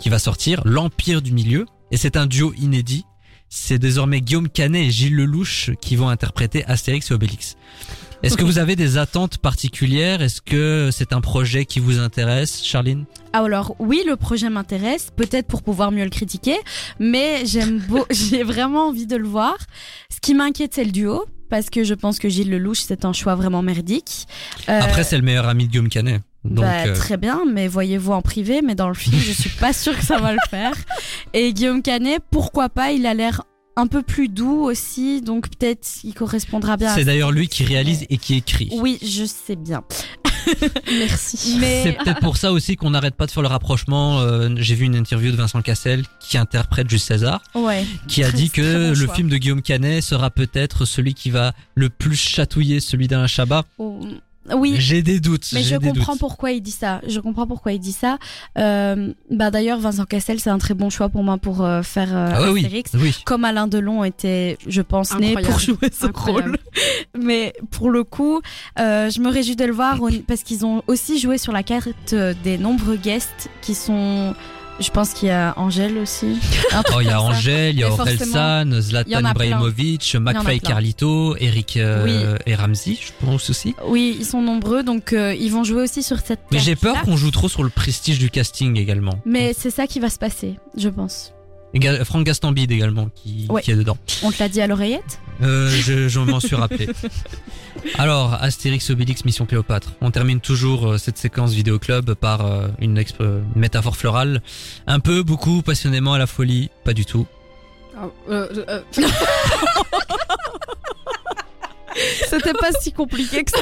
qui 0.00 0.08
va 0.08 0.18
sortir, 0.18 0.62
L'Empire 0.64 1.22
du 1.22 1.32
Milieu, 1.32 1.66
et 1.90 1.96
c'est 1.96 2.16
un 2.16 2.26
duo 2.26 2.52
inédit. 2.58 3.04
C'est 3.48 3.78
désormais 3.78 4.20
Guillaume 4.20 4.48
Canet 4.48 4.86
et 4.86 4.90
Gilles 4.90 5.14
Lelouch 5.14 5.70
qui 5.80 5.96
vont 5.96 6.08
interpréter 6.08 6.64
Astérix 6.64 7.10
et 7.10 7.14
Obélix. 7.14 7.56
Est-ce 8.22 8.36
que 8.38 8.44
vous 8.44 8.58
avez 8.58 8.74
des 8.74 8.96
attentes 8.96 9.36
particulières? 9.36 10.22
Est-ce 10.22 10.40
que 10.40 10.88
c'est 10.90 11.12
un 11.12 11.20
projet 11.20 11.66
qui 11.66 11.78
vous 11.78 11.98
intéresse, 11.98 12.64
Charline? 12.64 13.04
Ah, 13.34 13.40
alors 13.44 13.76
oui, 13.78 14.02
le 14.06 14.16
projet 14.16 14.48
m'intéresse, 14.48 15.08
peut-être 15.14 15.46
pour 15.46 15.62
pouvoir 15.62 15.92
mieux 15.92 16.04
le 16.04 16.10
critiquer, 16.10 16.56
mais 16.98 17.44
j'aime 17.44 17.80
beau, 17.80 18.06
j'ai 18.10 18.42
vraiment 18.42 18.88
envie 18.88 19.06
de 19.06 19.16
le 19.16 19.28
voir. 19.28 19.56
Ce 20.10 20.20
qui 20.22 20.34
m'inquiète, 20.34 20.72
c'est 20.74 20.84
le 20.84 20.90
duo, 20.90 21.26
parce 21.50 21.68
que 21.68 21.84
je 21.84 21.92
pense 21.92 22.18
que 22.18 22.30
Gilles 22.30 22.50
Lelouch, 22.50 22.80
c'est 22.80 23.04
un 23.04 23.12
choix 23.12 23.34
vraiment 23.34 23.60
merdique. 23.60 24.26
Euh, 24.70 24.80
Après, 24.80 25.04
c'est 25.04 25.16
le 25.18 25.22
meilleur 25.22 25.46
ami 25.46 25.66
de 25.66 25.70
Guillaume 25.72 25.90
Canet. 25.90 26.22
Donc, 26.44 26.64
bah, 26.64 26.84
euh, 26.86 26.94
Très 26.94 27.16
bien, 27.16 27.42
mais 27.50 27.68
voyez-vous 27.68 28.12
en 28.12 28.20
privé, 28.22 28.60
mais 28.62 28.74
dans 28.74 28.88
le 28.88 28.94
film, 28.94 29.16
je 29.18 29.32
suis 29.32 29.50
pas 29.50 29.72
sûre 29.72 29.96
que 29.96 30.04
ça 30.04 30.18
va 30.18 30.32
le 30.32 30.38
faire. 30.50 30.74
Et 31.32 31.52
Guillaume 31.52 31.82
Canet, 31.82 32.22
pourquoi 32.30 32.68
pas, 32.68 32.92
il 32.92 33.06
a 33.06 33.14
l'air 33.14 33.42
un 33.76 33.86
peu 33.88 34.02
plus 34.02 34.28
doux 34.28 34.60
aussi, 34.62 35.20
donc 35.20 35.48
peut-être 35.50 35.88
il 36.04 36.14
correspondra 36.14 36.76
bien 36.76 36.92
à 36.92 36.94
c'est 36.94 37.04
d'ailleurs 37.04 37.32
lui 37.32 37.48
qui 37.48 37.64
réalise 37.64 38.06
et 38.08 38.18
qui 38.18 38.34
écrit. 38.36 38.68
Oui, 38.74 38.98
je 39.02 39.24
sais 39.24 39.56
bien. 39.56 39.82
Merci. 40.98 41.56
Mais 41.60 41.82
C'est 41.82 41.92
peut-être 41.94 42.20
pour 42.20 42.36
ça 42.36 42.52
aussi 42.52 42.76
qu'on 42.76 42.90
n'arrête 42.90 43.14
pas 43.16 43.26
de 43.26 43.30
faire 43.30 43.42
le 43.42 43.48
rapprochement. 43.48 44.20
euh, 44.20 44.50
J'ai 44.58 44.74
vu 44.74 44.84
une 44.84 44.94
interview 44.94 45.30
de 45.32 45.36
Vincent 45.36 45.62
Cassel 45.62 46.04
qui 46.20 46.38
interprète 46.38 46.88
Jules 46.88 47.00
César, 47.00 47.42
ouais. 47.54 47.84
qui 48.06 48.22
a 48.22 48.28
Très- 48.28 48.36
dit 48.36 48.50
que 48.50 48.92
bon 48.92 49.00
le 49.00 49.06
choix. 49.06 49.14
film 49.14 49.28
de 49.28 49.36
Guillaume 49.38 49.62
Canet 49.62 50.02
sera 50.02 50.30
peut-être 50.30 50.84
celui 50.84 51.14
qui 51.14 51.30
va 51.30 51.52
le 51.74 51.88
plus 51.88 52.16
chatouiller 52.16 52.80
celui 52.80 53.08
d'Alain 53.08 53.26
Chabat. 53.26 53.64
Oh, 53.78 54.00
Oui. 54.54 54.74
J'ai 54.78 55.02
des 55.02 55.20
doutes. 55.20 55.46
Mais 55.52 55.62
je 55.62 55.76
comprends 55.76 56.12
doutes. 56.12 56.20
pourquoi 56.20 56.52
il 56.52 56.60
dit 56.60 56.70
ça. 56.70 57.00
Je 57.08 57.20
comprends 57.20 57.46
pourquoi 57.46 57.72
il 57.72 57.78
dit 57.78 57.92
ça. 57.92 58.18
Euh, 58.58 59.12
bah 59.30 59.50
d'ailleurs, 59.50 59.78
Vincent 59.78 60.04
Cassel, 60.04 60.40
c'est 60.40 60.50
un 60.50 60.58
très 60.58 60.74
bon 60.74 60.90
choix 60.90 61.08
pour 61.08 61.22
moi 61.24 61.38
pour 61.38 61.62
euh, 61.64 61.82
faire 61.82 62.14
euh, 62.14 62.30
Ah 62.34 62.42
ouais, 62.42 62.48
oui, 62.50 62.60
Astérix. 62.64 62.90
oui. 62.94 63.16
Comme 63.24 63.44
Alain 63.44 63.66
Delon 63.66 64.04
était, 64.04 64.58
je 64.66 64.82
pense, 64.82 65.16
né 65.18 65.34
pour 65.34 65.58
jouer 65.58 65.90
ce 65.92 66.06
Incroyable. 66.06 66.50
rôle. 66.50 66.58
Mais 67.22 67.54
pour 67.70 67.90
le 67.90 68.04
coup, 68.04 68.40
euh, 68.78 69.08
je 69.10 69.20
me 69.20 69.28
réjouis 69.30 69.56
de 69.56 69.64
le 69.64 69.72
voir 69.72 69.98
parce 70.26 70.42
qu'ils 70.42 70.66
ont 70.66 70.82
aussi 70.86 71.18
joué 71.18 71.38
sur 71.38 71.52
la 71.52 71.62
carte 71.62 72.12
euh, 72.12 72.34
des 72.44 72.58
nombreux 72.58 72.96
guests 72.96 73.48
qui 73.62 73.74
sont. 73.74 74.34
Je 74.80 74.90
pense 74.90 75.12
qu'il 75.12 75.28
y 75.28 75.30
a 75.30 75.54
Angèle 75.56 75.98
aussi. 75.98 76.38
Oh, 76.92 77.00
il 77.00 77.06
y 77.06 77.10
a. 77.10 77.20
Angèle, 77.20 77.74
il 77.74 77.80
y 77.80 77.84
a 77.84 77.92
Aurel 77.92 78.18
San, 78.18 78.80
Zlatan. 78.80 79.30
Ibrahimovic, 79.30 80.16
McFly. 80.16 80.60
Carlito, 80.60 81.36
Eric 81.36 81.76
euh, 81.76 82.04
Oui. 82.04 82.38
et 82.46 82.54
Ramsey, 82.54 82.98
je 83.00 83.12
pense 83.24 83.50
aussi. 83.50 83.74
Oui, 83.86 84.16
ils 84.18 84.26
sont 84.26 84.42
nombreux, 84.42 84.82
donc 84.82 85.12
euh, 85.12 85.34
ils 85.34 85.50
vont 85.50 85.64
jouer 85.64 85.82
aussi 85.82 86.02
sur 86.02 86.18
cette. 86.18 86.40
Mais 86.50 86.58
j'ai 86.58 86.76
peur 86.76 87.00
qu'on 87.02 87.16
joue 87.16 87.30
trop 87.30 87.48
sur 87.48 87.62
le 87.62 87.70
prestige 87.70 88.18
du 88.18 88.30
casting 88.30 88.76
également. 88.76 89.14
Mais 89.24 89.54
c'est 89.56 89.70
ça 89.70 89.86
qui 89.86 90.00
va 90.00 90.10
se 90.10 90.18
passer, 90.18 90.58
je 90.76 90.88
pense. 90.88 91.33
Et 91.74 92.04
Franck 92.04 92.24
Gastambide 92.24 92.70
également 92.70 93.08
qui, 93.14 93.46
Ouais. 93.50 93.60
qui 93.62 93.72
est 93.72 93.76
dedans. 93.76 93.96
On 94.22 94.30
te 94.30 94.38
l'a 94.38 94.48
dit 94.48 94.60
à 94.60 94.66
l'oreillette 94.68 95.18
Euh, 95.42 95.68
je 95.68 96.08
je 96.08 96.20
m'en 96.20 96.38
suis 96.40 96.54
rappelé. 96.54 96.88
Alors, 97.98 98.34
Astérix 98.34 98.88
Obélix 98.90 99.24
Mission 99.24 99.44
Cléopâtre. 99.44 99.88
On 100.00 100.10
termine 100.12 100.40
toujours 100.40 100.92
euh, 100.92 100.98
cette 100.98 101.18
séquence 101.18 101.52
vidéo 101.52 101.78
club 101.80 102.14
par 102.14 102.46
euh, 102.46 102.68
une, 102.80 102.98
exp- 103.00 103.20
une 103.20 103.60
métaphore 103.60 103.96
florale. 103.96 104.40
Un 104.86 105.00
peu, 105.00 105.22
beaucoup, 105.24 105.62
passionnément 105.62 106.12
à 106.14 106.18
la 106.18 106.26
folie. 106.28 106.70
Pas 106.84 106.92
du 106.94 107.04
tout. 107.04 107.26
Ah, 107.96 108.06
euh, 108.30 108.48
euh, 108.68 108.80
C'était 112.28 112.54
pas 112.54 112.72
si 112.80 112.92
compliqué 112.92 113.44
que 113.44 113.50
ça. 113.52 113.58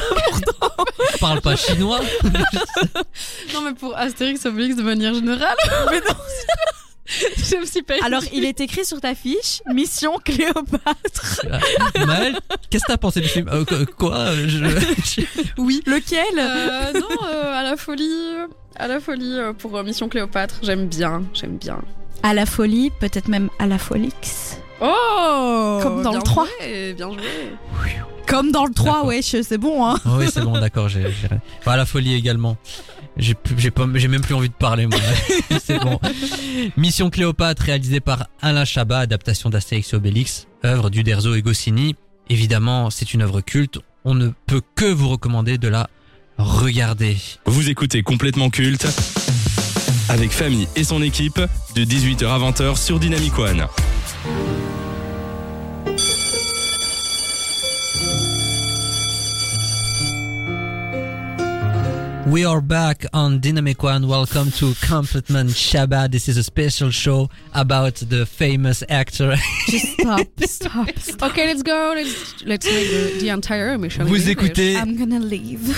On 1.13 1.17
parle 1.19 1.41
pas 1.41 1.55
chinois. 1.55 1.99
non, 3.53 3.61
mais 3.63 3.73
pour 3.79 3.95
Astérix 3.95 4.45
Obélix 4.45 4.75
de 4.75 4.81
manière 4.83 5.13
générale. 5.13 5.55
mais 5.91 5.99
non. 5.99 6.15
je 7.37 7.57
me 7.59 7.65
suis 7.65 7.81
pas. 7.81 7.95
Alors, 8.03 8.21
il 8.33 8.45
est 8.45 8.61
écrit 8.61 8.85
sur 8.85 9.01
ta 9.01 9.13
fiche 9.15 9.61
Mission 9.73 10.13
Cléopâtre. 10.23 11.41
Maël, 12.05 12.39
qu'est-ce 12.69 12.83
que 12.83 12.91
t'as 12.91 12.97
pensé 12.97 13.19
du 13.21 13.27
film 13.27 13.49
Euh, 13.51 13.65
qu- 13.65 13.85
Quoi 13.85 14.33
je- 14.47 15.21
Oui. 15.57 15.81
Lequel 15.85 16.23
Euh, 16.37 16.93
non, 16.93 17.27
euh, 17.27 17.53
à 17.59 17.63
la 17.63 17.75
folie. 17.77 18.09
À 18.77 18.87
la 18.87 18.99
folie 18.99 19.33
euh, 19.37 19.53
pour 19.53 19.75
euh, 19.77 19.83
Mission 19.83 20.07
Cléopâtre. 20.09 20.55
J'aime 20.63 20.87
bien, 20.87 21.23
j'aime 21.33 21.57
bien. 21.57 21.79
À 22.23 22.33
la 22.33 22.45
folie, 22.45 22.89
peut-être 23.01 23.27
même 23.27 23.49
à 23.59 23.67
la 23.67 23.77
folix. 23.77 24.57
Oh 24.81 25.79
Comme 25.81 26.01
dans 26.03 26.11
bien 26.11 26.19
le 26.19 26.23
3. 26.23 26.45
joué, 26.59 26.93
bien 26.93 27.11
joué. 27.11 27.21
Comme 28.25 28.51
dans 28.51 28.65
le 28.65 28.73
3, 28.73 28.91
D'accord. 28.93 29.05
ouais, 29.07 29.21
c'est 29.21 29.57
bon, 29.57 29.85
hein. 29.85 29.99
Oh 30.05 30.11
oui, 30.17 30.27
c'est 30.33 30.41
bon, 30.41 30.57
d'accord. 30.59 30.87
J'ai, 30.89 31.03
j'ai... 31.03 31.27
Bah, 31.65 31.75
la 31.75 31.85
folie 31.85 32.15
également. 32.15 32.55
J'ai, 33.17 33.35
même 34.07 34.21
plus 34.21 34.33
envie 34.33 34.49
de 34.49 34.53
parler 34.53 34.87
moi. 34.87 34.99
c'est 35.63 35.79
bon. 35.79 35.99
Mission 36.77 37.09
Cléopâtre 37.09 37.63
réalisée 37.63 37.99
par 37.99 38.27
Alain 38.41 38.65
Chabat, 38.65 38.99
adaptation 38.99 39.49
d'Astérix 39.49 39.93
et 39.93 39.95
Obélix, 39.95 40.47
œuvre 40.65 40.89
d'Uderzo 40.89 41.35
et 41.35 41.41
Goscinny. 41.41 41.95
Évidemment, 42.29 42.89
c'est 42.89 43.13
une 43.13 43.21
œuvre 43.21 43.41
culte. 43.41 43.79
On 44.05 44.15
ne 44.15 44.29
peut 44.47 44.61
que 44.75 44.85
vous 44.85 45.09
recommander 45.09 45.57
de 45.57 45.67
la 45.67 45.89
regarder. 46.37 47.17
Vous 47.45 47.69
écoutez 47.69 48.01
complètement 48.03 48.49
culte 48.49 48.87
avec 50.09 50.31
Famille 50.31 50.67
et 50.75 50.83
son 50.83 51.01
équipe 51.01 51.39
de 51.75 51.83
18h 51.83 52.25
à 52.25 52.39
20h 52.39 52.77
sur 52.77 52.99
Dynamic 52.99 53.37
One. 53.37 53.67
We 62.27 62.45
are 62.45 62.61
back 62.61 63.05
on 63.13 63.41
Dynamic 63.41 63.83
One. 63.83 64.07
Welcome 64.07 64.49
to 64.51 64.73
Compliment 64.75 65.49
Shabbat. 65.49 66.11
This 66.11 66.29
is 66.29 66.37
a 66.37 66.43
special 66.43 66.89
show 66.89 67.29
about 67.53 67.95
the 67.95 68.25
famous 68.25 68.81
actor. 68.87 69.35
Just 69.67 69.99
stop, 69.99 70.27
stop, 70.39 70.89
stop. 70.99 71.31
Okay, 71.31 71.47
let's 71.47 71.63
go. 71.63 71.93
Let's 71.93 72.45
let's 72.45 72.65
make 72.65 72.89
the, 72.89 73.19
the 73.19 73.29
entire 73.29 73.77
mission. 73.77 74.05
Vous 74.07 74.29
écoutez, 74.29 74.77
I'm 74.77 74.95
gonna 74.95 75.19
leave. 75.19 75.77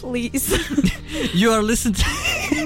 Please. 0.00 0.52
you 1.34 1.50
are 1.50 1.62
listening. 1.62 1.96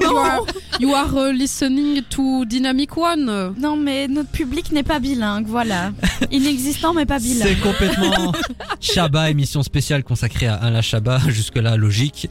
You 0.00 0.16
are, 0.16 0.40
you 0.78 0.94
are 0.94 1.06
uh, 1.06 1.32
listening 1.32 2.02
to 2.10 2.44
Dynamic 2.46 2.96
One. 2.96 3.54
Non, 3.58 3.76
mais 3.76 4.08
notre 4.08 4.30
public 4.30 4.72
n'est 4.72 4.82
pas 4.82 4.98
bilingue, 4.98 5.46
voilà. 5.46 5.92
Inexistant, 6.30 6.94
mais 6.94 7.06
pas 7.06 7.18
bilingue. 7.18 7.48
C'est 7.48 7.60
complètement 7.60 8.32
Chabat, 8.80 9.30
émission 9.30 9.62
spéciale 9.62 10.02
consacrée 10.04 10.46
à 10.46 10.54
Alain 10.54 10.82
Chabat, 10.82 11.20
jusque-là 11.28 11.76
logique. 11.76 12.29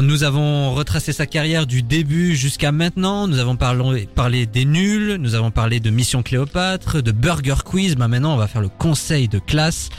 Nous 0.00 0.24
avons 0.24 0.74
retracé 0.74 1.12
sa 1.12 1.26
carrière 1.26 1.66
du 1.66 1.82
début 1.82 2.36
jusqu'à 2.36 2.72
maintenant, 2.72 3.26
nous 3.28 3.38
avons 3.38 3.56
parlé, 3.56 4.08
parlé 4.14 4.46
des 4.46 4.64
nuls, 4.64 5.16
nous 5.20 5.34
avons 5.34 5.50
parlé 5.50 5.80
de 5.80 5.90
Mission 5.90 6.22
Cléopâtre, 6.22 7.02
de 7.02 7.12
Burger 7.12 7.56
Quiz, 7.64 7.96
bah 7.96 8.08
maintenant 8.08 8.34
on 8.34 8.36
va 8.36 8.46
faire 8.46 8.62
le 8.62 8.68
conseil 8.68 9.28
de 9.28 9.38
classe. 9.38 9.90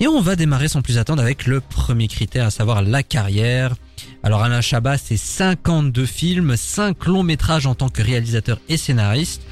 Et 0.00 0.06
on 0.06 0.20
va 0.20 0.36
démarrer 0.36 0.68
sans 0.68 0.80
plus 0.80 0.96
attendre 0.96 1.22
avec 1.22 1.46
le 1.46 1.60
premier 1.60 2.06
critère, 2.06 2.46
à 2.46 2.50
savoir 2.50 2.82
la 2.82 3.02
carrière. 3.02 3.74
Alors 4.22 4.42
Alain 4.42 4.60
Chabat, 4.60 4.96
c'est 4.96 5.16
52 5.16 6.06
films, 6.06 6.56
5 6.56 7.06
longs 7.06 7.24
métrages 7.24 7.66
en 7.66 7.74
tant 7.74 7.88
que 7.88 8.02
réalisateur 8.02 8.60
et 8.68 8.76
scénariste. 8.76 9.42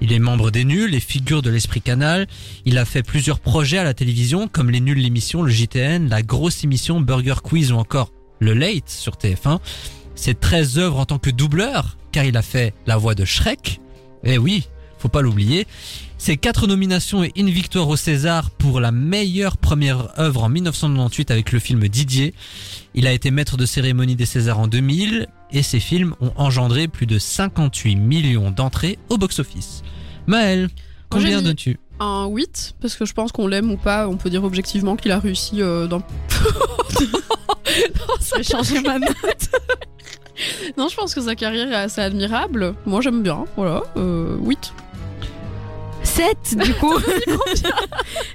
Il 0.00 0.12
est 0.12 0.18
membre 0.18 0.50
des 0.50 0.64
Nuls 0.64 0.94
et 0.96 1.00
figure 1.00 1.42
de 1.42 1.50
l'Esprit 1.50 1.80
Canal. 1.80 2.26
Il 2.64 2.78
a 2.78 2.84
fait 2.84 3.04
plusieurs 3.04 3.38
projets 3.38 3.78
à 3.78 3.84
la 3.84 3.94
télévision 3.94 4.48
comme 4.48 4.70
Les 4.70 4.80
Nuls 4.80 4.98
l'émission, 4.98 5.42
le 5.42 5.50
JTN, 5.50 6.08
la 6.08 6.22
grosse 6.22 6.64
émission 6.64 7.00
Burger 7.00 7.36
Quiz 7.40 7.70
ou 7.70 7.76
encore 7.76 8.10
Le 8.42 8.54
Late 8.54 8.88
sur 8.88 9.14
TF1. 9.14 9.60
Ses 10.16 10.34
13 10.34 10.78
œuvres 10.78 10.98
en 10.98 11.06
tant 11.06 11.18
que 11.18 11.30
doubleur, 11.30 11.96
car 12.10 12.24
il 12.24 12.36
a 12.36 12.42
fait 12.42 12.74
la 12.86 12.96
voix 12.96 13.14
de 13.14 13.24
Shrek. 13.24 13.80
Eh 14.24 14.36
oui, 14.36 14.66
faut 14.98 15.08
pas 15.08 15.22
l'oublier. 15.22 15.66
Ses 16.18 16.36
quatre 16.36 16.66
nominations 16.66 17.22
et 17.22 17.30
une 17.36 17.50
victoire 17.50 17.88
au 17.88 17.96
César 17.96 18.50
pour 18.50 18.80
la 18.80 18.90
meilleure 18.90 19.56
première 19.56 20.18
œuvre 20.18 20.42
en 20.42 20.48
1998 20.48 21.30
avec 21.30 21.52
le 21.52 21.60
film 21.60 21.86
Didier. 21.86 22.34
Il 22.94 23.06
a 23.06 23.12
été 23.12 23.30
maître 23.30 23.56
de 23.56 23.64
cérémonie 23.64 24.16
des 24.16 24.26
Césars 24.26 24.58
en 24.58 24.66
2000 24.66 25.28
et 25.52 25.62
ses 25.62 25.80
films 25.80 26.14
ont 26.20 26.32
engendré 26.36 26.88
plus 26.88 27.06
de 27.06 27.18
58 27.20 27.94
millions 27.94 28.50
d'entrées 28.50 28.98
au 29.08 29.18
box-office. 29.18 29.82
Maël, 30.26 30.68
combien 31.08 31.42
donnes-tu? 31.42 31.78
Un 32.04 32.26
8, 32.26 32.74
parce 32.80 32.96
que 32.96 33.04
je 33.04 33.12
pense 33.12 33.30
qu'on 33.30 33.46
l'aime 33.46 33.70
ou 33.70 33.76
pas, 33.76 34.08
on 34.08 34.16
peut 34.16 34.28
dire 34.28 34.42
objectivement 34.42 34.96
qu'il 34.96 35.12
a 35.12 35.20
réussi 35.20 35.62
euh, 35.62 35.86
dans. 35.86 36.02
Je 36.98 38.36
vais 38.36 38.42
changer 38.42 38.80
ma 38.80 38.98
note. 38.98 39.14
Non, 40.76 40.88
je 40.88 40.96
pense 40.96 41.14
que 41.14 41.20
sa 41.20 41.36
carrière 41.36 41.70
est 41.70 41.76
assez 41.76 42.00
admirable. 42.00 42.74
Moi, 42.86 43.00
j'aime 43.02 43.22
bien. 43.22 43.44
Voilà, 43.56 43.84
euh, 43.96 44.36
8. 44.40 44.72
7 46.04 46.56
du 46.58 46.74
coup. 46.80 46.94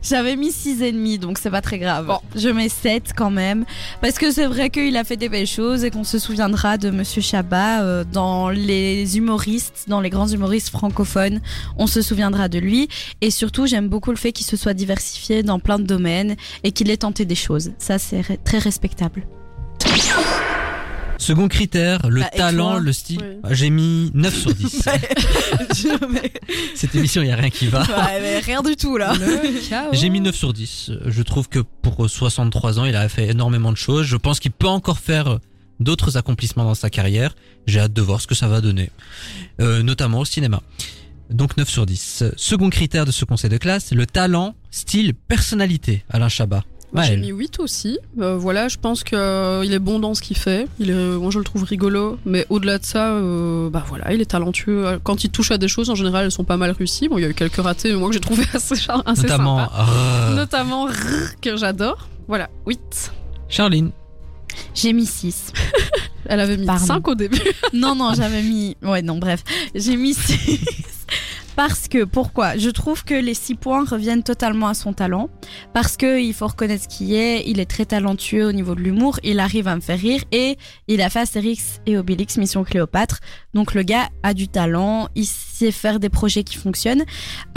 J'avais 0.01 0.35
mis 0.35 0.49
6,5 0.49 1.19
donc 1.19 1.37
c'est 1.37 1.49
pas 1.49 1.61
très 1.61 1.79
grave. 1.79 2.07
Bon. 2.07 2.19
Je 2.35 2.49
mets 2.49 2.69
7 2.69 3.11
quand 3.15 3.29
même. 3.29 3.65
Parce 4.01 4.17
que 4.17 4.31
c'est 4.31 4.45
vrai 4.45 4.69
qu'il 4.69 4.95
a 4.97 5.03
fait 5.03 5.17
des 5.17 5.29
belles 5.29 5.47
choses 5.47 5.83
et 5.83 5.91
qu'on 5.91 6.03
se 6.03 6.19
souviendra 6.19 6.77
de 6.77 6.89
Monsieur 6.89 7.21
Chabat 7.21 7.81
euh, 7.81 8.03
dans 8.11 8.49
les 8.49 9.17
humoristes, 9.17 9.85
dans 9.87 10.01
les 10.01 10.09
grands 10.09 10.27
humoristes 10.27 10.69
francophones. 10.69 11.41
On 11.77 11.87
se 11.87 12.01
souviendra 12.01 12.47
de 12.49 12.59
lui. 12.59 12.89
Et 13.21 13.31
surtout, 13.31 13.67
j'aime 13.67 13.89
beaucoup 13.89 14.11
le 14.11 14.17
fait 14.17 14.31
qu'il 14.31 14.45
se 14.45 14.57
soit 14.57 14.73
diversifié 14.73 15.43
dans 15.43 15.59
plein 15.59 15.79
de 15.79 15.85
domaines 15.85 16.35
et 16.63 16.71
qu'il 16.71 16.89
ait 16.89 16.97
tenté 16.97 17.25
des 17.25 17.35
choses. 17.35 17.71
Ça, 17.79 17.99
c'est 17.99 18.23
très 18.43 18.59
respectable. 18.59 19.23
Second 21.27 21.49
critère, 21.49 22.07
le 22.07 22.21
Bah, 22.21 22.29
talent, 22.33 22.77
le 22.77 22.93
style. 22.93 23.19
Oui. 23.21 23.39
Ah, 23.43 23.53
J'ai 23.53 23.69
mis 23.69 24.11
9 24.13 24.33
sur 24.33 24.53
10. 24.53 24.81
Cette 26.75 26.95
émission, 26.95 27.21
il 27.21 27.27
y 27.27 27.31
a 27.31 27.35
rien 27.35 27.49
qui 27.49 27.67
va. 27.67 27.81
Ouais, 27.81 28.21
mais 28.21 28.39
rien 28.39 28.61
du 28.61 28.77
tout 28.77 28.95
là. 28.95 29.13
J'ai 29.91 30.07
mis 30.07 30.21
9 30.21 30.33
sur 30.33 30.53
10. 30.53 30.91
Je 31.05 31.21
trouve 31.23 31.49
que 31.49 31.59
pour 31.59 32.09
63 32.09 32.79
ans, 32.79 32.85
il 32.85 32.95
a 32.95 33.09
fait 33.09 33.27
énormément 33.27 33.73
de 33.73 33.77
choses. 33.77 34.05
Je 34.05 34.15
pense 34.15 34.39
qu'il 34.39 34.51
peut 34.51 34.69
encore 34.69 34.99
faire 34.99 35.39
d'autres 35.81 36.15
accomplissements 36.15 36.63
dans 36.63 36.75
sa 36.75 36.89
carrière. 36.89 37.35
J'ai 37.65 37.81
hâte 37.81 37.93
de 37.93 38.01
voir 38.01 38.21
ce 38.21 38.27
que 38.27 38.35
ça 38.35 38.47
va 38.47 38.61
donner. 38.61 38.89
Euh, 39.59 39.83
notamment 39.83 40.19
au 40.19 40.25
cinéma. 40.25 40.61
Donc 41.29 41.57
9 41.57 41.69
sur 41.69 41.85
10. 41.85 42.23
Second 42.37 42.69
critère 42.69 43.03
de 43.05 43.11
ce 43.11 43.25
conseil 43.25 43.49
de 43.49 43.57
classe, 43.57 43.91
le 43.91 44.05
talent, 44.05 44.55
style, 44.71 45.13
personnalité. 45.13 46.05
Alain 46.09 46.29
Chabat. 46.29 46.63
J'ai 47.03 47.17
mis 47.17 47.29
8 47.29 47.59
aussi. 47.59 47.99
Euh, 48.19 48.37
voilà, 48.37 48.67
je 48.67 48.77
pense 48.77 49.03
qu'il 49.03 49.17
est 49.17 49.79
bon 49.79 49.99
dans 49.99 50.13
ce 50.13 50.21
qu'il 50.21 50.37
fait. 50.37 50.67
Il 50.79 50.89
est, 50.89 50.93
moi, 50.93 51.29
je 51.31 51.37
le 51.39 51.43
trouve 51.43 51.63
rigolo. 51.63 52.17
Mais 52.25 52.45
au-delà 52.49 52.77
de 52.79 52.85
ça, 52.85 53.11
euh, 53.11 53.69
bah 53.69 53.83
voilà, 53.87 54.13
il 54.13 54.21
est 54.21 54.25
talentueux. 54.25 54.99
Quand 55.03 55.23
il 55.23 55.29
touche 55.29 55.51
à 55.51 55.57
des 55.57 55.67
choses, 55.67 55.89
en 55.89 55.95
général, 55.95 56.25
elles 56.25 56.31
sont 56.31 56.43
pas 56.43 56.57
mal 56.57 56.71
réussies. 56.71 57.07
Bon, 57.09 57.17
il 57.17 57.21
y 57.21 57.25
a 57.25 57.29
eu 57.29 57.33
quelques 57.33 57.55
ratés, 57.57 57.91
mais 57.91 57.97
moi 57.99 58.09
que 58.09 58.13
j'ai 58.13 58.19
trouvé 58.19 58.43
assez, 58.53 58.75
assez 59.05 59.21
Notamment 59.23 59.59
sympa. 59.59 59.85
euh, 59.89 60.35
Notamment 60.35 60.85
Rrr, 60.85 61.39
que 61.41 61.55
j'adore. 61.57 62.07
Voilà, 62.27 62.49
8. 62.65 63.11
Charline. 63.49 63.91
J'ai 64.73 64.91
mis 64.93 65.05
6. 65.05 65.53
Elle 66.25 66.39
avait 66.39 66.57
mis 66.57 66.65
Pardon. 66.65 66.85
5 66.85 67.07
au 67.07 67.15
début. 67.15 67.39
non, 67.73 67.95
non, 67.95 68.13
j'avais 68.15 68.41
mis. 68.41 68.75
Ouais, 68.81 69.01
non, 69.01 69.17
bref. 69.17 69.43
J'ai 69.75 69.95
mis 69.95 70.13
6. 70.13 70.59
Parce 71.57 71.87
que, 71.87 72.03
pourquoi? 72.03 72.55
Je 72.55 72.69
trouve 72.69 73.03
que 73.03 73.15
les 73.15 73.33
6 73.33 73.55
points 73.55 73.83
reviennent 73.83 74.21
totalement 74.21 74.67
à 74.67 74.75
son 74.75 74.93
talent. 74.93 75.31
Parce 75.73 75.97
que 75.97 76.21
il 76.21 76.33
faut 76.35 76.45
reconnaître 76.45 76.83
ce 76.83 76.87
qu'il 76.87 77.13
est. 77.13 77.45
Il 77.47 77.59
est 77.59 77.65
très 77.65 77.85
talentueux 77.85 78.45
au 78.45 78.51
niveau 78.51 78.75
de 78.75 78.81
l'humour. 78.81 79.19
Il 79.23 79.39
arrive 79.39 79.67
à 79.67 79.75
me 79.75 79.81
faire 79.81 79.97
rire. 79.97 80.21
Et 80.31 80.55
il 80.87 81.01
a 81.01 81.09
fait 81.09 81.21
Astérix 81.21 81.81
et 81.87 81.97
Obélix, 81.97 82.37
Mission 82.37 82.63
Cléopâtre. 82.63 83.21
Donc 83.55 83.73
le 83.73 83.81
gars 83.81 84.07
a 84.21 84.35
du 84.35 84.47
talent. 84.47 85.09
Il 85.15 85.25
sait 85.25 85.71
faire 85.71 85.99
des 85.99 86.09
projets 86.09 86.43
qui 86.43 86.57
fonctionnent. 86.57 87.05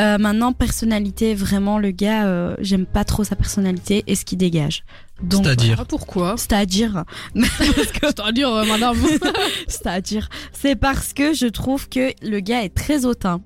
Euh, 0.00 0.16
maintenant, 0.16 0.54
personnalité, 0.54 1.34
vraiment, 1.34 1.78
le 1.78 1.90
gars, 1.90 2.26
euh, 2.26 2.56
j'aime 2.58 2.86
pas 2.86 3.04
trop 3.04 3.22
sa 3.22 3.36
personnalité 3.36 4.02
et 4.06 4.14
ce 4.14 4.24
qu'il 4.24 4.38
dégage. 4.38 4.82
Donc, 5.22 5.44
C'est-à-dire 5.44 5.76
Ah, 5.78 5.84
pourquoi? 5.84 6.36
C'est-à-dire, 6.38 7.04
C'est-à-dire, 7.34 8.48
euh, 8.48 8.64
madame. 8.64 8.96
c'est-à-dire, 9.68 10.30
c'est 10.54 10.76
parce 10.76 11.12
que 11.12 11.34
je 11.34 11.48
trouve 11.48 11.90
que 11.90 12.12
le 12.22 12.40
gars 12.40 12.64
est 12.64 12.74
très 12.74 13.04
hautain. 13.04 13.42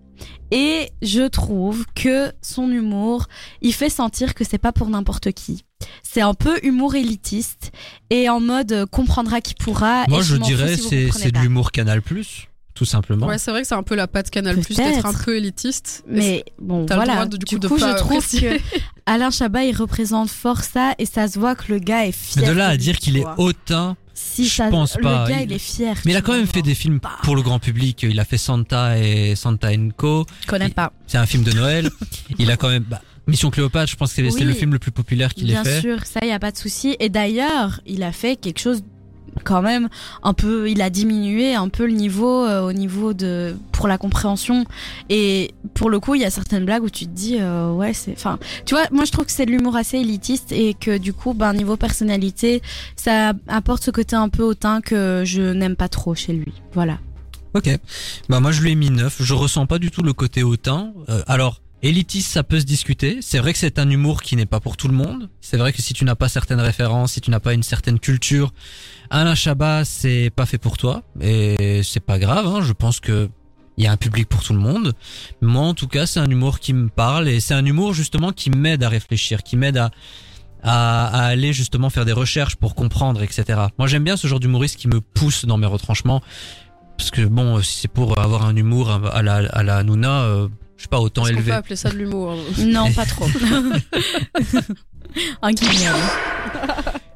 Et 0.51 0.91
je 1.03 1.27
trouve 1.27 1.85
que 1.95 2.33
son 2.43 2.71
humour, 2.71 3.27
il 3.61 3.73
fait 3.75 3.91
sentir 3.91 4.35
que 4.35 4.45
c'est 4.45 4.59
pas 4.59 4.73
pour 4.73 4.89
n'importe 4.89 5.33
qui. 5.33 5.65
C'est 6.03 6.21
un 6.21 6.35
peu 6.35 6.59
humour 6.63 6.95
élitiste 6.95 7.73
et 8.11 8.29
en 8.29 8.41
mode 8.41 8.73
euh, 8.73 8.87
comprendra 8.87 9.41
qui 9.41 9.55
pourra. 9.55 10.05
Moi, 10.09 10.21
et 10.21 10.23
je 10.23 10.37
dirais 10.37 10.77
si 10.77 11.11
c'est 11.13 11.31
de 11.33 11.39
l'humour 11.39 11.73
Canal 11.73 12.01
tout 12.75 12.85
simplement. 12.85 13.27
Ouais, 13.29 13.39
c'est 13.39 13.53
vrai 13.53 13.63
que 13.63 13.69
c'est 13.69 13.75
un 13.77 13.85
peu 13.85 13.95
la 13.95 14.09
patte 14.09 14.31
Canal 14.31 14.59
Plus 14.59 14.75
d'être 14.77 15.07
un 15.07 15.15
peu 15.15 15.37
élitiste. 15.37 16.03
Mais 16.09 16.45
bon, 16.61 16.87
T'as 16.87 16.95
le 16.95 16.99
voilà. 16.99 17.13
droit 17.15 17.27
de- 17.27 17.37
du 17.37 17.45
du 17.45 17.55
coup, 17.57 17.61
de 17.61 17.69
coup, 17.69 17.79
pas 17.79 17.93
je 17.93 17.97
trouve 17.99 18.17
apprécier. 18.17 18.59
que 18.59 18.63
Alain 19.07 19.31
Chabat, 19.31 19.65
il 19.65 19.77
représente 19.77 20.29
fort 20.29 20.63
ça 20.65 20.93
et 20.99 21.07
ça 21.07 21.29
se 21.29 21.39
voit 21.39 21.55
que 21.55 21.73
le 21.73 21.79
gars 21.79 22.05
est 22.07 22.11
fier. 22.13 22.43
Mais 22.43 22.49
de 22.49 22.53
là 22.53 22.67
à 22.69 22.73
lui, 22.73 22.79
dire 22.79 22.99
qu'il 22.99 23.13
tu 23.15 23.21
est 23.21 23.23
vois. 23.23 23.39
hautain, 23.39 23.97
si 24.15 24.47
je 24.49 24.55
ça, 24.55 24.69
pense 24.71 24.97
pas. 25.03 25.25
Le 25.25 25.31
gars, 25.31 25.41
Il- 25.43 25.51
il, 25.51 25.53
est 25.53 25.59
fier. 25.59 25.97
mais 26.05 26.13
il 26.13 26.17
a 26.17 26.23
quand 26.23 26.33
même 26.33 26.47
fait 26.47 26.63
des 26.63 26.75
films 26.75 27.01
Bah. 27.03 27.11
pour 27.23 27.35
le 27.37 27.43
grand 27.43 27.59
public. 27.59 28.03
Il 28.05 28.19
a 28.21 28.25
fait 28.25 28.39
Santa 28.39 28.99
et 28.99 29.35
Santa 29.35 29.69
Co. 29.97 30.25
Je 30.43 30.47
connais 30.47 30.69
pas. 30.71 30.93
C'est 31.07 31.19
un 31.19 31.27
film 31.27 31.43
de 31.43 31.53
Noël. 31.53 31.91
il 32.39 32.51
a 32.51 32.57
quand 32.57 32.69
même 32.69 32.85
bah, 32.89 33.01
Mission 33.27 33.51
Cléopâtre. 33.51 33.91
Je 33.91 33.97
pense 33.97 34.11
que 34.15 34.17
c'est 34.17 34.35
Oui. 34.39 34.45
le 34.45 34.53
film 34.55 34.73
le 34.73 34.79
plus 34.79 34.91
populaire 34.93 35.35
qu'il 35.35 35.49
ait 35.51 35.55
Bien 35.55 35.65
fait. 35.65 35.81
sûr, 35.81 36.05
ça, 36.07 36.21
il 36.23 36.29
y 36.29 36.33
a 36.33 36.39
pas 36.39 36.53
de 36.53 36.57
souci. 36.57 36.97
Et 37.01 37.09
d'ailleurs, 37.09 37.81
il 37.87 38.03
a 38.03 38.13
fait 38.13 38.37
quelque 38.37 38.61
chose 38.61 38.83
quand 39.43 39.63
même 39.63 39.89
un 40.23 40.35
peu 40.35 40.71
il 40.71 40.83
a 40.83 40.91
diminué 40.91 41.55
un 41.55 41.69
peu 41.69 41.87
le 41.87 41.93
niveau 41.93 42.45
euh, 42.45 42.61
au 42.63 42.73
niveau 42.73 43.15
de 43.15 43.57
pour 43.73 43.89
la 43.89 43.99
compréhension 43.99 44.65
et 45.11 45.55
pour 45.75 45.91
le 45.91 45.99
coup 46.01 46.15
il 46.15 46.21
y 46.21 46.25
a 46.25 46.31
certaines 46.31 46.65
blagues 46.65 46.85
où 46.85 46.91
tu 46.91 47.07
te 47.07 47.11
dis 47.11 47.39
euh, 47.41 47.73
ouais 47.73 47.93
c'est 47.93 48.13
enfin 48.13 48.39
tu 48.65 48.75
vois 48.75 48.85
moi 48.93 49.05
je 49.05 49.13
trouve 49.13 49.27
que 49.27 49.33
c'est 49.33 49.47
de 49.47 49.51
l'humour 49.51 49.77
assez 49.77 49.99
élitiste 49.99 50.53
et 50.53 50.75
que 50.75 50.99
du 50.99 51.13
coup 51.13 51.35
ben 51.35 51.53
niveau 51.53 51.77
personnalité 51.77 52.63
ça 52.97 53.33
apporte 53.49 53.83
ce 53.85 53.91
côté 53.91 54.17
un 54.17 54.29
peu 54.29 54.43
hautain 54.43 54.81
que 54.81 55.23
je 55.25 55.53
n'aime 55.53 55.77
pas 55.77 55.89
trop 55.89 56.15
chez 56.15 56.33
lui 56.33 56.53
voilà 56.73 56.99
Ok. 57.55 57.71
Bah 58.29 58.41
moi 58.41 58.51
je 58.51 58.61
lui 58.61 58.73
ai 58.73 58.75
mis 58.75 58.91
9. 58.91 59.23
Je 59.23 59.35
ressens 59.35 59.67
pas 59.67 59.79
du 59.79 59.91
tout 59.91 60.03
le 60.03 60.13
côté 60.13 60.43
hautain. 60.43 60.93
Euh, 61.09 61.23
alors 61.29 61.61
élitiste 61.83 62.33
ça 62.33 62.43
peut 62.43 62.59
se 62.59 62.65
discuter. 62.65 63.19
C'est 63.21 63.39
vrai 63.39 63.53
que 63.53 63.59
c'est 63.59 63.79
un 63.79 63.89
humour 63.89 64.23
qui 64.23 64.35
n'est 64.35 64.47
pas 64.47 64.59
pour 64.59 64.77
tout 64.77 64.89
le 64.89 64.95
monde. 64.95 65.31
C'est 65.41 65.57
vrai 65.57 65.73
que 65.73 65.81
si 65.81 65.95
tu 65.95 66.05
n'as 66.05 66.17
pas 66.17 66.29
certaines 66.29 66.61
références, 66.61 67.13
si 67.13 67.21
tu 67.21 67.31
n'as 67.31 67.41
pas 67.41 67.55
une 67.55 67.63
certaine 67.63 68.01
culture, 68.01 68.53
Alain 69.11 69.35
Chabat 69.35 69.85
c'est 69.85 70.31
pas 70.35 70.47
fait 70.47 70.59
pour 70.59 70.77
toi 70.77 71.03
et 71.21 71.83
c'est 71.83 72.01
pas 72.01 72.19
grave. 72.19 72.47
Hein. 72.47 72.63
Je 72.63 72.73
pense 72.73 73.01
que 73.01 73.29
il 73.77 73.85
y 73.85 73.89
a 73.89 73.93
un 73.93 73.97
public 73.97 74.29
pour 74.29 74.43
tout 74.43 74.53
le 74.53 74.61
monde. 74.61 74.95
Moi 75.41 75.63
en 75.63 75.75
tout 75.75 75.89
cas 75.89 76.07
c'est 76.07 76.21
un 76.21 76.31
humour 76.31 76.61
qui 76.61 76.73
me 76.73 76.89
parle 76.89 77.29
et 77.29 77.41
c'est 77.41 77.55
un 77.55 77.65
humour 77.65 77.93
justement 77.93 78.33
qui 78.33 78.51
m'aide 78.51 78.85
à 78.85 78.89
réfléchir, 78.89 79.43
qui 79.43 79.57
m'aide 79.57 79.79
à 79.79 79.91
à, 80.67 81.07
à 81.07 81.27
aller 81.27 81.53
justement 81.53 81.91
faire 81.91 82.07
des 82.07 82.13
recherches 82.13 82.57
pour 82.57 82.75
comprendre, 82.75 83.23
etc. 83.23 83.67
Moi 83.79 83.87
j'aime 83.87 84.05
bien 84.05 84.17
ce 84.17 84.27
genre 84.27 84.41
d'humoriste 84.41 84.77
qui 84.77 84.89
me 84.89 85.01
pousse 85.01 85.45
dans 85.45 85.59
mes 85.59 85.67
retranchements. 85.67 86.23
Parce 86.97 87.11
que 87.11 87.23
bon, 87.23 87.61
si 87.61 87.81
c'est 87.81 87.89
pour 87.89 88.19
avoir 88.19 88.47
un 88.47 88.57
humour 88.57 88.91
à 88.91 89.23
la, 89.23 89.35
à 89.35 89.63
la 89.63 89.77
Hanouna, 89.79 90.23
euh, 90.23 90.49
je 90.77 90.85
sais 90.85 90.89
pas, 90.89 91.01
autant 91.01 91.27
élevé. 91.27 91.51
peut 91.51 91.57
appeler 91.57 91.77
ça 91.77 91.91
de 91.91 91.97
l'humour 91.97 92.33
hein 92.33 92.65
non 92.67 92.93
pas 92.93 93.05
trop 93.05 93.27
un 95.43 95.53
guignol 95.53 95.95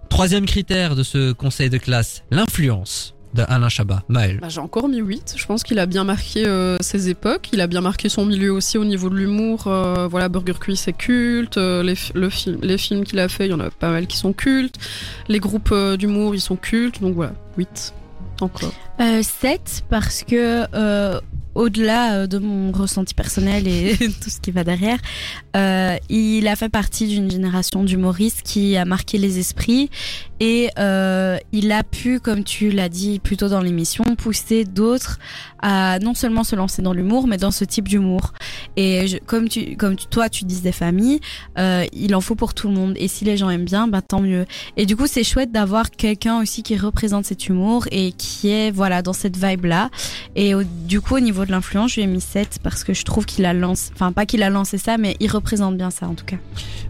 Troisième 0.08 0.46
critère 0.46 0.96
de 0.96 1.02
ce 1.02 1.32
conseil 1.32 1.70
de 1.70 1.78
classe, 1.78 2.24
l'influence 2.30 3.14
d'Alain 3.34 3.68
Chabat. 3.68 4.02
Maël. 4.08 4.38
Bah, 4.40 4.48
J'ai 4.48 4.58
encore 4.60 4.88
mis 4.88 4.98
8. 4.98 5.34
Je 5.36 5.46
pense 5.46 5.62
qu'il 5.62 5.78
a 5.78 5.86
bien 5.86 6.02
marqué 6.02 6.46
euh, 6.46 6.76
ses 6.80 7.08
époques. 7.10 7.50
Il 7.52 7.60
a 7.60 7.66
bien 7.66 7.82
marqué 7.82 8.08
son 8.08 8.24
milieu 8.24 8.52
aussi 8.52 8.78
au 8.78 8.84
niveau 8.84 9.10
de 9.10 9.14
l'humour. 9.16 9.66
Euh, 9.66 10.08
voilà, 10.08 10.28
Burger 10.28 10.54
Quiz, 10.58 10.80
c'est 10.80 10.94
culte. 10.94 11.58
Euh, 11.58 11.82
les, 11.82 11.94
fi- 11.94 12.12
le 12.14 12.30
film, 12.30 12.58
les 12.62 12.78
films 12.78 13.04
qu'il 13.04 13.18
a 13.20 13.28
fait, 13.28 13.46
il 13.46 13.50
y 13.50 13.54
en 13.54 13.60
a 13.60 13.70
pas 13.70 13.90
mal 13.90 14.06
qui 14.06 14.16
sont 14.16 14.32
cultes. 14.32 14.76
Les 15.28 15.40
groupes 15.40 15.74
d'humour, 15.98 16.34
ils 16.34 16.40
sont 16.40 16.56
cultes. 16.56 17.00
Donc 17.02 17.14
voilà, 17.14 17.34
8. 17.58 17.92
Encore. 18.40 18.72
Euh, 19.00 19.22
7 19.22 19.84
parce 19.88 20.24
que 20.24 20.64
euh, 20.74 21.20
au-delà 21.54 22.14
euh, 22.14 22.26
de 22.26 22.38
mon 22.38 22.72
ressenti 22.72 23.14
personnel 23.14 23.68
et 23.68 23.96
tout 24.20 24.28
ce 24.30 24.40
qui 24.40 24.50
va 24.50 24.64
derrière, 24.64 24.98
euh, 25.56 25.96
il 26.08 26.48
a 26.48 26.56
fait 26.56 26.68
partie 26.68 27.06
d'une 27.06 27.30
génération 27.30 27.84
d'humoristes 27.84 28.42
qui 28.42 28.76
a 28.76 28.84
marqué 28.84 29.18
les 29.18 29.38
esprits 29.38 29.88
et 30.40 30.70
euh, 30.78 31.36
il 31.52 31.72
a 31.72 31.82
pu, 31.82 32.20
comme 32.20 32.44
tu 32.44 32.70
l'as 32.70 32.88
dit 32.88 33.18
plus 33.18 33.36
tôt 33.36 33.48
dans 33.48 33.60
l'émission, 33.60 34.04
pousser 34.16 34.64
d'autres 34.64 35.18
à 35.60 35.98
non 35.98 36.14
seulement 36.14 36.44
se 36.44 36.54
lancer 36.54 36.80
dans 36.80 36.92
l'humour, 36.92 37.26
mais 37.26 37.36
dans 37.38 37.50
ce 37.50 37.64
type 37.64 37.88
d'humour. 37.88 38.32
Et 38.76 39.08
je- 39.08 39.16
comme 39.26 39.48
tu, 39.48 39.76
comme 39.76 39.96
toi, 39.96 40.28
tu 40.28 40.44
dis 40.44 40.60
des 40.60 40.70
familles, 40.70 41.18
euh, 41.58 41.84
il 41.92 42.14
en 42.14 42.20
faut 42.20 42.36
pour 42.36 42.54
tout 42.54 42.68
le 42.68 42.74
monde. 42.74 42.92
Et 42.94 43.08
si 43.08 43.24
les 43.24 43.36
gens 43.36 43.50
aiment 43.50 43.64
bien, 43.64 43.88
bah 43.88 44.00
tant 44.00 44.20
mieux. 44.20 44.46
Et 44.76 44.86
du 44.86 44.94
coup, 44.94 45.08
c'est 45.08 45.24
chouette 45.24 45.50
d'avoir 45.50 45.90
quelqu'un 45.90 46.40
aussi 46.40 46.62
qui 46.62 46.76
représente 46.76 47.24
cet 47.24 47.48
humour 47.48 47.86
et 47.90 48.12
qui 48.12 48.50
est 48.50 48.70
voilà 48.70 48.87
dans 49.02 49.12
cette 49.12 49.36
vibe 49.36 49.64
là. 49.66 49.90
Et 50.36 50.54
au- 50.54 50.62
du 50.64 51.00
coup, 51.00 51.16
au 51.16 51.20
niveau 51.20 51.44
de 51.44 51.50
l'influence, 51.50 51.90
je 51.92 51.96
lui 51.96 52.02
ai 52.02 52.06
mis 52.06 52.20
7 52.20 52.58
parce 52.62 52.84
que 52.84 52.92
je 52.94 53.04
trouve 53.04 53.24
qu'il 53.26 53.44
a 53.44 53.52
lancé, 53.52 53.90
enfin 53.94 54.12
pas 54.12 54.26
qu'il 54.26 54.42
a 54.42 54.50
lancé 54.50 54.78
ça, 54.78 54.98
mais 54.98 55.16
il 55.20 55.30
représente 55.30 55.76
bien 55.76 55.90
ça 55.90 56.06
en 56.08 56.14
tout 56.14 56.24
cas. 56.24 56.36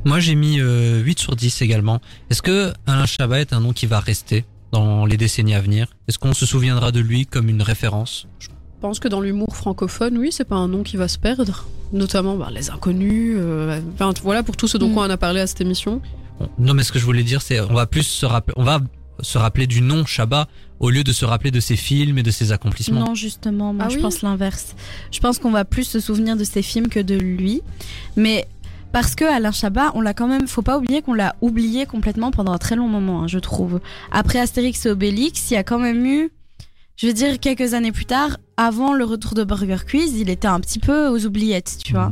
Moi 0.05 0.21
j'ai 0.21 0.35
mis 0.35 0.61
euh, 0.61 1.01
8 1.03 1.19
sur 1.19 1.37
10 1.37 1.63
également. 1.63 2.01
Est-ce 2.31 2.43
que 2.43 2.73
Alain 2.87 3.07
Chabat 3.07 3.41
est 3.41 3.53
un 3.53 3.61
nom 3.61 3.73
qui 3.73 3.87
va 3.87 4.01
rester 4.01 4.45
dans 4.73 5.07
les 5.07 5.17
décennies 5.17 5.55
à 5.55 5.61
venir? 5.61 5.89
Est-ce 6.09 6.19
qu'on 6.19 6.35
se 6.35 6.47
souviendra 6.47 6.93
de 6.93 7.01
lui 7.01 7.27
comme 7.27 7.49
une 7.49 7.63
référence? 7.63 8.27
Je 8.39 8.49
pense 8.81 9.01
que 9.01 9.09
dans 9.09 9.21
l'humour 9.21 9.57
francophone, 9.57 10.17
oui, 10.19 10.29
c'est 10.31 10.45
pas 10.45 10.55
un 10.55 10.69
nom 10.69 10.85
qui 10.85 10.97
va 10.97 11.09
se 11.09 11.19
perdre. 11.19 11.67
Notamment 11.93 12.37
bah, 12.37 12.49
les 12.53 12.71
inconnus. 12.71 13.35
euh, 13.39 13.81
enfin, 13.95 14.13
voilà 14.23 14.43
pour 14.45 14.57
tout 14.57 14.69
ce 14.69 14.79
dont 14.79 14.89
Mm. 14.91 14.99
on 14.99 15.11
a 15.11 15.17
parlé 15.17 15.41
à 15.41 15.47
cette 15.47 15.61
émission. 15.61 16.01
Non 16.59 16.75
mais 16.75 16.85
ce 16.85 16.93
que 16.93 17.01
je 17.01 17.05
voulais 17.05 17.25
dire 17.25 17.43
c'est 17.43 17.59
on 17.61 17.75
va 17.75 17.87
plus 17.87 18.05
se 18.05 18.25
rappeler, 18.25 18.55
on 18.57 18.63
va 18.63 18.79
se 19.21 19.37
rappeler 19.39 19.67
du 19.67 19.81
nom 19.81 20.07
Chabat 20.07 20.47
au 20.81 20.91
lieu 20.91 21.05
de 21.05 21.13
se 21.13 21.25
rappeler 21.25 21.51
de 21.51 21.61
ses 21.61 21.77
films 21.77 22.19
et 22.19 22.23
de 22.23 22.31
ses 22.31 22.53
accomplissements. 22.53 23.07
Non, 23.07 23.15
justement, 23.15 23.73
moi 23.73 23.87
Ah 23.87 23.89
je 23.91 23.97
oui 23.97 24.03
pense 24.03 24.23
l'inverse. 24.23 24.75
Je 25.11 25.21
pense 25.21 25.39
qu'on 25.39 25.51
va 25.51 25.65
plus 25.65 25.85
se 25.85 26.01
souvenir 26.01 26.37
de 26.37 26.45
ses 26.45 26.63
films 26.63 26.89
que 26.89 27.01
de 27.01 27.15
lui. 27.17 27.63
Mais 28.17 28.47
parce 28.93 29.15
que 29.15 29.25
Alain 29.25 29.53
Chabat, 29.53 29.93
on 29.95 30.01
l'a 30.01 30.15
quand 30.15 30.29
même, 30.29 30.47
faut 30.49 30.63
pas 30.63 30.79
oublier 30.79 31.03
qu'on 31.03 31.15
l'a 31.15 31.37
oublié 31.41 31.85
complètement 31.87 32.31
pendant 32.31 32.53
un 32.53 32.59
très 32.59 32.77
long 32.77 32.89
moment, 32.89 33.23
hein, 33.23 33.27
je 33.27 33.39
trouve. 33.39 33.81
Après 34.13 34.39
Astérix 34.39 34.87
et 34.87 34.91
Obélix, 34.91 35.51
il 35.51 35.55
y 35.55 35.57
a 35.57 35.63
quand 35.65 35.79
même 35.79 36.05
eu, 36.07 36.31
je 37.01 37.07
veux 37.07 37.13
dire, 37.13 37.39
quelques 37.39 37.75
années 37.75 37.93
plus 37.93 38.07
tard, 38.07 38.39
avant 38.57 38.93
le 38.93 39.05
retour 39.05 39.35
de 39.35 39.45
Burger 39.45 39.77
Quiz, 39.89 40.15
il 40.17 40.29
était 40.29 40.49
un 40.49 40.59
petit 40.59 40.81
peu 40.81 41.07
aux 41.07 41.25
oubliettes, 41.25 41.79
tu 41.85 41.93
vois. 41.93 42.11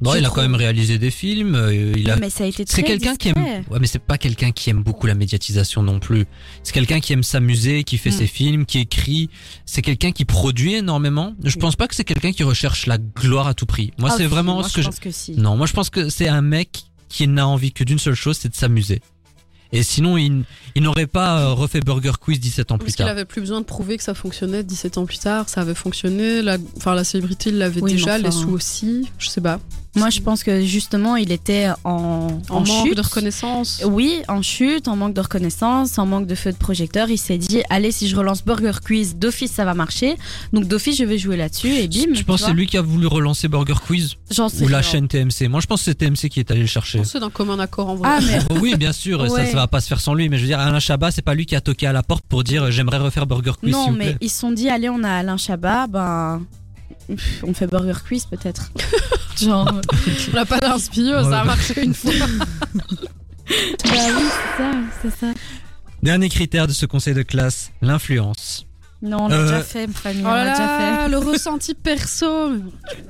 Bon, 0.00 0.12
Je 0.12 0.18
il 0.18 0.24
a 0.24 0.28
quand 0.30 0.42
même 0.42 0.54
réalisé 0.54 0.96
des 0.96 1.10
films. 1.10 1.56
euh, 1.56 1.92
il 1.96 2.08
a 2.08 2.16
Mais 2.18 2.30
ça 2.30 2.44
a 2.44 2.46
été 2.46 2.64
très 2.64 2.76
C'est 2.76 2.82
quelqu'un 2.84 3.16
qui 3.16 3.30
aime. 3.30 3.34
Ouais, 3.68 3.78
mais 3.80 3.88
c'est 3.88 3.98
pas 3.98 4.16
quelqu'un 4.16 4.52
qui 4.52 4.70
aime 4.70 4.84
beaucoup 4.84 5.08
la 5.08 5.16
médiatisation 5.16 5.82
non 5.82 5.98
plus. 5.98 6.24
C'est 6.62 6.72
quelqu'un 6.72 7.00
qui 7.00 7.12
aime 7.14 7.24
s'amuser, 7.24 7.82
qui 7.82 7.98
fait 7.98 8.10
Mm. 8.10 8.12
ses 8.12 8.26
films, 8.28 8.64
qui 8.64 8.78
écrit. 8.78 9.28
C'est 9.66 9.82
quelqu'un 9.82 10.12
qui 10.12 10.24
produit 10.24 10.74
énormément. 10.74 11.34
Je 11.42 11.56
pense 11.56 11.74
pas 11.74 11.88
que 11.88 11.96
c'est 11.96 12.04
quelqu'un 12.04 12.30
qui 12.30 12.44
recherche 12.44 12.86
la 12.86 12.98
gloire 12.98 13.48
à 13.48 13.54
tout 13.54 13.66
prix. 13.66 13.92
Moi, 13.98 14.10
Ah, 14.12 14.14
c'est 14.16 14.26
vraiment 14.26 14.54
moi, 14.54 14.68
ce 14.68 14.74
que 14.76 14.82
je... 14.82 14.86
pense 14.86 15.00
que 15.00 15.10
si. 15.10 15.32
Non, 15.32 15.56
moi 15.56 15.66
je 15.66 15.72
pense 15.72 15.90
que 15.90 16.08
c'est 16.10 16.28
un 16.28 16.42
mec 16.42 16.84
qui 17.08 17.26
n'a 17.26 17.48
envie 17.48 17.72
que 17.72 17.82
d'une 17.82 17.98
seule 17.98 18.14
chose, 18.14 18.36
c'est 18.38 18.50
de 18.50 18.54
s'amuser. 18.54 19.00
Et 19.72 19.82
sinon, 19.82 20.16
il, 20.16 20.44
il 20.74 20.82
n'aurait 20.82 21.06
pas 21.06 21.40
euh, 21.40 21.52
refait 21.52 21.80
Burger 21.80 22.12
Quiz 22.20 22.40
17 22.40 22.72
ans 22.72 22.78
plus 22.78 22.86
Parce 22.86 22.96
qu'il 22.96 23.04
tard. 23.04 23.12
avait 23.12 23.24
plus 23.24 23.40
besoin 23.40 23.60
de 23.60 23.66
prouver 23.66 23.96
que 23.98 24.02
ça 24.02 24.14
fonctionnait 24.14 24.62
17 24.62 24.98
ans 24.98 25.04
plus 25.04 25.18
tard, 25.18 25.48
ça 25.48 25.60
avait 25.60 25.74
fonctionné. 25.74 26.40
La, 26.42 26.56
enfin, 26.76 26.94
la 26.94 27.04
célébrité, 27.04 27.50
il 27.50 27.58
l'avait 27.58 27.82
Oui, 27.82 27.92
déjà, 27.92 28.16
les 28.18 28.30
sous 28.30 28.50
aussi. 28.50 29.10
Je 29.18 29.28
sais 29.28 29.40
pas. 29.42 29.60
Moi, 29.98 30.10
je 30.10 30.20
pense 30.20 30.42
que 30.44 30.62
justement, 30.64 31.16
il 31.16 31.32
était 31.32 31.68
en, 31.84 32.28
En, 32.48 32.60
manque 32.60 32.66
chute. 32.86 32.96
de 32.96 33.00
reconnaissance. 33.02 33.82
Oui, 33.86 34.20
en 34.28 34.42
chute, 34.42 34.88
en 34.88 34.96
manque 34.96 35.14
de 35.14 35.20
reconnaissance, 35.20 35.98
en 35.98 36.06
manque 36.06 36.26
de 36.26 36.34
feu 36.34 36.52
de 36.52 36.56
projecteur, 36.56 37.10
il 37.10 37.18
s'est 37.18 37.38
dit 37.38 37.62
allez 37.70 37.92
si 37.92 38.08
je 38.08 38.16
relance 38.16 38.44
Burger 38.44 38.72
Quiz, 38.84 39.16
d'office 39.16 39.52
ça 39.52 39.64
va 39.64 39.74
marcher. 39.74 40.16
Donc 40.52 40.64
d'office 40.66 40.96
je 40.98 41.04
vais 41.04 41.18
jouer 41.18 41.36
là-dessus 41.36 41.68
et 41.72 41.88
bim. 41.88 42.14
Je 42.14 42.22
pense 42.22 42.40
que 42.40 42.46
c'est 42.48 42.52
lui 42.54 42.66
qui 42.66 42.76
a 42.76 42.82
voulu 42.82 43.06
relancer 43.06 43.48
Burger 43.48 43.74
Quiz 43.86 44.14
J'en 44.30 44.48
sais 44.48 44.64
ou 44.64 44.68
la 44.68 44.78
rien. 44.78 44.90
chaîne 44.90 45.08
TMC. 45.08 45.48
Moi, 45.48 45.60
je 45.60 45.66
pense 45.66 45.80
que 45.80 45.84
c'est 45.86 45.94
TMC 45.96 46.28
qui 46.30 46.40
est 46.40 46.50
allé 46.50 46.60
le 46.60 46.66
chercher. 46.66 47.02
C'est 47.04 47.20
d'un 47.20 47.30
commun 47.30 47.58
accord 47.58 47.88
en 47.88 47.94
vrai. 47.96 48.08
Ah 48.10 48.18
mais 48.20 48.38
oui, 48.60 48.74
bien 48.76 48.92
sûr, 48.92 49.26
ça, 49.26 49.32
Ouais. 49.32 49.46
ça 49.50 49.56
va 49.56 49.66
pas 49.66 49.80
se 49.80 49.88
faire 49.88 50.00
sans 50.00 50.14
lui. 50.14 50.28
Mais 50.28 50.36
je 50.36 50.42
veux 50.42 50.48
dire, 50.48 50.58
Alain 50.60 50.78
Chabat, 50.80 51.10
c'est 51.10 51.22
pas 51.22 51.34
lui 51.34 51.46
qui 51.46 51.56
a 51.56 51.60
toqué 51.60 51.86
à 51.86 51.92
la 51.92 52.02
porte 52.02 52.24
pour 52.28 52.44
dire 52.44 52.70
j'aimerais 52.70 52.98
refaire 52.98 53.26
Burger 53.26 53.52
Quiz, 53.60 53.72
non 53.72 53.86
vous 53.90 53.96
mais 53.96 54.04
plaît. 54.12 54.16
ils 54.20 54.30
se 54.30 54.38
sont 54.38 54.52
dit 54.52 54.68
allez 54.68 54.88
on 54.88 55.02
a 55.02 55.10
Alain 55.10 55.36
Chabat, 55.36 55.86
ben 55.86 56.42
on 57.42 57.54
fait 57.54 57.66
Burger 57.66 57.94
Quiz 58.06 58.26
peut-être. 58.26 58.70
Genre 59.38 59.70
On 60.32 60.34
n'a 60.36 60.44
pas 60.46 60.58
d'inspire, 60.58 61.18
Ouais. 61.18 61.22
ça 61.24 61.40
a 61.40 61.44
marché 61.44 61.82
une 61.84 61.94
fois. 61.94 62.12
bah 62.68 62.94
oui 63.50 64.24
c'est 64.28 64.62
ça, 64.62 64.70
c'est 65.02 65.10
ça. 65.20 65.26
Dernier 66.02 66.28
critère 66.28 66.66
de 66.66 66.72
ce 66.72 66.86
conseil 66.86 67.14
de 67.14 67.22
classe, 67.22 67.70
l'influence. 67.82 68.64
Non, 69.00 69.22
on 69.26 69.28
l'a 69.28 69.36
Euh, 69.36 69.42
déjà 69.44 69.62
fait, 69.62 69.88
Fanny. 69.92 70.22
Oh 70.24 70.26
on 70.28 70.30
l'a 70.32 70.44
là 70.44 70.52
déjà 70.56 71.04
fait. 71.04 71.08
le 71.08 71.18
ressenti 71.18 71.74
perso. 71.74 72.52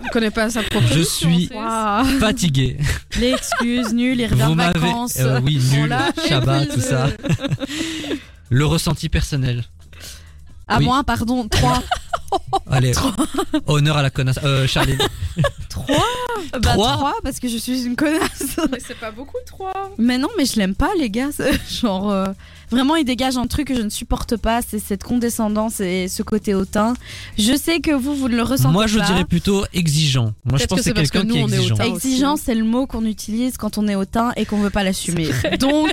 Je 0.04 0.08
connais 0.12 0.30
pas 0.30 0.50
sa 0.50 0.62
propre 0.62 0.86
Je 0.94 1.00
suis- 1.00 1.48
on 1.54 2.04
sait. 2.04 2.18
Fatigué. 2.18 2.76
L'excuse, 3.18 3.94
nul, 3.94 4.20
il 4.20 4.26
revient 4.26 4.42
Vous 4.42 4.50
de 4.50 4.54
m'avez... 4.56 4.78
vacances. 4.80 5.16
euh, 5.18 5.40
oui, 5.42 5.58
On 5.72 5.76
nul, 5.76 5.96
Shabbat, 6.28 6.68
tout 6.68 6.80
ça. 6.80 7.08
Le 8.50 8.64
ressenti 8.66 9.08
personnel. 9.08 9.64
À 10.68 10.78
oui. 10.78 10.84
moi, 10.84 11.02
pardon, 11.04 11.48
3. 11.48 11.82
Allez, 12.70 12.92
honneur 13.66 13.96
à 13.96 14.02
la 14.02 14.10
connasse. 14.10 14.38
Euh, 14.44 14.66
Charlie. 14.66 14.98
3 15.70 15.86
Bah 16.60 16.72
Trois 16.74 16.92
3 16.96 17.14
parce 17.22 17.40
que 17.40 17.48
je 17.48 17.56
suis 17.56 17.84
une 17.84 17.96
connasse. 17.96 18.56
Mais 18.70 18.78
c'est 18.80 18.98
pas 18.98 19.10
beaucoup, 19.10 19.38
trois. 19.46 19.92
Mais 19.96 20.18
non, 20.18 20.28
mais 20.36 20.44
je 20.44 20.56
l'aime 20.56 20.74
pas, 20.74 20.90
les 20.98 21.08
gars. 21.08 21.30
Genre, 21.70 22.10
euh, 22.10 22.26
vraiment, 22.70 22.96
il 22.96 23.04
dégage 23.04 23.36
un 23.36 23.46
truc 23.46 23.68
que 23.68 23.74
je 23.74 23.82
ne 23.82 23.88
supporte 23.90 24.36
pas, 24.36 24.60
c'est 24.66 24.78
cette 24.78 25.04
condescendance 25.04 25.80
et 25.80 26.08
ce 26.08 26.22
côté 26.22 26.54
hautain. 26.54 26.94
Je 27.38 27.54
sais 27.56 27.80
que 27.80 27.90
vous, 27.92 28.14
vous 28.14 28.28
ne 28.28 28.36
le 28.36 28.42
ressentez 28.42 28.72
Moi, 28.72 28.86
je 28.86 28.98
pas. 28.98 29.06
dirais 29.06 29.24
plutôt 29.24 29.64
exigeant. 29.72 30.32
Moi, 30.44 30.58
je 30.58 30.66
pense 30.66 30.78
que 30.78 30.84
c'est 30.84 30.92
quelqu'un 30.92 31.22
que 31.22 31.26
qui 31.32 31.38
est 31.38 31.40
nous, 31.40 31.46
on 31.46 31.50
est 31.50 31.54
exigeant. 31.56 31.74
hautain. 31.76 31.84
Exigeant, 31.94 32.36
c'est 32.36 32.54
le 32.54 32.64
mot 32.64 32.86
qu'on 32.86 33.04
utilise 33.04 33.56
quand 33.56 33.78
on 33.78 33.86
est 33.88 33.94
hautain 33.94 34.32
et 34.36 34.44
qu'on 34.46 34.58
veut 34.58 34.70
pas 34.70 34.82
l'assumer. 34.84 35.28
Donc, 35.60 35.90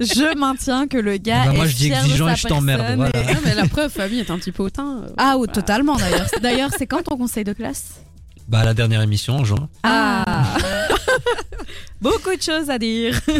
je 0.00 0.36
maintiens 0.38 0.86
que 0.86 0.98
le 0.98 1.16
gars 1.16 1.42
Eh 1.44 1.46
ben, 1.48 1.52
est 1.54 1.56
moi, 1.56 1.66
je 1.66 1.76
dis 1.76 1.84
fier 1.86 2.00
de 2.02 2.06
exigeant 2.06 2.28
et 2.28 2.36
je 2.36 2.46
t'emmerde, 2.46 2.96
voilà. 2.96 3.10
et- 3.32 3.36
mais 3.44 3.54
la 3.54 3.66
preuve, 3.66 3.90
Famille 3.90 4.20
est 4.20 4.30
un 4.30 4.38
petit 4.38 4.52
peu 4.52 4.62
hautain. 4.64 5.02
Ah, 5.16 5.34
oh, 5.38 5.46
totalement 5.46 5.96
d'ailleurs. 5.96 6.26
D'ailleurs, 6.42 6.70
c'est 6.76 6.86
quand 6.86 7.02
ton 7.02 7.16
conseil 7.16 7.44
de 7.44 7.52
classe? 7.52 8.00
Bah, 8.48 8.64
la 8.64 8.74
dernière 8.74 9.02
émission 9.02 9.36
en 9.36 9.44
juin. 9.44 9.68
Ah 9.82 10.56
Beaucoup 12.00 12.36
de 12.36 12.42
choses 12.42 12.68
à 12.70 12.78
dire. 12.78 13.18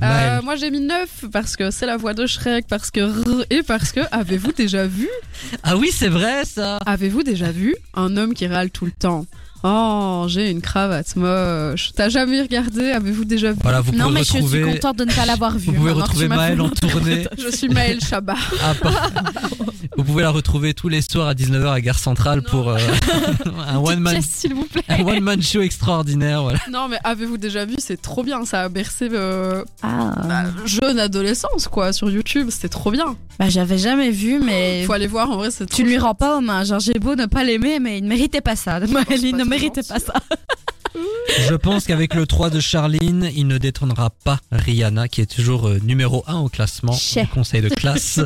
Euh, 0.00 0.40
moi 0.42 0.54
j'ai 0.54 0.70
mis 0.70 0.80
9 0.80 1.24
parce 1.32 1.56
que 1.56 1.72
c'est 1.72 1.84
la 1.84 1.96
voix 1.96 2.14
de 2.14 2.24
Shrek, 2.24 2.68
parce 2.68 2.92
que 2.92 3.44
et 3.52 3.64
parce 3.64 3.90
que 3.90 3.98
avez-vous 4.12 4.52
déjà 4.52 4.86
vu 4.86 5.08
Ah 5.64 5.76
oui, 5.76 5.90
c'est 5.92 6.08
vrai, 6.08 6.44
ça. 6.44 6.76
Avez-vous 6.86 7.24
déjà 7.24 7.50
vu 7.50 7.74
un 7.94 8.16
homme 8.16 8.32
qui 8.32 8.46
râle 8.46 8.70
tout 8.70 8.84
le 8.84 8.92
temps? 8.92 9.26
Oh, 9.64 10.26
j'ai 10.28 10.50
une 10.50 10.60
cravate 10.60 11.16
moche. 11.16 11.90
T'as 11.94 12.08
jamais 12.08 12.40
regardé 12.40 12.90
Avez-vous 12.92 13.24
déjà 13.24 13.52
vu 13.52 13.58
Voilà, 13.62 13.80
vous 13.80 13.90
pouvez 13.92 14.02
Non, 14.04 14.10
mais 14.10 14.20
je 14.22 14.40
suis 14.40 14.62
contente 14.62 14.98
de 14.98 15.04
ne 15.04 15.12
pas 15.12 15.26
l'avoir 15.26 15.58
vu. 15.58 15.66
Vous 15.66 15.72
pouvez 15.74 15.92
retrouver 15.92 16.28
Maëlle 16.28 16.60
en 16.60 16.68
tournée. 16.70 17.26
Je 17.36 17.48
suis 17.54 17.68
Maëlle 17.68 18.00
Chabat. 18.00 18.34
à 18.64 18.74
Par- 18.80 19.10
Vous 19.96 20.04
pouvez 20.04 20.22
la 20.22 20.30
retrouver 20.30 20.74
tous 20.74 20.88
les 20.88 21.02
soirs 21.02 21.26
à 21.28 21.34
19h 21.34 21.72
à 21.72 21.80
Gare 21.80 21.98
Centrale 21.98 22.42
pour 22.42 22.68
euh, 22.70 22.78
un 23.68 23.78
one 23.78 23.98
man 24.00 24.14
Pièce, 24.14 24.26
s'il 24.30 24.54
vous 24.54 24.64
plaît. 24.64 24.82
un 24.88 25.02
one 25.04 25.20
man 25.20 25.42
show 25.42 25.60
extraordinaire. 25.60 26.42
Voilà. 26.42 26.58
Non, 26.70 26.86
mais 26.88 26.98
avez-vous 27.02 27.36
déjà 27.38 27.64
vu? 27.64 27.74
C'est 27.78 28.00
trop 28.00 28.22
bien. 28.22 28.44
Ça 28.44 28.62
a 28.62 28.68
bercé 28.68 29.08
euh, 29.12 29.64
Ah. 29.82 30.14
bah, 30.28 30.44
jeune 30.66 31.00
adolescence 31.00 31.66
quoi 31.68 31.92
sur 31.92 32.08
YouTube. 32.10 32.48
C'était 32.50 32.68
trop 32.68 32.90
bien. 32.92 33.16
Bah, 33.40 33.48
j'avais 33.48 33.78
jamais 33.78 34.10
vu, 34.10 34.38
mais. 34.40 34.84
Faut 34.84 34.92
aller 34.92 35.06
voir. 35.06 35.30
En 35.30 35.36
vrai, 35.36 35.50
c'est. 35.50 35.66
Tu 35.66 35.82
lui 35.82 35.98
rends 35.98 36.14
pas 36.14 36.38
hommage. 36.38 36.68
Genre, 36.68 36.80
j'ai 36.80 36.98
beau 36.98 37.14
ne 37.16 37.26
pas 37.26 37.42
l'aimer, 37.44 37.78
mais 37.80 37.98
il 37.98 38.04
ne 38.04 38.08
méritait 38.08 38.40
pas 38.40 38.56
ça. 38.56 38.78
Maëlle, 38.80 39.24
méritait 39.48 39.82
pas 39.82 39.98
ça. 39.98 40.14
Je 41.48 41.54
pense 41.54 41.84
qu'avec 41.86 42.14
le 42.14 42.26
3 42.26 42.50
de 42.50 42.58
Charline, 42.60 43.30
il 43.36 43.46
ne 43.46 43.58
détrônera 43.58 44.10
pas 44.24 44.38
Rihanna 44.50 45.06
qui 45.08 45.20
est 45.20 45.26
toujours 45.32 45.68
euh, 45.68 45.78
numéro 45.84 46.24
1 46.26 46.36
au 46.38 46.48
classement 46.48 46.92
Chais. 46.92 47.22
du 47.22 47.28
conseil 47.28 47.60
de 47.60 47.68
classe. 47.68 48.18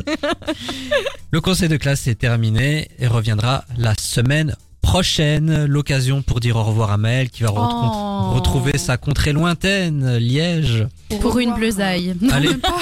le 1.31 1.41
conseil 1.41 1.69
de 1.69 1.77
classe 1.77 2.07
est 2.07 2.15
terminé 2.15 2.87
et 2.99 3.07
reviendra 3.07 3.65
la 3.77 3.93
semaine 3.99 4.55
prochaine. 4.81 5.65
L'occasion 5.65 6.21
pour 6.21 6.39
dire 6.39 6.55
au 6.55 6.63
revoir 6.63 6.91
à 6.91 6.97
Maëlle 6.97 7.29
qui 7.29 7.43
va 7.43 7.49
Oh. 7.53 8.31
retrouver 8.33 8.77
sa 8.77 8.97
contrée 8.97 9.33
lointaine, 9.33 10.17
Liège. 10.17 10.87
Pour 11.21 11.37
une 11.39 11.53
bleusaille. 11.53 12.15
Allez, 12.31 12.49
Même 12.49 12.59
pas. 12.59 12.77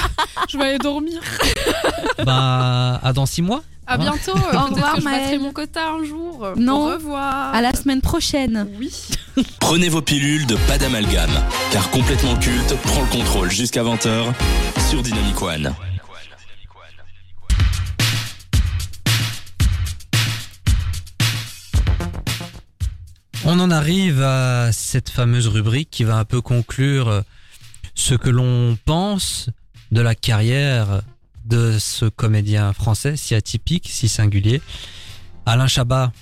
Je 0.49 0.57
vais 0.57 0.63
aller 0.65 0.77
dormir. 0.77 1.19
bah, 2.25 2.99
à 3.03 3.13
dans 3.13 3.25
6 3.25 3.41
mois. 3.41 3.63
À 3.91 3.95
Hein 3.95 3.97
bientôt. 3.97 4.31
Au 4.53 4.65
revoir, 4.67 4.93
que 4.95 5.01
je 5.01 5.03
Maëlle. 5.03 5.39
mon 5.41 5.51
quota 5.51 5.89
un 5.89 6.05
jour. 6.05 6.47
Non. 6.55 6.87
Au 6.87 6.93
revoir. 6.93 7.53
À 7.53 7.59
la 7.61 7.73
semaine 7.73 7.99
prochaine. 7.99 8.65
Oui. 8.79 8.89
Prenez 9.59 9.89
vos 9.89 10.01
pilules 10.01 10.45
de 10.47 10.55
pas 10.65 10.77
d'amalgame, 10.77 11.29
car 11.73 11.89
complètement 11.91 12.37
culte 12.37 12.73
prend 12.83 13.01
le 13.01 13.07
contrôle 13.07 13.51
jusqu'à 13.51 13.83
20h 13.83 14.27
sur 14.89 15.03
Dynamic 15.03 15.41
One. 15.41 15.73
On 23.43 23.59
en 23.59 23.71
arrive 23.71 24.21
à 24.21 24.71
cette 24.71 25.09
fameuse 25.09 25.49
rubrique 25.49 25.89
qui 25.91 26.05
va 26.05 26.15
un 26.15 26.23
peu 26.25 26.39
conclure 26.39 27.09
euh, 27.09 27.21
ce 27.93 28.15
que 28.15 28.29
l'on 28.29 28.77
pense 28.85 29.49
de 29.91 29.99
la 29.99 30.15
carrière 30.15 31.01
de 31.52 31.78
ce 31.78 32.06
comédien 32.06 32.72
français 32.72 33.18
si 33.18 33.36
atypique, 33.36 33.89
si 33.91 34.08
singulier. 34.08 34.62
Alain 35.45 35.68
Chabat, 35.68 36.14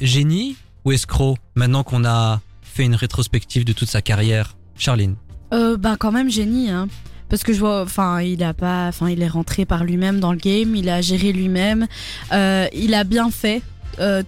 génie 0.00 0.56
ou 0.84 0.92
escroc 0.92 1.36
maintenant 1.54 1.84
qu'on 1.84 2.04
a 2.04 2.40
fait 2.62 2.84
une 2.84 2.94
rétrospective 2.94 3.64
de 3.64 3.72
toute 3.72 3.88
sa 3.88 4.00
carrière? 4.00 4.56
Charline 4.76 5.16
Euh, 5.52 5.76
bah 5.76 5.96
quand 5.98 6.12
même 6.12 6.30
génie, 6.30 6.70
hein. 6.70 6.88
Parce 7.28 7.44
que 7.44 7.52
je 7.52 7.60
vois, 7.60 7.82
enfin, 7.82 8.22
il 8.22 8.42
a 8.42 8.54
pas, 8.54 8.88
enfin, 8.88 9.08
il 9.10 9.22
est 9.22 9.28
rentré 9.28 9.64
par 9.64 9.84
lui-même 9.84 10.18
dans 10.18 10.32
le 10.32 10.38
game, 10.38 10.74
il 10.74 10.88
a 10.88 11.00
géré 11.00 11.32
lui-même, 11.32 11.86
euh, 12.32 12.66
il 12.72 12.94
a 12.94 13.04
bien 13.04 13.30
fait. 13.30 13.62
euh, 14.00 14.22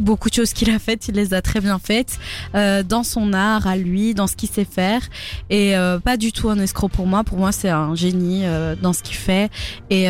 beaucoup 0.00 0.28
de 0.30 0.34
choses 0.34 0.52
qu'il 0.52 0.70
a 0.70 0.78
faites, 0.78 1.08
il 1.08 1.14
les 1.14 1.34
a 1.34 1.42
très 1.42 1.60
bien 1.60 1.78
faites 1.78 2.18
euh, 2.54 2.82
dans 2.82 3.02
son 3.04 3.32
art 3.32 3.66
à 3.66 3.76
lui, 3.76 4.14
dans 4.14 4.26
ce 4.26 4.36
qu'il 4.36 4.48
sait 4.48 4.64
faire, 4.64 5.02
et 5.50 5.76
euh, 5.76 5.98
pas 6.00 6.16
du 6.16 6.32
tout 6.32 6.50
un 6.50 6.58
escroc 6.58 6.88
pour 6.88 7.06
moi. 7.06 7.22
Pour 7.24 7.38
moi, 7.38 7.52
c'est 7.52 7.68
un 7.68 7.94
génie 7.94 8.42
euh, 8.44 8.74
dans 8.74 8.92
ce 8.92 9.02
qu'il 9.02 9.16
fait, 9.16 9.50
et, 9.90 10.08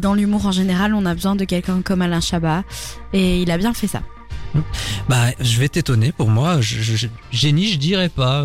dans 0.00 0.14
l'humour 0.14 0.46
en 0.46 0.52
général, 0.52 0.94
on 0.94 1.04
a 1.06 1.14
besoin 1.14 1.36
de 1.36 1.44
quelqu'un 1.44 1.82
comme 1.82 2.02
Alain 2.02 2.20
Chabat, 2.20 2.64
et 3.12 3.42
il 3.42 3.50
a 3.50 3.58
bien 3.58 3.74
fait 3.74 3.86
ça. 3.88 4.02
Bah, 5.08 5.26
je 5.40 5.58
vais 5.60 5.68
t'étonner. 5.68 6.10
Pour 6.12 6.28
moi, 6.28 6.60
je, 6.60 6.80
je- 6.80 7.06
génie, 7.30 7.68
je 7.68 7.78
dirais 7.78 8.08
pas. 8.08 8.44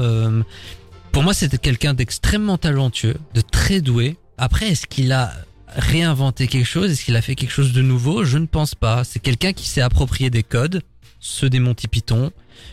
Pour 1.12 1.24
moi, 1.24 1.34
c'était 1.34 1.58
quelqu'un 1.58 1.94
d'extrêmement 1.94 2.58
talentueux, 2.58 3.16
de 3.34 3.42
très 3.42 3.82
doué. 3.82 4.18
Après, 4.38 4.68
est-ce 4.68 4.86
qu'il 4.86 5.12
a 5.14 5.32
réinventé 5.76 6.48
quelque 6.48 6.66
chose? 6.66 6.92
Est-ce 6.92 7.06
qu'il 7.06 7.16
a 7.16 7.22
fait 7.22 7.36
quelque 7.36 7.52
chose 7.52 7.74
de 7.74 7.82
nouveau? 7.82 8.24
Je 8.24 8.38
ne 8.38 8.46
pense 8.46 8.76
pas. 8.76 9.04
C'est 9.04 9.20
quelqu'un 9.20 9.54
qui 9.54 9.68
s'est 9.68 9.82
approprié 9.82 10.30
des 10.30 10.44
codes, 10.44 10.82
ceux 11.20 11.50
des 11.50 11.60
Monty 11.60 11.88
Python, 11.88 12.32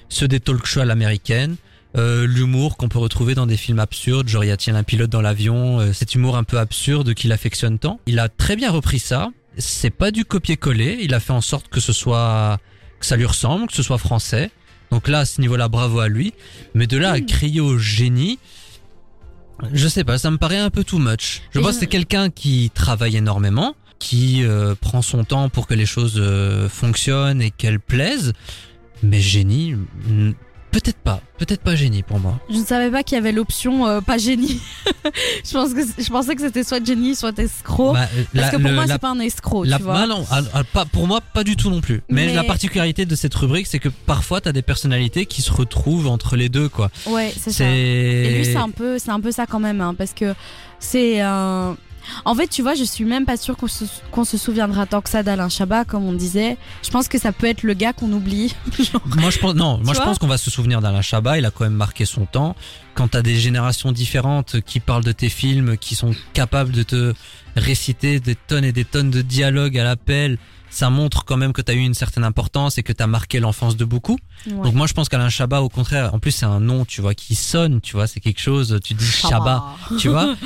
ceux 0.08 0.28
des 0.28 0.40
talk 0.40 0.64
shows 0.66 0.80
à 0.80 0.84
l'américaine. 0.84 1.56
euh, 1.96 2.26
l'humour 2.26 2.76
qu'on 2.76 2.88
peut 2.88 2.98
retrouver 2.98 3.34
dans 3.34 3.46
des 3.46 3.58
films 3.58 3.78
absurdes, 3.78 4.28
genre 4.28 4.44
y 4.44 4.50
un 4.50 4.82
pilote 4.82 5.10
dans 5.10 5.20
l'avion, 5.20 5.80
euh, 5.80 5.92
cet 5.92 6.14
humour 6.14 6.36
un 6.36 6.44
peu 6.44 6.58
absurde 6.58 7.12
qu'il 7.12 7.32
affectionne 7.32 7.78
tant? 7.78 8.00
Il 8.06 8.18
a 8.18 8.28
très 8.28 8.56
bien 8.56 8.70
repris 8.70 8.98
ça. 8.98 9.28
C'est 9.58 9.90
pas 9.90 10.10
du 10.10 10.24
copier-coller. 10.24 10.98
Il 11.02 11.12
a 11.12 11.20
fait 11.20 11.34
en 11.34 11.42
sorte 11.42 11.68
que 11.68 11.80
ce 11.80 11.92
soit 11.92 12.58
que 12.98 13.04
ça 13.04 13.16
lui 13.16 13.26
ressemble, 13.26 13.66
que 13.66 13.74
ce 13.74 13.82
soit 13.82 13.98
français. 13.98 14.50
Donc 14.90 15.08
là, 15.08 15.20
à 15.20 15.24
ce 15.24 15.40
niveau-là, 15.40 15.68
bravo 15.68 16.00
à 16.00 16.08
lui. 16.08 16.32
Mais 16.74 16.86
de 16.86 16.96
là 16.96 17.10
à 17.10 17.20
crier 17.20 17.60
au 17.60 17.76
génie, 17.78 18.38
je 19.72 19.88
sais 19.88 20.04
pas, 20.04 20.18
ça 20.18 20.30
me 20.30 20.38
paraît 20.38 20.58
un 20.58 20.70
peu 20.70 20.84
too 20.84 20.98
much. 20.98 21.42
Je 21.52 21.60
pense 21.60 21.74
que 21.74 21.80
c'est 21.80 21.86
quelqu'un 21.86 22.30
qui 22.30 22.70
travaille 22.74 23.16
énormément, 23.16 23.74
qui 23.98 24.44
euh, 24.44 24.74
prend 24.74 25.02
son 25.02 25.24
temps 25.24 25.48
pour 25.48 25.66
que 25.66 25.74
les 25.74 25.86
choses 25.86 26.16
euh, 26.16 26.68
fonctionnent 26.68 27.42
et 27.42 27.50
qu'elles 27.50 27.80
plaisent. 27.80 28.32
Mais 29.02 29.20
génie, 29.20 29.74
peut-être 30.72 30.96
pas, 30.98 31.20
peut-être 31.38 31.60
pas 31.60 31.76
génie 31.76 32.02
pour 32.02 32.18
moi. 32.18 32.40
Je 32.50 32.56
ne 32.56 32.64
savais 32.64 32.90
pas 32.90 33.02
qu'il 33.04 33.14
y 33.16 33.18
avait 33.18 33.30
l'option 33.30 33.86
euh, 33.86 34.00
pas 34.00 34.18
génie. 34.18 34.60
je, 35.44 35.52
pense 35.52 35.72
que, 35.74 35.80
je 36.02 36.08
pensais 36.08 36.34
que 36.34 36.40
c'était 36.42 36.64
soit 36.64 36.84
génie, 36.84 37.14
soit 37.14 37.38
escroc. 37.38 37.92
Bah, 37.92 38.08
euh, 38.16 38.24
parce 38.34 38.46
la- 38.46 38.50
que 38.50 38.56
pour 38.56 38.68
le- 38.70 38.74
moi, 38.74 38.84
c'est 38.88 38.98
pas 38.98 39.10
un 39.10 39.20
escroc, 39.20 39.64
La, 39.64 39.76
tu 39.76 39.82
vois. 39.84 39.98
ah 40.00 40.06
non, 40.06 40.24
ah, 40.30 40.40
ah, 40.54 40.64
pas, 40.64 40.84
pour 40.86 41.06
moi, 41.06 41.20
pas 41.20 41.44
du 41.44 41.54
tout 41.56 41.70
non 41.70 41.80
plus. 41.80 42.02
Mais, 42.08 42.26
Mais- 42.26 42.34
la 42.34 42.42
particularité 42.44 43.04
de 43.06 43.14
cette 43.14 43.34
rubrique, 43.34 43.66
c'est 43.68 43.78
que 43.78 43.90
parfois, 43.90 44.40
t'as 44.40 44.52
des 44.52 44.62
personnalités 44.62 45.26
qui 45.26 45.42
se 45.42 45.52
retrouvent 45.52 46.08
entre 46.08 46.34
les 46.36 46.48
deux, 46.48 46.68
quoi. 46.68 46.90
Ouais, 47.06 47.32
c'est 47.38 47.52
ça. 47.52 47.64
Et 47.68 48.34
lui, 48.38 48.44
C'est 48.46 48.56
un 48.56 48.70
peu, 48.70 48.98
c'est 48.98 49.10
un 49.10 49.20
peu 49.20 49.30
ça 49.30 49.46
quand 49.46 49.60
même, 49.60 49.80
hein, 49.80 49.94
parce 49.96 50.12
que 50.14 50.34
c'est 50.80 51.20
un. 51.20 51.76
En 52.24 52.34
fait, 52.34 52.48
tu 52.48 52.62
vois, 52.62 52.74
je 52.74 52.84
suis 52.84 53.04
même 53.04 53.24
pas 53.24 53.36
sûre 53.36 53.56
qu'on 53.56 53.68
se, 53.68 53.84
qu'on 54.10 54.24
se 54.24 54.36
souviendra 54.36 54.86
tant 54.86 55.00
que 55.00 55.08
ça 55.10 55.22
d'Alain 55.22 55.48
Chabat, 55.48 55.84
comme 55.84 56.04
on 56.04 56.12
disait. 56.12 56.56
Je 56.82 56.90
pense 56.90 57.08
que 57.08 57.18
ça 57.18 57.32
peut 57.32 57.46
être 57.46 57.62
le 57.62 57.74
gars 57.74 57.92
qu'on 57.92 58.12
oublie. 58.12 58.54
Genre, 58.78 59.02
Moi 59.16 59.30
je 59.30 59.38
pense 59.38 59.54
non, 59.54 59.80
moi 59.84 59.94
je 59.94 60.00
pense 60.00 60.18
qu'on 60.18 60.26
va 60.26 60.38
se 60.38 60.50
souvenir 60.50 60.80
d'Alain 60.80 61.02
Chabat, 61.02 61.38
il 61.38 61.44
a 61.44 61.50
quand 61.50 61.64
même 61.64 61.74
marqué 61.74 62.04
son 62.04 62.26
temps. 62.26 62.56
Quand 62.94 63.08
t'as 63.08 63.22
des 63.22 63.36
générations 63.36 63.92
différentes 63.92 64.60
qui 64.60 64.80
parlent 64.80 65.04
de 65.04 65.12
tes 65.12 65.28
films, 65.28 65.76
qui 65.78 65.94
sont 65.94 66.14
capables 66.34 66.72
de 66.72 66.82
te 66.82 67.14
réciter 67.56 68.20
des 68.20 68.34
tonnes 68.34 68.64
et 68.64 68.72
des 68.72 68.84
tonnes 68.84 69.10
de 69.10 69.22
dialogues 69.22 69.78
à 69.78 69.84
l'appel, 69.84 70.38
ça 70.72 70.88
montre 70.88 71.24
quand 71.26 71.36
même 71.36 71.52
que 71.52 71.60
t'as 71.60 71.74
eu 71.74 71.80
une 71.80 71.92
certaine 71.94 72.24
importance 72.24 72.78
et 72.78 72.82
que 72.82 72.94
t'as 72.94 73.06
marqué 73.06 73.40
l'enfance 73.40 73.76
de 73.76 73.84
beaucoup. 73.84 74.18
ouais. 74.46 74.52
Donc 74.54 74.74
moi 74.74 74.86
je 74.86 74.94
pense 74.94 75.10
qu'Alain 75.10 75.28
Chabat 75.28 75.60
au 75.60 75.68
contraire, 75.68 76.14
en 76.14 76.18
plus 76.18 76.30
c'est 76.30 76.46
un 76.46 76.60
nom, 76.60 76.86
tu 76.86 77.02
vois, 77.02 77.14
qui 77.14 77.34
sonne, 77.34 77.82
tu 77.82 77.92
vois, 77.92 78.06
c'est 78.06 78.20
quelque 78.20 78.40
chose, 78.40 78.80
tu 78.82 78.94
dis 78.94 79.04
Chabat, 79.04 79.62
tu 79.98 80.08
vois. 80.08 80.34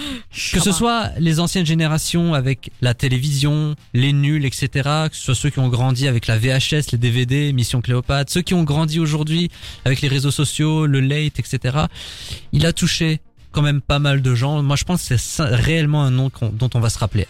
Que 0.52 0.60
ce 0.60 0.72
soit 0.72 1.10
les 1.18 1.40
anciennes 1.40 1.64
générations 1.64 2.34
avec 2.34 2.70
la 2.82 2.92
télévision, 2.92 3.74
les 3.94 4.12
nuls, 4.12 4.44
etc. 4.44 4.68
Que 5.08 5.16
ce 5.16 5.22
soit 5.22 5.34
ceux 5.34 5.50
qui 5.50 5.60
ont 5.60 5.68
grandi 5.68 6.08
avec 6.08 6.26
la 6.26 6.36
VHS, 6.38 6.90
les 6.92 6.98
DVD, 6.98 7.52
Mission 7.52 7.80
Cléopâtre, 7.80 8.32
ceux 8.32 8.42
qui 8.42 8.54
ont 8.54 8.64
grandi 8.64 8.98
aujourd'hui 8.98 9.50
avec 9.84 10.00
les 10.00 10.08
réseaux 10.08 10.30
sociaux, 10.30 10.86
le 10.86 11.00
late, 11.00 11.38
etc. 11.38 11.78
Il 12.52 12.66
a 12.66 12.72
touché 12.72 13.20
quand 13.56 13.62
même 13.62 13.80
pas 13.80 13.98
mal 13.98 14.20
de 14.20 14.34
gens. 14.34 14.62
Moi, 14.62 14.76
je 14.76 14.84
pense 14.84 15.08
que 15.08 15.16
c'est 15.16 15.42
réellement 15.42 16.02
un 16.02 16.10
nom 16.10 16.30
dont 16.52 16.68
on 16.74 16.80
va 16.80 16.90
se 16.90 16.98
rappeler. 16.98 17.24